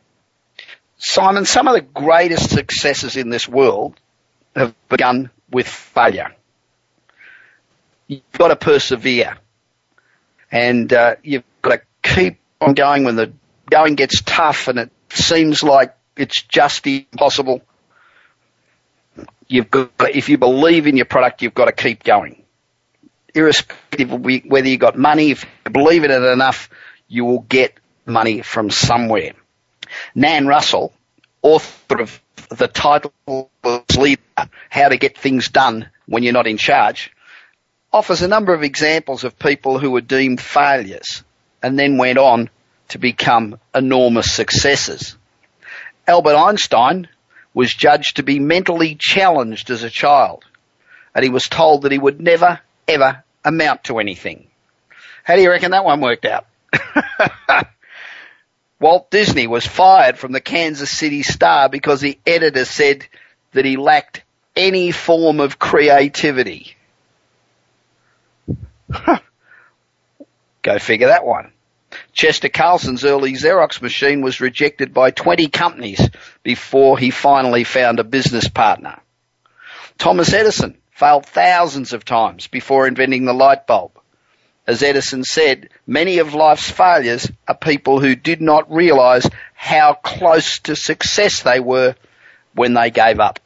Simon, 0.98 1.46
some 1.46 1.68
of 1.68 1.76
the 1.76 1.82
greatest 1.82 2.50
successes 2.50 3.16
in 3.16 3.30
this 3.30 3.48
world 3.48 3.96
have 4.56 4.76
begun 4.90 5.30
with 5.50 5.68
failure. 5.68 6.34
You've 8.08 8.32
got 8.34 8.50
to 8.50 8.56
persevere. 8.56 9.38
And 10.52 10.92
uh, 10.92 11.16
you've 11.24 11.44
got 11.62 11.80
to 11.80 11.82
keep 12.02 12.40
on 12.60 12.74
going 12.74 13.04
when 13.04 13.16
the 13.16 13.32
going 13.70 13.96
gets 13.96 14.22
tough 14.22 14.68
and 14.68 14.80
it 14.80 14.92
seems 15.12 15.64
like 15.64 15.96
it's 16.18 16.42
just 16.42 16.86
impossible. 16.88 17.62
You've 19.48 19.72
got, 19.72 19.98
to, 20.00 20.18
if 20.18 20.28
you 20.30 20.38
believe 20.38 20.88
in 20.88 20.98
your 20.98 21.06
product, 21.06 21.42
you've 21.42 21.54
got 21.54 21.66
to 21.66 21.72
keep 21.72 22.04
going. 22.04 22.44
Irrespective 23.34 24.12
of 24.12 24.22
whether 24.24 24.68
you've 24.68 24.80
got 24.80 24.98
money, 24.98 25.32
if 25.32 25.46
you 25.66 25.72
believe 25.72 26.04
in 26.04 26.12
it 26.12 26.24
enough, 26.24 26.70
you 27.08 27.26
will 27.26 27.42
get 27.42 27.74
money 28.06 28.42
from 28.42 28.70
somewhere. 28.70 29.34
Nan 30.16 30.48
Russell, 30.48 30.94
author 31.42 32.02
of 32.02 32.22
the 32.50 32.68
Titleless 32.68 33.98
Leader, 33.98 34.22
How 34.70 34.90
to 34.90 34.98
Get 34.98 35.18
Things 35.18 35.50
Done 35.50 35.90
When 36.08 36.24
You're 36.24 36.34
Not 36.34 36.48
in 36.48 36.58
Charge, 36.58 37.12
offers 37.92 38.22
a 38.22 38.28
number 38.28 38.54
of 38.54 38.64
examples 38.64 39.24
of 39.24 39.40
people 39.40 39.80
who 39.80 39.92
were 39.92 40.02
deemed 40.02 40.42
failures 40.42 41.24
and 41.62 41.78
then 41.78 41.98
went 41.98 42.18
on 42.18 42.50
to 42.90 42.98
become 42.98 43.60
enormous 43.74 44.32
successes. 44.32 45.16
Albert 46.08 46.36
Einstein 46.36 47.08
was 47.54 47.74
judged 47.74 48.16
to 48.16 48.24
be 48.24 48.40
mentally 48.40 48.96
challenged 49.00 49.70
as 49.70 49.84
a 49.84 49.90
child 49.90 50.44
and 51.14 51.24
he 51.24 51.30
was 51.30 51.50
told 51.50 51.82
that 51.84 51.92
he 51.92 51.98
would 51.98 52.22
never 52.22 52.60
ever 52.90 53.24
amount 53.46 53.86
to 53.86 54.00
anything. 54.00 54.48
How 55.24 55.36
do 55.36 55.42
you 55.42 55.50
reckon 55.50 55.72
that 55.72 55.86
one 55.86 56.02
worked 56.02 56.26
out? 56.26 56.46
Walt 58.80 59.12
Disney 59.12 59.48
was 59.48 59.66
fired 59.66 60.18
from 60.18 60.32
the 60.32 60.42
Kansas 60.42 60.90
City 60.90 61.22
Star 61.24 61.70
because 61.70 62.02
the 62.02 62.18
editor 62.26 62.66
said 62.66 63.06
that 63.52 63.66
he 63.66 63.78
lacked 63.78 64.24
any 64.56 64.92
form 64.92 65.40
of 65.40 65.60
creativity. 65.60 66.76
Go 70.62 70.80
figure 70.80 71.08
that 71.08 71.26
one. 71.26 71.52
Chester 72.14 72.50
Carlson's 72.50 73.04
early 73.06 73.34
Xerox 73.34 73.82
machine 73.82 74.22
was 74.22 74.42
rejected 74.42 74.94
by 74.94 75.12
20 75.12 75.48
companies 75.50 76.10
before 76.44 76.98
he 76.98 77.12
finally 77.12 77.64
found 77.64 78.00
a 78.00 78.04
business 78.04 78.48
partner. 78.48 79.00
Thomas 79.98 80.34
Edison 80.34 80.78
failed 81.00 81.26
thousands 81.26 81.94
of 81.94 82.04
times 82.04 82.48
before 82.48 82.86
inventing 82.86 83.24
the 83.24 83.34
light 83.34 83.66
bulb. 83.66 83.92
As 84.68 84.84
Edison 84.84 85.24
said, 85.24 85.70
many 85.88 86.18
of 86.18 86.34
life's 86.34 86.70
failures 86.70 87.32
are 87.48 87.56
people 87.56 88.02
who 88.02 88.16
did 88.16 88.42
not 88.42 88.72
realize 88.72 89.28
how 89.54 89.94
close 89.94 90.60
to 90.60 90.76
success 90.76 91.42
they 91.42 91.62
were 91.62 91.96
when 92.54 92.74
they 92.74 92.92
gave 92.92 93.22
up. 93.22 93.40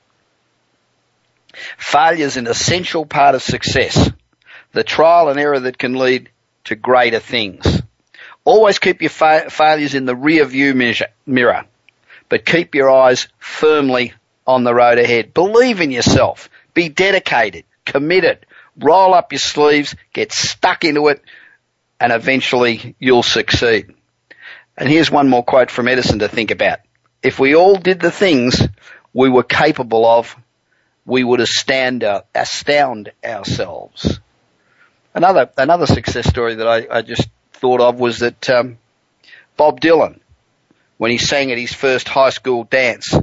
Failure 1.77 2.25
is 2.25 2.37
an 2.37 2.47
essential 2.47 3.05
part 3.05 3.35
of 3.35 3.43
success, 3.43 4.09
the 4.71 4.83
trial 4.83 5.29
and 5.29 5.39
error 5.39 5.59
that 5.59 5.77
can 5.77 5.93
lead 5.93 6.29
to 6.63 6.75
greater 6.75 7.19
things. 7.19 7.83
Always 8.45 8.79
keep 8.79 9.01
your 9.01 9.11
fa- 9.11 9.51
failures 9.51 9.93
in 9.93 10.05
the 10.05 10.15
rear 10.15 10.43
view 10.45 10.73
measure, 10.73 11.09
mirror, 11.27 11.65
but 12.29 12.45
keep 12.47 12.73
your 12.73 12.89
eyes 12.89 13.27
firmly 13.37 14.13
on 14.47 14.63
the 14.63 14.73
road 14.73 14.97
ahead. 14.97 15.35
Believe 15.35 15.79
in 15.79 15.91
yourself. 15.91 16.49
Be 16.73 16.89
dedicated, 16.89 17.65
committed, 17.85 18.45
roll 18.77 19.13
up 19.13 19.31
your 19.31 19.39
sleeves, 19.39 19.95
get 20.13 20.31
stuck 20.31 20.83
into 20.83 21.07
it, 21.07 21.21
and 21.99 22.11
eventually 22.11 22.95
you'll 22.99 23.23
succeed. 23.23 23.93
And 24.77 24.89
here's 24.89 25.11
one 25.11 25.29
more 25.29 25.43
quote 25.43 25.69
from 25.69 25.87
Edison 25.87 26.19
to 26.19 26.27
think 26.27 26.51
about. 26.51 26.79
If 27.21 27.39
we 27.39 27.55
all 27.55 27.75
did 27.75 27.99
the 27.99 28.11
things 28.11 28.61
we 29.13 29.29
were 29.29 29.43
capable 29.43 30.05
of, 30.05 30.35
we 31.05 31.23
would 31.23 31.39
astound, 31.39 32.03
astound 32.33 33.11
ourselves. 33.23 34.19
Another, 35.13 35.49
another 35.57 35.85
success 35.85 36.27
story 36.27 36.55
that 36.55 36.67
I, 36.67 36.87
I 36.89 37.01
just 37.01 37.29
thought 37.53 37.81
of 37.81 37.99
was 37.99 38.19
that, 38.19 38.49
um, 38.49 38.77
Bob 39.55 39.79
Dylan, 39.79 40.19
when 40.97 41.11
he 41.11 41.17
sang 41.17 41.51
at 41.51 41.57
his 41.57 41.73
first 41.73 42.07
high 42.07 42.31
school 42.31 42.63
dance, 42.63 43.15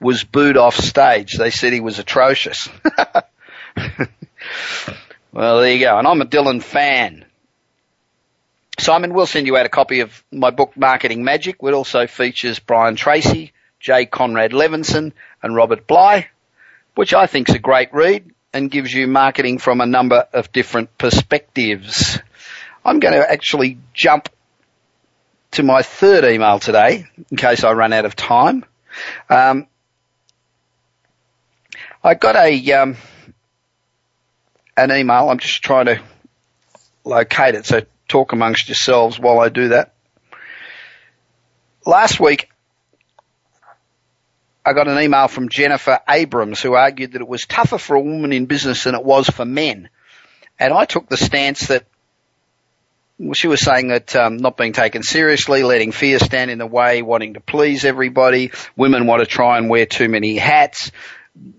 was 0.00 0.24
booed 0.24 0.56
off 0.56 0.76
stage. 0.76 1.36
They 1.36 1.50
said 1.50 1.72
he 1.72 1.80
was 1.80 1.98
atrocious. 1.98 2.68
well, 5.32 5.60
there 5.60 5.72
you 5.72 5.80
go. 5.80 5.98
And 5.98 6.06
I'm 6.06 6.20
a 6.20 6.26
Dylan 6.26 6.62
fan. 6.62 7.24
Simon, 8.78 9.12
we'll 9.12 9.26
send 9.26 9.46
you 9.46 9.56
out 9.56 9.66
a 9.66 9.70
copy 9.70 10.00
of 10.00 10.22
my 10.30 10.50
book, 10.50 10.76
Marketing 10.76 11.24
Magic. 11.24 11.56
It 11.60 11.74
also 11.74 12.06
features 12.06 12.60
Brian 12.60 12.94
Tracy, 12.94 13.52
Jay 13.80 14.06
Conrad 14.06 14.52
Levinson, 14.52 15.12
and 15.42 15.54
Robert 15.54 15.86
Bly. 15.86 16.28
which 16.94 17.14
I 17.14 17.26
think 17.26 17.48
is 17.48 17.54
a 17.54 17.60
great 17.60 17.92
read 17.92 18.30
and 18.52 18.70
gives 18.70 18.92
you 18.92 19.06
marketing 19.06 19.58
from 19.58 19.80
a 19.80 19.86
number 19.86 20.26
of 20.32 20.52
different 20.52 20.96
perspectives. 20.98 22.18
I'm 22.84 22.98
going 22.98 23.14
to 23.14 23.30
actually 23.30 23.78
jump 23.94 24.28
to 25.52 25.62
my 25.62 25.82
third 25.82 26.24
email 26.24 26.58
today 26.58 27.06
in 27.30 27.36
case 27.36 27.64
I 27.64 27.72
run 27.72 27.92
out 27.92 28.04
of 28.04 28.16
time. 28.16 28.64
Um, 29.30 29.66
I 32.08 32.14
got 32.14 32.36
a 32.36 32.72
um, 32.72 32.96
an 34.78 34.90
email. 34.90 35.28
I'm 35.28 35.36
just 35.36 35.62
trying 35.62 35.84
to 35.84 36.00
locate 37.04 37.54
it. 37.54 37.66
So 37.66 37.82
talk 38.08 38.32
amongst 38.32 38.66
yourselves 38.66 39.20
while 39.20 39.40
I 39.40 39.50
do 39.50 39.68
that. 39.68 39.92
Last 41.84 42.18
week, 42.18 42.48
I 44.64 44.72
got 44.72 44.88
an 44.88 44.98
email 44.98 45.28
from 45.28 45.50
Jennifer 45.50 46.00
Abrams 46.08 46.62
who 46.62 46.72
argued 46.72 47.12
that 47.12 47.20
it 47.20 47.28
was 47.28 47.44
tougher 47.44 47.76
for 47.76 47.94
a 47.94 48.00
woman 48.00 48.32
in 48.32 48.46
business 48.46 48.84
than 48.84 48.94
it 48.94 49.04
was 49.04 49.28
for 49.28 49.44
men. 49.44 49.90
And 50.58 50.72
I 50.72 50.86
took 50.86 51.10
the 51.10 51.18
stance 51.18 51.66
that 51.66 51.84
she 53.34 53.48
was 53.48 53.60
saying 53.60 53.88
that 53.88 54.16
um, 54.16 54.38
not 54.38 54.56
being 54.56 54.72
taken 54.72 55.02
seriously, 55.02 55.62
letting 55.62 55.92
fear 55.92 56.18
stand 56.20 56.50
in 56.50 56.56
the 56.56 56.66
way, 56.66 57.02
wanting 57.02 57.34
to 57.34 57.40
please 57.40 57.84
everybody. 57.84 58.52
Women 58.76 59.06
want 59.06 59.20
to 59.20 59.26
try 59.26 59.58
and 59.58 59.68
wear 59.68 59.84
too 59.84 60.08
many 60.08 60.36
hats. 60.38 60.90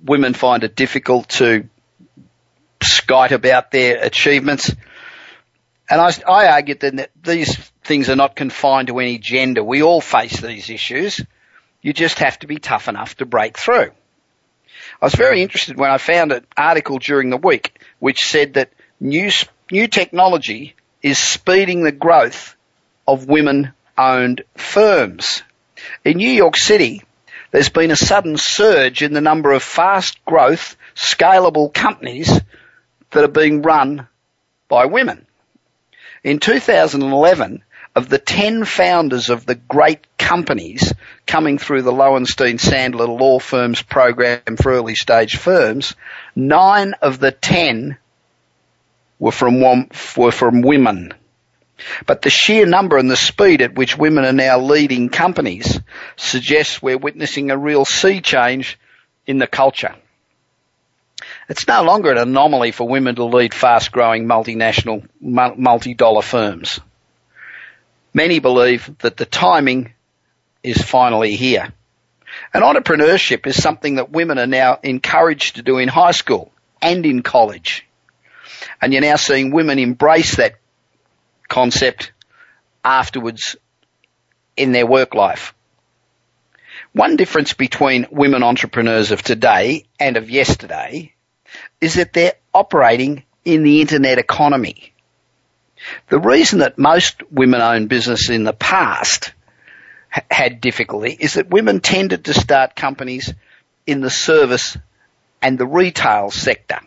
Women 0.04 0.34
find 0.34 0.64
it 0.64 0.76
difficult 0.76 1.30
to 1.30 1.68
skite 2.82 3.32
about 3.32 3.72
their 3.72 4.04
achievements. 4.04 4.74
And 5.90 6.00
I, 6.00 6.12
I 6.28 6.48
argued 6.48 6.82
that 6.82 7.12
these 7.22 7.56
things 7.84 8.10
are 8.10 8.16
not 8.16 8.36
confined 8.36 8.88
to 8.88 9.00
any 9.00 9.18
gender. 9.18 9.64
We 9.64 9.82
all 9.82 10.02
face 10.02 10.40
these 10.40 10.70
issues. 10.70 11.22
You 11.82 11.94
just 11.94 12.20
have 12.20 12.38
to 12.40 12.48
be 12.48 12.58
tough 12.58 12.88
enough 12.88 13.16
to 13.18 13.26
break 13.26 13.58
through. 13.58 13.92
I 15.02 15.06
was 15.06 15.16
very 15.16 15.42
interested 15.42 15.78
when 15.78 15.90
I 15.90 15.98
found 15.98 16.32
an 16.32 16.46
article 16.58 17.00
during 17.00 17.30
the 17.30 17.38
week 17.38 17.82
which 18.00 18.26
said 18.26 18.54
that 18.56 18.72
new, 19.00 19.30
new 19.72 19.88
technology 19.88 20.76
is 21.02 21.18
speeding 21.18 21.84
the 21.84 21.92
growth 21.92 22.56
of 23.08 23.28
women 23.28 23.74
owned 23.98 24.44
firms. 24.56 25.44
In 26.04 26.18
New 26.18 26.32
York 26.32 26.58
City, 26.58 27.02
there's 27.52 27.70
been 27.70 27.92
a 27.92 27.96
sudden 27.96 28.38
surge 28.38 29.02
in 29.02 29.14
the 29.14 29.22
number 29.22 29.52
of 29.52 29.64
fast 29.64 30.24
growth, 30.26 30.76
scalable 30.96 31.74
companies 31.74 32.42
that 33.12 33.24
are 33.24 33.28
being 33.28 33.62
run 33.62 34.08
by 34.68 34.86
women. 34.86 35.26
In 36.24 36.40
2011, 36.40 37.64
of 37.96 38.08
the 38.10 38.20
10 38.20 38.66
founders 38.66 39.30
of 39.30 39.46
the 39.46 39.56
great 39.56 40.06
companies 40.18 40.94
coming 41.26 41.58
through 41.58 41.82
the 41.82 41.92
Lowenstein 41.92 42.58
Sandler 42.58 43.08
law 43.08 43.40
firms 43.40 43.82
program 43.82 44.58
for 44.62 44.72
early 44.72 44.96
stage 44.96 45.38
firms, 45.38 45.96
nine 46.36 46.94
of 47.02 47.20
the 47.20 47.32
10 47.32 47.98
were 49.18 49.32
from, 49.32 49.90
were 50.16 50.32
from 50.32 50.62
women. 50.62 51.14
But 52.06 52.22
the 52.22 52.30
sheer 52.30 52.66
number 52.66 52.98
and 52.98 53.10
the 53.10 53.16
speed 53.16 53.62
at 53.62 53.76
which 53.76 53.98
women 53.98 54.26
are 54.26 54.34
now 54.34 54.60
leading 54.60 55.10
companies 55.10 55.80
suggests 56.18 56.82
we're 56.82 56.98
witnessing 56.98 57.52
a 57.52 57.58
real 57.58 57.86
sea 57.86 58.22
change 58.22 58.78
in 59.26 59.38
the 59.38 59.48
culture. 59.48 59.96
It's 61.48 61.68
no 61.68 61.84
longer 61.84 62.12
an 62.12 62.18
anomaly 62.18 62.72
for 62.72 62.88
women 62.88 63.16
to 63.16 63.26
lead 63.26 63.54
fast 63.54 63.92
growing 63.92 64.26
multinational, 64.26 65.08
multi 65.20 65.94
dollar 65.94 66.22
firms. 66.22 66.80
Many 68.14 68.40
believe 68.40 68.98
that 69.00 69.18
the 69.18 69.26
timing 69.26 69.94
is 70.64 70.82
finally 70.82 71.36
here. 71.36 71.74
And 72.54 72.64
entrepreneurship 72.64 73.48
is 73.48 73.62
something 73.62 73.96
that 73.96 74.12
women 74.12 74.38
are 74.38 74.48
now 74.48 74.80
encouraged 74.84 75.56
to 75.56 75.62
do 75.62 75.78
in 75.78 75.88
high 75.88 76.12
school 76.12 76.52
and 76.82 77.06
in 77.06 77.24
college. 77.24 77.86
And 78.82 78.94
you're 78.94 79.02
now 79.02 79.16
seeing 79.16 79.52
women 79.52 79.80
embrace 79.80 80.36
that 80.36 80.56
concept 81.50 82.12
afterwards 82.84 83.56
in 84.56 84.72
their 84.72 84.86
work 84.86 85.14
life. 85.14 85.54
One 86.94 87.18
difference 87.18 87.54
between 87.54 88.08
women 88.12 88.44
entrepreneurs 88.44 89.12
of 89.12 89.22
today 89.22 89.86
and 90.00 90.18
of 90.18 90.30
yesterday 90.30 91.14
is 91.82 91.96
that 91.96 92.14
they're 92.14 92.34
operating 92.54 93.24
in 93.46 93.64
the 93.64 93.82
internet 93.82 94.18
economy. 94.18 94.94
The 96.10 96.20
reason 96.20 96.60
that 96.60 96.78
most 96.78 97.22
women 97.32 97.62
owned 97.62 97.90
business 97.90 98.30
in 98.30 98.44
the 98.44 98.54
past 98.54 99.34
had 100.10 100.60
difficulty 100.62 101.16
is 101.18 101.36
that 101.36 101.50
women 101.50 101.80
tended 101.80 102.26
to 102.26 102.34
start 102.34 102.76
companies 102.76 103.34
in 103.86 104.02
the 104.02 104.10
service 104.10 104.78
and 105.42 105.58
the 105.58 105.68
retail 105.68 106.32
sector. 106.32 106.80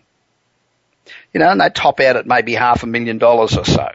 You 1.33 1.41
know, 1.41 1.51
and 1.51 1.61
they 1.61 1.71
top 1.71 2.01
out 2.01 2.17
at 2.17 2.27
maybe 2.27 2.55
half 2.55 2.83
a 2.83 2.87
million 2.87 3.19
dollars 3.19 3.57
or 3.57 3.65
so. 3.65 3.89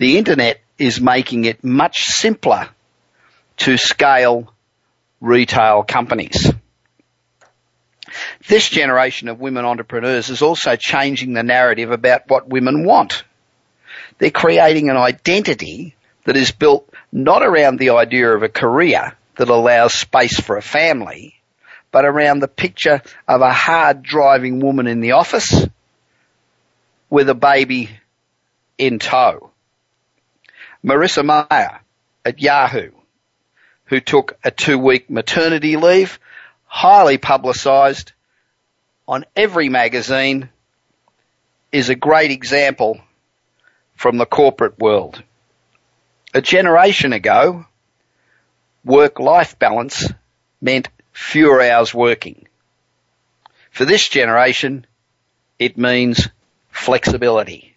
The 0.00 0.16
internet 0.16 0.62
is 0.78 0.98
making 0.98 1.44
it 1.44 1.62
much 1.62 2.04
simpler 2.04 2.70
to 3.58 3.76
scale 3.76 4.50
retail 5.20 5.82
companies. 5.82 6.50
This 8.48 8.66
generation 8.66 9.28
of 9.28 9.40
women 9.40 9.66
entrepreneurs 9.66 10.30
is 10.30 10.40
also 10.40 10.76
changing 10.76 11.34
the 11.34 11.42
narrative 11.42 11.90
about 11.90 12.30
what 12.30 12.48
women 12.48 12.86
want. 12.86 13.24
They're 14.16 14.30
creating 14.30 14.88
an 14.88 14.96
identity 14.96 15.94
that 16.24 16.34
is 16.34 16.50
built 16.50 16.88
not 17.12 17.42
around 17.42 17.78
the 17.78 17.90
idea 17.90 18.34
of 18.34 18.42
a 18.42 18.48
career 18.48 19.14
that 19.36 19.50
allows 19.50 19.92
space 19.92 20.40
for 20.40 20.56
a 20.56 20.62
family, 20.62 21.34
but 21.92 22.06
around 22.06 22.38
the 22.38 22.48
picture 22.48 23.02
of 23.28 23.42
a 23.42 23.52
hard 23.52 24.02
driving 24.02 24.60
woman 24.60 24.86
in 24.86 25.00
the 25.00 25.12
office 25.12 25.66
with 27.10 27.28
a 27.28 27.34
baby 27.34 27.90
in 28.78 28.98
tow. 28.98 29.49
Marissa 30.84 31.24
Mayer 31.24 31.80
at 32.24 32.40
Yahoo, 32.40 32.92
who 33.84 34.00
took 34.00 34.38
a 34.42 34.50
two 34.50 34.78
week 34.78 35.10
maternity 35.10 35.76
leave, 35.76 36.18
highly 36.64 37.18
publicised 37.18 38.12
on 39.06 39.26
every 39.36 39.68
magazine, 39.68 40.48
is 41.70 41.88
a 41.88 41.94
great 41.94 42.30
example 42.30 43.00
from 43.94 44.16
the 44.16 44.26
corporate 44.26 44.78
world. 44.78 45.22
A 46.32 46.40
generation 46.40 47.12
ago, 47.12 47.66
work-life 48.84 49.58
balance 49.58 50.10
meant 50.60 50.88
fewer 51.12 51.60
hours 51.60 51.92
working. 51.92 52.46
For 53.70 53.84
this 53.84 54.08
generation, 54.08 54.86
it 55.58 55.76
means 55.76 56.28
flexibility. 56.70 57.76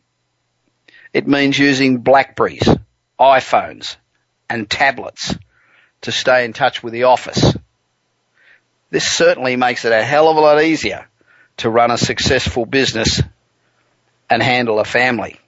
It 1.12 1.28
means 1.28 1.60
using 1.60 1.98
Blackberries, 1.98 2.68
iPhones, 3.24 3.96
and 4.50 4.70
tablets 4.70 5.36
to 6.02 6.12
stay 6.12 6.46
in 6.46 6.54
touch 6.54 6.84
with 6.84 6.94
the 6.94 7.04
office. 7.04 7.56
This 8.90 9.10
certainly 9.10 9.56
makes 9.56 9.86
it 9.86 9.92
a 9.92 10.04
hell 10.04 10.30
of 10.30 10.38
a 10.38 10.40
lot 10.40 10.62
easier 10.62 11.08
to 11.58 11.70
run 11.70 11.92
a 11.92 11.98
successful 11.98 12.66
business 12.66 13.22
and 14.30 14.44
handle 14.44 14.80
a 14.80 14.86
family. 14.86 15.40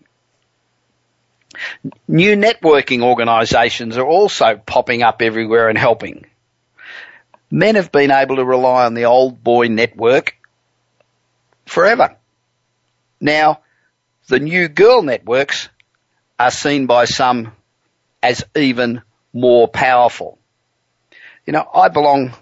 New 2.08 2.36
networking 2.36 3.02
organisations 3.02 3.98
are 3.98 4.06
also 4.06 4.62
popping 4.66 5.04
up 5.04 5.22
everywhere 5.22 5.70
and 5.70 5.78
helping. 5.78 6.26
Men 7.52 7.76
have 7.76 7.92
been 7.92 8.12
able 8.12 8.38
to 8.38 8.46
rely 8.46 8.86
on 8.86 8.94
the 8.94 9.06
old 9.06 9.44
boy 9.44 9.68
network 9.68 10.36
forever. 11.66 12.16
Now, 13.22 13.62
the 14.28 14.40
new 14.40 14.68
girl 14.68 15.02
networks 15.02 15.70
are 16.40 16.52
seen 16.52 16.86
by 16.86 17.06
some 17.06 17.55
as 18.26 18.44
even 18.56 19.04
more 19.34 19.68
powerful. 19.68 20.40
You 21.46 21.54
know, 21.54 21.70
I 21.72 21.90
belong 21.90 22.34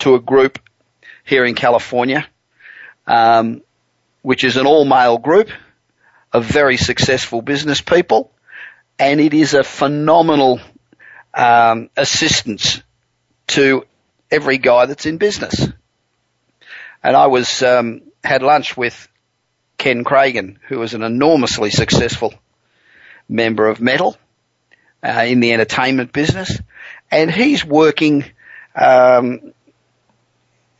to 0.00 0.14
a 0.14 0.20
group 0.20 0.58
here 1.24 1.46
in 1.46 1.54
California, 1.54 2.26
um, 3.06 3.62
which 4.20 4.44
is 4.44 4.58
an 4.58 4.66
all 4.66 4.84
male 4.84 5.16
group 5.16 5.48
of 6.34 6.44
very 6.44 6.76
successful 6.76 7.40
business 7.40 7.80
people 7.80 8.30
and 8.98 9.20
it 9.20 9.32
is 9.32 9.54
a 9.54 9.64
phenomenal 9.64 10.60
um, 11.32 11.88
assistance 11.96 12.82
to 13.46 13.86
every 14.30 14.58
guy 14.58 14.84
that's 14.84 15.06
in 15.06 15.16
business. 15.16 15.66
And 17.02 17.16
I 17.16 17.26
was 17.28 17.62
um, 17.62 18.02
had 18.22 18.42
lunch 18.42 18.76
with 18.76 19.08
Ken 19.78 20.04
Kragen, 20.04 20.58
who 20.68 20.78
was 20.78 20.92
an 20.92 21.02
enormously 21.02 21.70
successful 21.70 22.34
member 23.30 23.66
of 23.66 23.80
Metal 23.80 24.16
uh, 25.02 25.24
in 25.26 25.40
the 25.40 25.52
entertainment 25.52 26.12
business, 26.12 26.60
and 27.10 27.30
he's 27.30 27.64
working 27.64 28.24
um, 28.74 29.52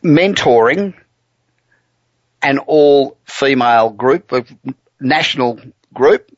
mentoring 0.03 0.95
an 2.43 2.59
all 2.59 3.17
female 3.25 3.91
group, 3.91 4.33
a 4.33 4.45
national 5.01 5.61
group. 5.93 6.31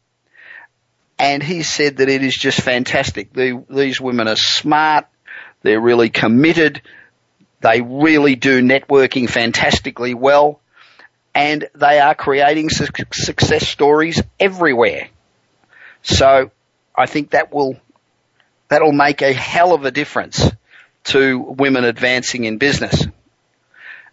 And 1.18 1.42
he 1.42 1.62
said 1.62 1.98
that 1.98 2.08
it 2.08 2.22
is 2.22 2.36
just 2.36 2.60
fantastic. 2.60 3.32
The, 3.32 3.64
these 3.70 4.00
women 4.00 4.28
are 4.28 4.36
smart, 4.36 5.06
they're 5.62 5.80
really 5.80 6.10
committed, 6.10 6.82
They 7.64 7.80
really 7.80 8.36
do 8.36 8.60
networking 8.60 9.28
fantastically 9.30 10.12
well. 10.12 10.60
And 11.34 11.66
they 11.74 11.98
are 11.98 12.14
creating 12.14 12.68
su- 12.68 12.86
success 13.12 13.66
stories 13.66 14.22
everywhere. 14.38 15.08
So 16.02 16.50
I 16.94 17.06
think 17.06 17.30
that 17.30 17.52
will, 17.52 17.76
that'll 18.68 18.92
make 18.92 19.22
a 19.22 19.32
hell 19.32 19.74
of 19.74 19.84
a 19.84 19.90
difference 19.90 20.50
to 21.04 21.38
women 21.38 21.84
advancing 21.84 22.44
in 22.44 22.58
business. 22.58 23.06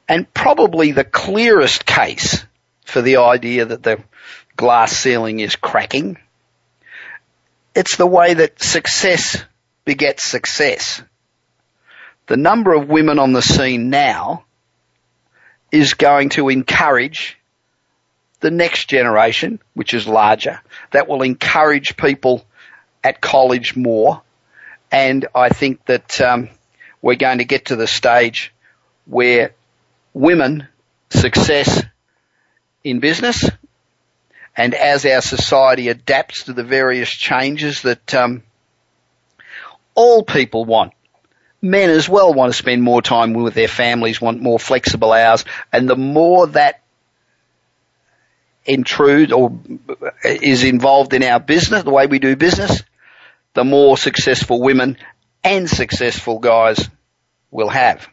And 0.08 0.32
probably 0.34 0.92
the 0.92 1.04
clearest 1.04 1.86
case 1.86 2.46
for 2.86 3.02
the 3.02 3.18
idea 3.18 3.66
that 3.66 3.84
the 3.84 4.04
glass 4.58 4.92
ceiling 4.92 5.40
is 5.40 5.56
cracking, 5.56 6.18
it's 7.74 7.96
the 7.96 8.08
way 8.08 8.34
that 8.34 8.62
success 8.62 9.44
begets 9.86 10.24
success. 10.24 11.02
The 12.28 12.38
number 12.38 12.74
of 12.74 12.90
women 12.90 13.20
on 13.20 13.32
the 13.32 13.42
scene 13.42 13.90
now 13.90 14.46
is 15.72 15.94
going 15.94 16.30
to 16.30 16.50
encourage 16.50 17.38
the 18.42 18.52
next 18.52 18.90
generation, 18.90 19.60
which 19.74 19.94
is 19.94 20.08
larger, 20.08 20.60
that 20.92 21.08
will 21.08 21.22
encourage 21.22 21.96
people 21.96 22.46
at 23.04 23.22
college 23.22 23.76
more. 23.76 24.22
And 24.92 25.28
I 25.34 25.50
think 25.50 25.86
that 25.86 26.20
um, 26.22 26.50
we're 27.02 27.16
going 27.16 27.40
to 27.40 27.46
get 27.46 27.66
to 27.66 27.76
the 27.76 27.88
stage 27.88 28.54
where 29.06 29.54
women 30.14 30.68
success 31.10 31.84
in 32.84 33.00
business 33.00 33.50
and 34.56 34.74
as 34.74 35.06
our 35.06 35.22
society 35.22 35.88
adapts 35.88 36.44
to 36.44 36.54
the 36.54 36.64
various 36.64 37.10
changes 37.10 37.84
that 37.84 38.14
um, 38.14 38.44
all 39.96 40.24
people 40.24 40.66
want 40.66 40.94
men 41.62 41.90
as 41.90 42.10
well 42.10 42.34
want 42.34 42.52
to 42.52 42.58
spend 42.58 42.82
more 42.82 43.02
time 43.02 43.34
with 43.34 43.54
their 43.54 43.68
families, 43.68 44.20
want 44.20 44.42
more 44.42 44.60
flexible 44.60 45.12
hours, 45.12 45.46
and 45.72 45.90
the 45.90 45.96
more 45.96 46.48
that 46.48 46.82
intrude 48.66 49.32
or 49.32 49.54
is 50.24 50.64
involved 50.64 51.14
in 51.14 51.24
our 51.24 51.40
business, 51.40 51.84
the 51.84 51.92
way 51.92 52.08
we 52.08 52.20
do 52.20 52.36
business, 52.36 52.84
the 53.54 53.64
more 53.64 53.98
successful 53.98 54.62
women 54.62 54.98
and 55.44 55.70
successful 55.70 56.40
guys 56.40 56.90
will 57.50 57.70
have. 57.70 58.08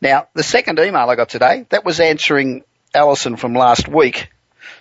Now, 0.00 0.28
the 0.34 0.42
second 0.42 0.78
email 0.78 1.08
I 1.08 1.16
got 1.16 1.28
today, 1.28 1.66
that 1.70 1.84
was 1.84 2.00
answering 2.00 2.62
Alison 2.94 3.36
from 3.36 3.54
last 3.54 3.88
week, 3.88 4.30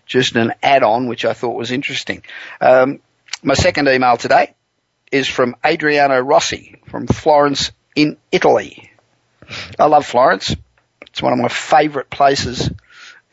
just 0.06 0.36
an 0.36 0.54
add-on, 0.62 1.08
which 1.08 1.26
I 1.26 1.34
thought 1.34 1.56
was 1.56 1.72
interesting. 1.72 2.24
Um, 2.62 3.00
my 3.44 3.56
second 3.56 3.88
email 3.88 4.18
today 4.18 4.54
is 5.12 5.28
from 5.28 5.56
Adriano 5.66 6.20
Rossi 6.20 6.82
from 6.88 7.08
Florence 7.08 7.72
in 7.96 8.18
Italy. 8.32 8.92
I 9.80 9.86
love 9.86 10.06
Florence. 10.06 10.56
It's 11.02 11.22
one 11.22 11.34
of 11.34 11.40
my 11.40 11.48
favourite 11.48 12.10
places 12.10 12.70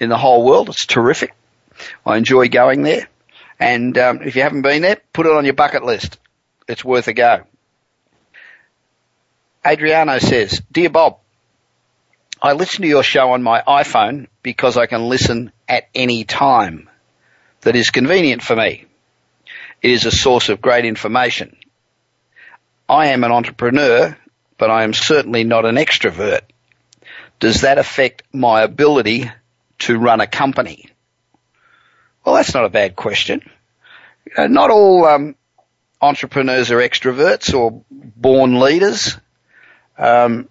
in 0.00 0.08
the 0.08 0.16
whole 0.16 0.44
world. 0.44 0.68
It's 0.68 0.86
terrific. 0.86 1.34
I 2.06 2.16
enjoy 2.16 2.48
going 2.48 2.82
there. 2.82 3.08
And 3.58 3.96
um, 3.98 4.22
if 4.22 4.36
you 4.36 4.42
haven't 4.42 4.62
been 4.62 4.82
there, 4.82 5.00
put 5.12 5.26
it 5.26 5.32
on 5.32 5.44
your 5.44 5.54
bucket 5.54 5.84
list. 5.84 6.18
It's 6.68 6.84
worth 6.84 7.08
a 7.08 7.12
go. 7.12 7.44
Adriano 9.64 10.18
says, 10.18 10.60
Dear 10.70 10.90
Bob, 10.90 11.18
I 12.42 12.52
listen 12.52 12.82
to 12.82 12.88
your 12.88 13.02
show 13.02 13.32
on 13.32 13.42
my 13.42 13.62
iPhone 13.66 14.26
because 14.42 14.76
I 14.76 14.86
can 14.86 15.08
listen 15.08 15.52
at 15.68 15.88
any 15.94 16.24
time 16.24 16.90
that 17.62 17.76
is 17.76 17.90
convenient 17.90 18.42
for 18.42 18.54
me. 18.54 18.84
It 19.80 19.90
is 19.90 20.04
a 20.04 20.10
source 20.10 20.48
of 20.48 20.60
great 20.60 20.84
information. 20.84 21.56
I 22.88 23.08
am 23.08 23.24
an 23.24 23.32
entrepreneur, 23.32 24.16
but 24.58 24.70
I 24.70 24.84
am 24.84 24.92
certainly 24.92 25.44
not 25.44 25.64
an 25.64 25.76
extrovert. 25.76 26.42
Does 27.40 27.62
that 27.62 27.78
affect 27.78 28.22
my 28.32 28.62
ability 28.62 29.30
to 29.80 29.98
run 29.98 30.20
a 30.20 30.26
company? 30.26 30.90
Well, 32.24 32.36
that's 32.36 32.54
not 32.54 32.64
a 32.64 32.70
bad 32.70 32.96
question. 32.96 33.42
Uh, 34.36 34.46
not 34.46 34.70
all 34.70 35.04
um, 35.04 35.34
entrepreneurs 36.00 36.70
are 36.70 36.78
extroverts 36.78 37.54
or 37.54 37.82
born 37.90 38.58
leaders. 38.58 39.18
Um, 39.98 40.48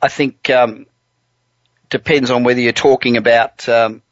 I 0.00 0.08
think 0.08 0.50
um, 0.50 0.86
depends 1.88 2.30
on 2.30 2.44
whether 2.44 2.60
you're 2.60 2.72
talking 2.72 3.16
about 3.16 3.68
um, 3.68 4.02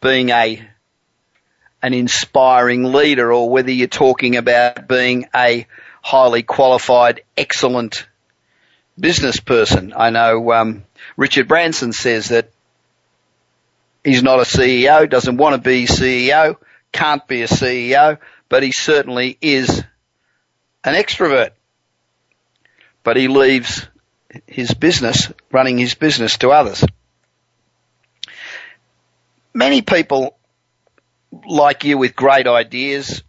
being 0.00 0.30
a 0.30 0.68
an 1.82 1.94
inspiring 1.94 2.84
leader 2.84 3.32
or 3.32 3.50
whether 3.50 3.70
you're 3.70 3.86
talking 3.86 4.36
about 4.36 4.88
being 4.88 5.26
a 5.34 5.66
highly 6.02 6.42
qualified, 6.42 7.22
excellent 7.36 8.06
business 8.98 9.40
person. 9.40 9.92
I 9.96 10.10
know 10.10 10.52
um, 10.52 10.84
Richard 11.16 11.48
Branson 11.48 11.92
says 11.92 12.30
that 12.30 12.50
he's 14.06 14.22
not 14.22 14.38
a 14.38 14.42
CEO, 14.42 15.10
doesn't 15.10 15.36
want 15.36 15.56
to 15.56 15.68
be 15.68 15.84
CEO, 15.84 16.56
can't 16.92 17.26
be 17.26 17.42
a 17.42 17.48
CEO, 17.48 18.18
but 18.48 18.62
he 18.62 18.70
certainly 18.72 19.36
is 19.40 19.82
an 20.84 20.94
extrovert. 20.94 21.50
But 23.02 23.16
he 23.16 23.26
leaves 23.26 23.86
his 24.46 24.72
business, 24.72 25.32
running 25.50 25.76
his 25.76 25.94
business 25.94 26.38
to 26.38 26.50
others. 26.50 26.84
Many 29.52 29.82
people 29.82 30.36
like 31.44 31.82
you 31.82 31.98
with 31.98 32.14
great 32.14 32.46
ideas 32.46 33.24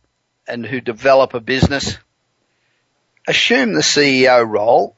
and 0.48 0.66
who 0.66 0.80
develop 0.80 1.34
a 1.34 1.40
business 1.40 1.98
assume 3.28 3.74
the 3.74 3.82
CEO 3.82 4.48
role 4.48 4.96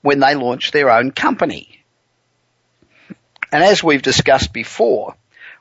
when 0.00 0.20
they 0.20 0.34
launch 0.34 0.70
their 0.70 0.90
own 0.90 1.10
company. 1.10 1.84
And 3.52 3.62
as 3.62 3.82
we've 3.82 4.02
discussed 4.02 4.52
before, 4.52 5.14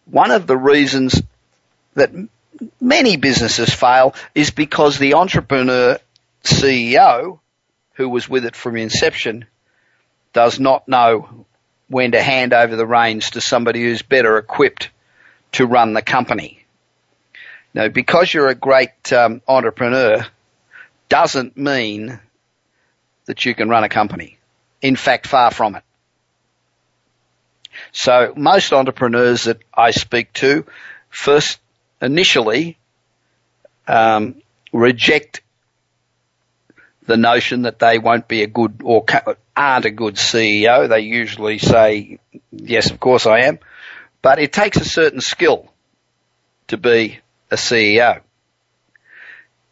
one 0.10 0.32
of 0.32 0.47
the 0.47 0.58
reasons 0.58 1.22
that 1.95 2.12
many 2.80 3.18
businesses 3.18 3.74
fail 3.74 4.16
is 4.34 4.51
because 4.51 4.97
the 4.97 5.16
entrepreneur 5.16 5.99
CEO 6.43 7.39
who 7.93 8.10
was 8.10 8.30
with 8.30 8.45
it 8.45 8.55
from 8.55 8.78
inception 8.78 9.45
does 10.34 10.60
not 10.60 10.88
know 10.88 11.45
when 11.89 12.12
to 12.12 12.22
hand 12.22 12.53
over 12.53 12.76
the 12.76 12.86
reins 12.86 13.32
to 13.32 13.41
somebody 13.41 13.82
who's 13.82 14.01
better 14.01 14.38
equipped 14.38 14.89
to 15.53 15.66
run 15.66 15.93
the 15.93 16.01
company. 16.01 16.64
Now, 17.74 17.88
because 17.88 18.34
you're 18.34 18.49
a 18.49 18.55
great 18.55 19.12
um, 19.14 19.41
entrepreneur 19.47 20.26
doesn't 21.10 21.58
mean 21.58 22.20
that 23.26 23.45
you 23.45 23.55
can 23.55 23.70
run 23.70 23.84
a 23.84 23.89
company. 23.89 24.38
In 24.82 24.95
fact, 24.95 25.28
far 25.28 25.51
from 25.51 25.76
it. 25.76 25.84
So 27.91 28.33
most 28.35 28.73
entrepreneurs 28.73 29.45
that 29.45 29.61
I 29.73 29.91
speak 29.91 30.33
to 30.33 30.65
first 31.09 31.59
initially 32.01 32.77
um, 33.88 34.41
reject 34.71 35.41
the 37.05 37.17
notion 37.17 37.63
that 37.63 37.79
they 37.79 37.99
won't 37.99 38.27
be 38.27 38.43
a 38.43 38.47
good 38.47 38.81
or 38.83 39.05
aren't 39.55 39.85
a 39.85 39.91
good 39.91 40.15
CEO. 40.15 40.88
They 40.88 40.99
usually 40.99 41.57
say, 41.57 42.19
yes, 42.51 42.91
of 42.91 42.99
course 42.99 43.25
I 43.25 43.41
am. 43.41 43.59
But 44.21 44.39
it 44.39 44.51
takes 44.51 44.77
a 44.77 44.85
certain 44.85 45.21
skill 45.21 45.71
to 46.67 46.77
be 46.77 47.19
a 47.49 47.55
CEO. 47.55 48.21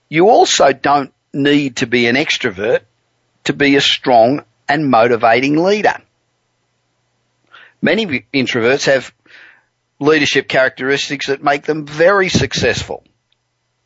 You 0.07 0.29
also 0.29 0.71
don't 0.71 1.13
need 1.33 1.77
to 1.77 1.87
be 1.87 2.07
an 2.07 2.15
extrovert 2.15 2.81
to 3.43 3.53
be 3.53 3.75
a 3.75 3.81
strong 3.81 4.43
and 4.67 4.89
motivating 4.89 5.61
leader. 5.61 5.97
Many 7.85 8.25
introverts 8.33 8.87
have 8.87 9.13
leadership 9.99 10.47
characteristics 10.47 11.27
that 11.27 11.43
make 11.43 11.65
them 11.65 11.85
very 11.85 12.29
successful. 12.29 13.03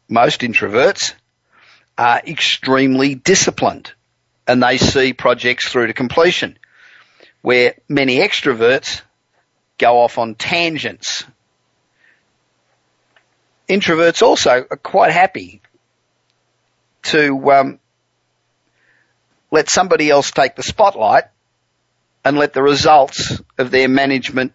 Most 0.08 0.40
introverts 0.40 1.16
are 1.98 2.22
extremely 2.26 3.14
disciplined 3.14 3.92
and 4.48 4.64
they 4.64 4.78
see 4.78 5.12
projects 5.12 5.68
through 5.68 5.88
to 5.88 5.94
completion, 5.94 6.58
where 7.42 7.74
many 7.90 8.20
extroverts 8.20 9.02
go 9.78 10.00
off 10.00 10.18
on 10.18 10.36
tangents 10.36 11.26
introverts 13.68 14.22
also 14.22 14.66
are 14.72 14.78
quite 14.78 15.12
happy 15.12 15.62
to 17.04 17.52
um, 17.52 17.80
let 19.52 19.70
somebody 19.70 20.10
else 20.10 20.32
take 20.32 20.56
the 20.56 20.64
spotlight 20.64 21.26
and 22.24 22.38
let 22.38 22.54
the 22.54 22.62
results 22.62 23.42
of 23.58 23.72
their 23.72 23.88
management 23.88 24.54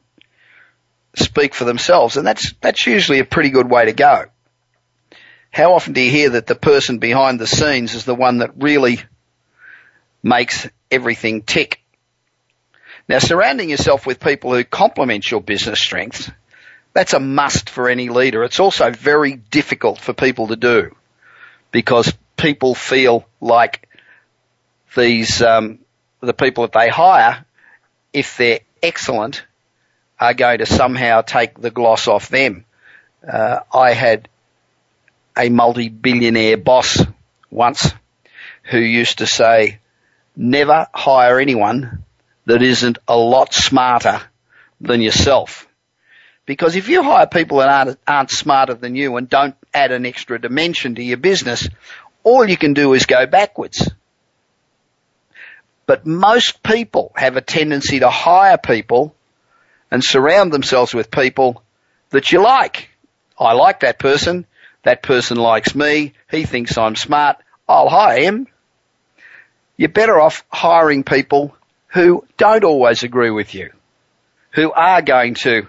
speak 1.16 1.54
for 1.54 1.64
themselves, 1.64 2.16
and 2.16 2.26
that's 2.26 2.52
that's 2.60 2.86
usually 2.86 3.18
a 3.18 3.24
pretty 3.24 3.50
good 3.50 3.70
way 3.70 3.86
to 3.86 3.92
go. 3.92 4.26
How 5.50 5.74
often 5.74 5.92
do 5.92 6.00
you 6.00 6.10
hear 6.10 6.30
that 6.30 6.46
the 6.46 6.56
person 6.56 6.98
behind 6.98 7.38
the 7.38 7.46
scenes 7.46 7.94
is 7.94 8.04
the 8.04 8.14
one 8.14 8.38
that 8.38 8.50
really 8.56 9.00
makes 10.22 10.68
everything 10.90 11.42
tick? 11.42 11.80
Now, 13.08 13.18
surrounding 13.18 13.70
yourself 13.70 14.06
with 14.06 14.18
people 14.18 14.52
who 14.52 14.64
complement 14.64 15.30
your 15.30 15.40
business 15.40 15.78
strengths 15.78 16.30
that's 16.94 17.12
a 17.12 17.20
must 17.20 17.68
for 17.68 17.90
any 17.90 18.08
leader. 18.08 18.44
It's 18.44 18.60
also 18.60 18.90
very 18.90 19.34
difficult 19.34 20.00
for 20.00 20.14
people 20.14 20.46
to 20.48 20.56
do 20.56 20.96
because 21.72 22.14
people 22.36 22.74
feel 22.74 23.26
like 23.40 23.88
these 24.96 25.42
um, 25.42 25.80
the 26.20 26.32
people 26.32 26.62
that 26.62 26.72
they 26.72 26.88
hire, 26.88 27.43
if 28.14 28.38
they're 28.38 28.60
excellent, 28.82 29.44
are 30.18 30.32
going 30.32 30.58
to 30.58 30.66
somehow 30.66 31.20
take 31.20 31.60
the 31.60 31.70
gloss 31.70 32.08
off 32.08 32.28
them. 32.28 32.64
Uh, 33.30 33.60
I 33.72 33.92
had 33.92 34.28
a 35.36 35.48
multi-billionaire 35.48 36.56
boss 36.56 37.02
once 37.50 37.92
who 38.62 38.78
used 38.78 39.18
to 39.18 39.26
say, 39.26 39.80
never 40.36 40.86
hire 40.94 41.40
anyone 41.40 42.04
that 42.46 42.62
isn't 42.62 42.98
a 43.08 43.16
lot 43.16 43.52
smarter 43.52 44.20
than 44.80 45.00
yourself. 45.00 45.66
Because 46.46 46.76
if 46.76 46.88
you 46.88 47.02
hire 47.02 47.26
people 47.26 47.58
that 47.58 47.68
aren't, 47.68 47.98
aren't 48.06 48.30
smarter 48.30 48.74
than 48.74 48.94
you 48.94 49.16
and 49.16 49.28
don't 49.28 49.56
add 49.72 49.92
an 49.92 50.06
extra 50.06 50.40
dimension 50.40 50.94
to 50.94 51.02
your 51.02 51.16
business, 51.16 51.68
all 52.22 52.48
you 52.48 52.56
can 52.56 52.74
do 52.74 52.92
is 52.94 53.06
go 53.06 53.26
backwards. 53.26 53.90
But 55.87 56.07
most 56.07 56.62
people 56.62 57.12
have 57.16 57.37
a 57.37 57.41
tendency 57.41 58.01
to 58.01 58.11
hire 58.11 58.59
people 58.59 59.14
and 59.91 60.03
surround 60.03 60.53
themselves 60.53 60.95
with 60.95 61.11
people 61.11 61.62
that 62.11 62.32
you 62.32 62.43
like. 62.43 62.89
I 63.39 63.53
like 63.53 63.80
that 63.80 63.99
person. 63.99 64.47
That 64.82 65.03
person 65.03 65.37
likes 65.37 65.74
me. 65.74 66.12
He 66.30 66.45
thinks 66.45 66.76
I'm 66.76 66.97
smart. 66.97 67.37
I'll 67.68 67.89
hire 67.89 68.20
him. 68.20 68.47
You're 69.76 69.89
better 69.89 70.20
off 70.20 70.45
hiring 70.51 71.05
people 71.05 71.57
who 71.89 72.26
don't 72.37 72.64
always 72.64 73.03
agree 73.03 73.30
with 73.30 73.55
you, 73.55 73.70
who 74.51 74.72
are 74.72 75.01
going 75.01 75.35
to 75.35 75.66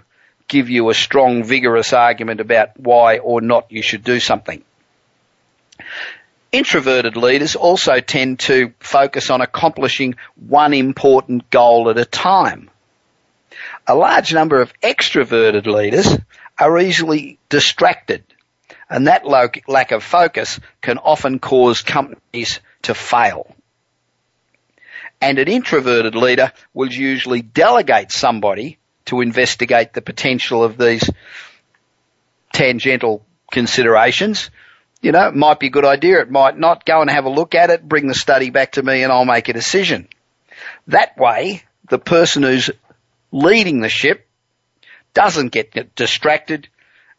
give 0.47 0.70
you 0.70 0.89
a 0.89 0.93
strong, 0.93 1.43
vigorous 1.43 1.93
argument 1.93 2.41
about 2.41 2.80
why 2.80 3.20
or 3.20 3.41
not 3.41 3.72
you 3.72 3.82
should 3.82 4.03
do 4.03 4.20
something. 4.20 4.63
Introverted 6.55 7.17
leaders 7.17 7.57
also 7.57 7.99
tend 7.99 8.39
to 8.39 8.73
focus 8.79 9.29
on 9.29 9.41
accomplishing 9.41 10.15
one 10.37 10.73
important 10.73 11.49
goal 11.49 11.89
at 11.89 11.97
a 11.97 12.05
time. 12.05 12.69
A 13.87 13.93
large 13.93 14.33
number 14.33 14.61
of 14.61 14.71
extroverted 14.79 15.65
leaders 15.65 16.17
are 16.57 16.79
easily 16.79 17.39
distracted 17.49 18.23
and 18.89 19.07
that 19.07 19.27
lack 19.27 19.91
of 19.91 20.01
focus 20.01 20.61
can 20.81 20.97
often 20.97 21.39
cause 21.39 21.81
companies 21.81 22.61
to 22.83 22.93
fail. 22.93 23.53
And 25.19 25.37
an 25.39 25.49
introverted 25.49 26.15
leader 26.15 26.53
will 26.73 26.89
usually 26.89 27.41
delegate 27.41 28.13
somebody 28.13 28.77
to 29.07 29.19
investigate 29.19 29.91
the 29.91 30.01
potential 30.01 30.63
of 30.63 30.77
these 30.77 31.09
tangential 32.53 33.25
considerations 33.51 34.49
you 35.05 35.11
know, 35.11 35.27
it 35.27 35.35
might 35.35 35.59
be 35.59 35.67
a 35.67 35.69
good 35.69 35.85
idea, 35.85 36.19
it 36.21 36.31
might 36.31 36.57
not. 36.57 36.83
Go 36.83 36.99
and 36.99 37.11
have 37.11 37.25
a 37.25 37.29
look 37.29 37.53
at 37.53 37.69
it, 37.69 37.87
bring 37.87 38.07
the 38.07 38.15
study 38.15 38.49
back 38.49 38.71
to 38.71 38.81
me 38.81 39.03
and 39.03 39.11
I'll 39.11 39.23
make 39.23 39.49
a 39.49 39.53
decision. 39.53 40.07
That 40.87 41.15
way, 41.15 41.63
the 41.87 41.99
person 41.99 42.41
who's 42.41 42.71
leading 43.31 43.81
the 43.81 43.89
ship 43.89 44.27
doesn't 45.13 45.51
get 45.51 45.93
distracted 45.93 46.69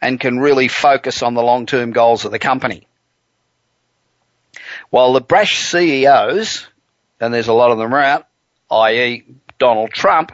and 0.02 0.18
can 0.18 0.40
really 0.40 0.66
focus 0.66 1.22
on 1.22 1.34
the 1.34 1.44
long-term 1.44 1.92
goals 1.92 2.24
of 2.24 2.32
the 2.32 2.40
company. 2.40 2.88
While 4.90 5.12
the 5.12 5.20
brash 5.20 5.60
CEOs, 5.60 6.66
and 7.20 7.32
there's 7.32 7.46
a 7.46 7.52
lot 7.52 7.70
of 7.70 7.78
them 7.78 7.94
around, 7.94 8.24
i.e. 8.68 9.24
Donald 9.60 9.92
Trump, 9.92 10.32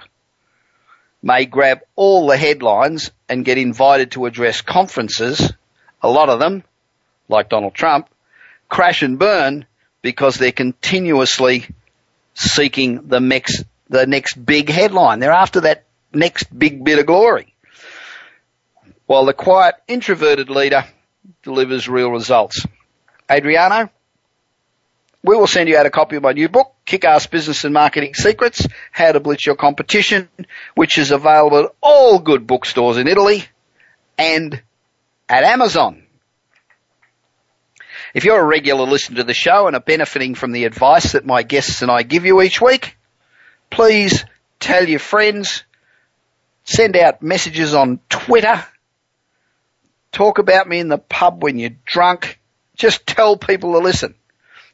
may 1.22 1.44
grab 1.44 1.80
all 1.96 2.26
the 2.28 2.38
headlines 2.38 3.11
and 3.28 3.44
get 3.44 3.59
invited 3.59 4.12
to 4.12 4.24
address 4.24 4.62
conferences, 4.62 5.53
a 6.00 6.09
lot 6.09 6.30
of 6.30 6.40
them 6.40 6.64
like 7.29 7.49
Donald 7.49 7.75
Trump, 7.75 8.09
crash 8.68 9.03
and 9.03 9.18
burn 9.18 9.66
because 10.03 10.37
they're 10.37 10.53
continuously 10.53 11.66
seeking 12.35 13.09
the 13.09 13.20
next, 13.20 13.64
the 13.89 14.07
next 14.07 14.35
big 14.35 14.68
headline. 14.68 15.18
They're 15.18 15.33
after 15.33 15.62
that 15.62 15.85
next 16.12 16.45
big 16.57 16.85
bit 16.85 16.99
of 16.99 17.07
glory. 17.07 17.55
While 19.07 19.25
the 19.25 19.35
quiet, 19.35 19.77
introverted 19.89 20.49
leader 20.49 20.85
delivers 21.43 21.89
real 21.89 22.11
results. 22.11 22.66
Adriano, 23.31 23.91
we 25.23 25.37
will 25.37 25.47
send 25.47 25.68
you 25.68 25.77
out 25.77 25.87
a 25.87 25.91
copy 25.91 26.16
of 26.16 26.23
my 26.23 26.33
new 26.33 26.49
book, 26.49 26.75
Kick-Ass 26.85 27.27
Business 27.27 27.64
and 27.64 27.73
Marketing 27.73 28.14
Secrets, 28.14 28.66
How 28.91 29.12
to 29.12 29.20
Blitz 29.20 29.47
Your 29.47 29.55
Competition, 29.55 30.29
which 30.75 30.99
is 30.99 31.11
available 31.11 31.59
at 31.59 31.73
all 31.81 32.18
good 32.18 32.47
bookstores 32.47 32.97
in 32.97 33.07
Italy 33.07 33.45
and 34.18 34.61
at 35.29 35.45
Amazon. 35.45 36.01
If 38.15 38.25
you're 38.25 38.41
a 38.41 38.45
regular 38.45 38.85
listener 38.85 39.17
to 39.19 39.25
the 39.25 39.35
show 39.35 39.67
and 39.67 39.77
are 39.77 39.81
benefiting 39.81 40.35
from 40.35 40.53
the 40.53 40.65
advice 40.65 41.13
that 41.13 41.25
my 41.25 41.43
guests 41.43 41.81
and 41.83 41.91
I 41.91 42.03
give 42.03 42.27
you 42.27 42.43
each 42.43 42.61
week, 42.61 42.97
please 43.71 44.25
tell 44.61 44.87
your 44.87 44.99
friends, 44.99 45.65
send 46.65 46.97
out 46.97 47.23
messages 47.23 47.75
on 47.75 48.01
Twitter, 48.11 48.65
talk 50.13 50.39
about 50.39 50.69
me 50.69 50.79
in 50.79 50.89
the 50.89 50.99
pub 50.99 51.43
when 51.43 51.59
you're 51.59 51.71
drunk, 51.87 52.39
just 52.77 53.07
tell 53.07 53.37
people 53.37 53.73
to 53.73 53.79
listen. 53.79 54.15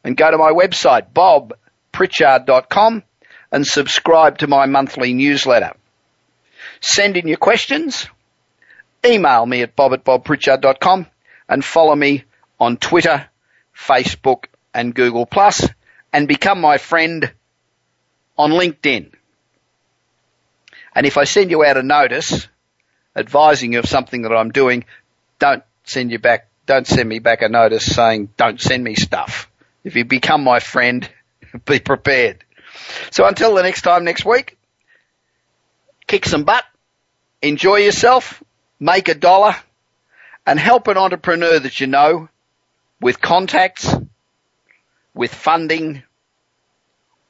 And 0.05 0.17
go 0.17 0.31
to 0.31 0.39
my 0.39 0.53
website, 0.53 1.13
bobpritchard.com 1.13 3.03
and 3.51 3.67
subscribe 3.67 4.39
to 4.39 4.47
my 4.47 4.67
monthly 4.67 5.13
newsletter. 5.13 5.73
Send 6.81 7.17
in 7.17 7.27
your 7.27 7.37
questions, 7.37 8.07
email 9.05 9.45
me 9.45 9.63
at 9.63 9.75
bob 9.77 9.93
at 9.93 10.05
bobpritchard.com 10.05 11.07
and 11.49 11.65
follow 11.65 11.95
me 11.95 12.25
on 12.59 12.77
Twitter, 12.77 13.27
Facebook, 13.77 14.45
and 14.75 14.95
Google 14.95 15.27
Plus, 15.27 15.69
and 16.13 16.29
become 16.29 16.61
my 16.61 16.79
friend 16.79 17.33
on 18.37 18.51
LinkedIn. 18.51 19.13
And 20.95 21.07
if 21.07 21.17
I 21.17 21.25
send 21.25 21.51
you 21.51 21.65
out 21.65 21.77
a 21.77 21.83
notice 21.83 22.49
advising 23.15 23.73
you 23.73 23.81
of 23.81 23.87
something 23.87 24.23
that 24.23 24.33
I'm 24.33 24.51
doing, 24.51 24.85
don't 25.39 25.63
send 25.85 26.11
you 26.11 26.19
back, 26.19 26.49
don't 26.67 26.87
send 26.87 27.09
me 27.09 27.19
back 27.19 27.43
a 27.43 27.49
notice 27.49 27.85
saying 27.85 28.31
don't 28.37 28.61
send 28.61 28.83
me 28.83 28.95
stuff. 28.95 29.51
If 29.85 29.97
you 29.97 30.05
become 30.05 30.45
my 30.45 30.61
friend, 30.61 31.09
be 31.65 31.79
prepared. 31.81 32.45
So 33.11 33.27
until 33.27 33.55
the 33.55 33.63
next 33.63 33.83
time 33.83 34.05
next 34.05 34.25
week, 34.25 34.57
kick 36.07 36.27
some 36.27 36.45
butt, 36.45 36.65
enjoy 37.43 37.77
yourself, 37.77 38.43
make 38.81 39.09
a 39.09 39.15
dollar, 39.15 39.57
and 40.47 40.59
help 40.59 40.89
an 40.89 40.97
entrepreneur 40.97 41.59
that 41.59 41.81
you 41.81 41.87
know 41.87 42.29
with 43.01 43.21
contacts, 43.21 43.95
with 45.15 45.33
funding, 45.33 46.03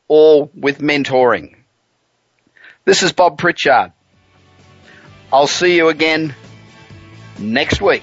or 0.08 0.50
with 0.54 0.78
mentoring. 0.78 1.56
This 2.84 3.02
is 3.02 3.12
Bob 3.12 3.38
Pritchard. 3.38 3.92
I'll 5.32 5.46
see 5.46 5.76
you 5.76 5.88
again 5.88 6.34
next 7.38 7.82
week. 7.82 8.02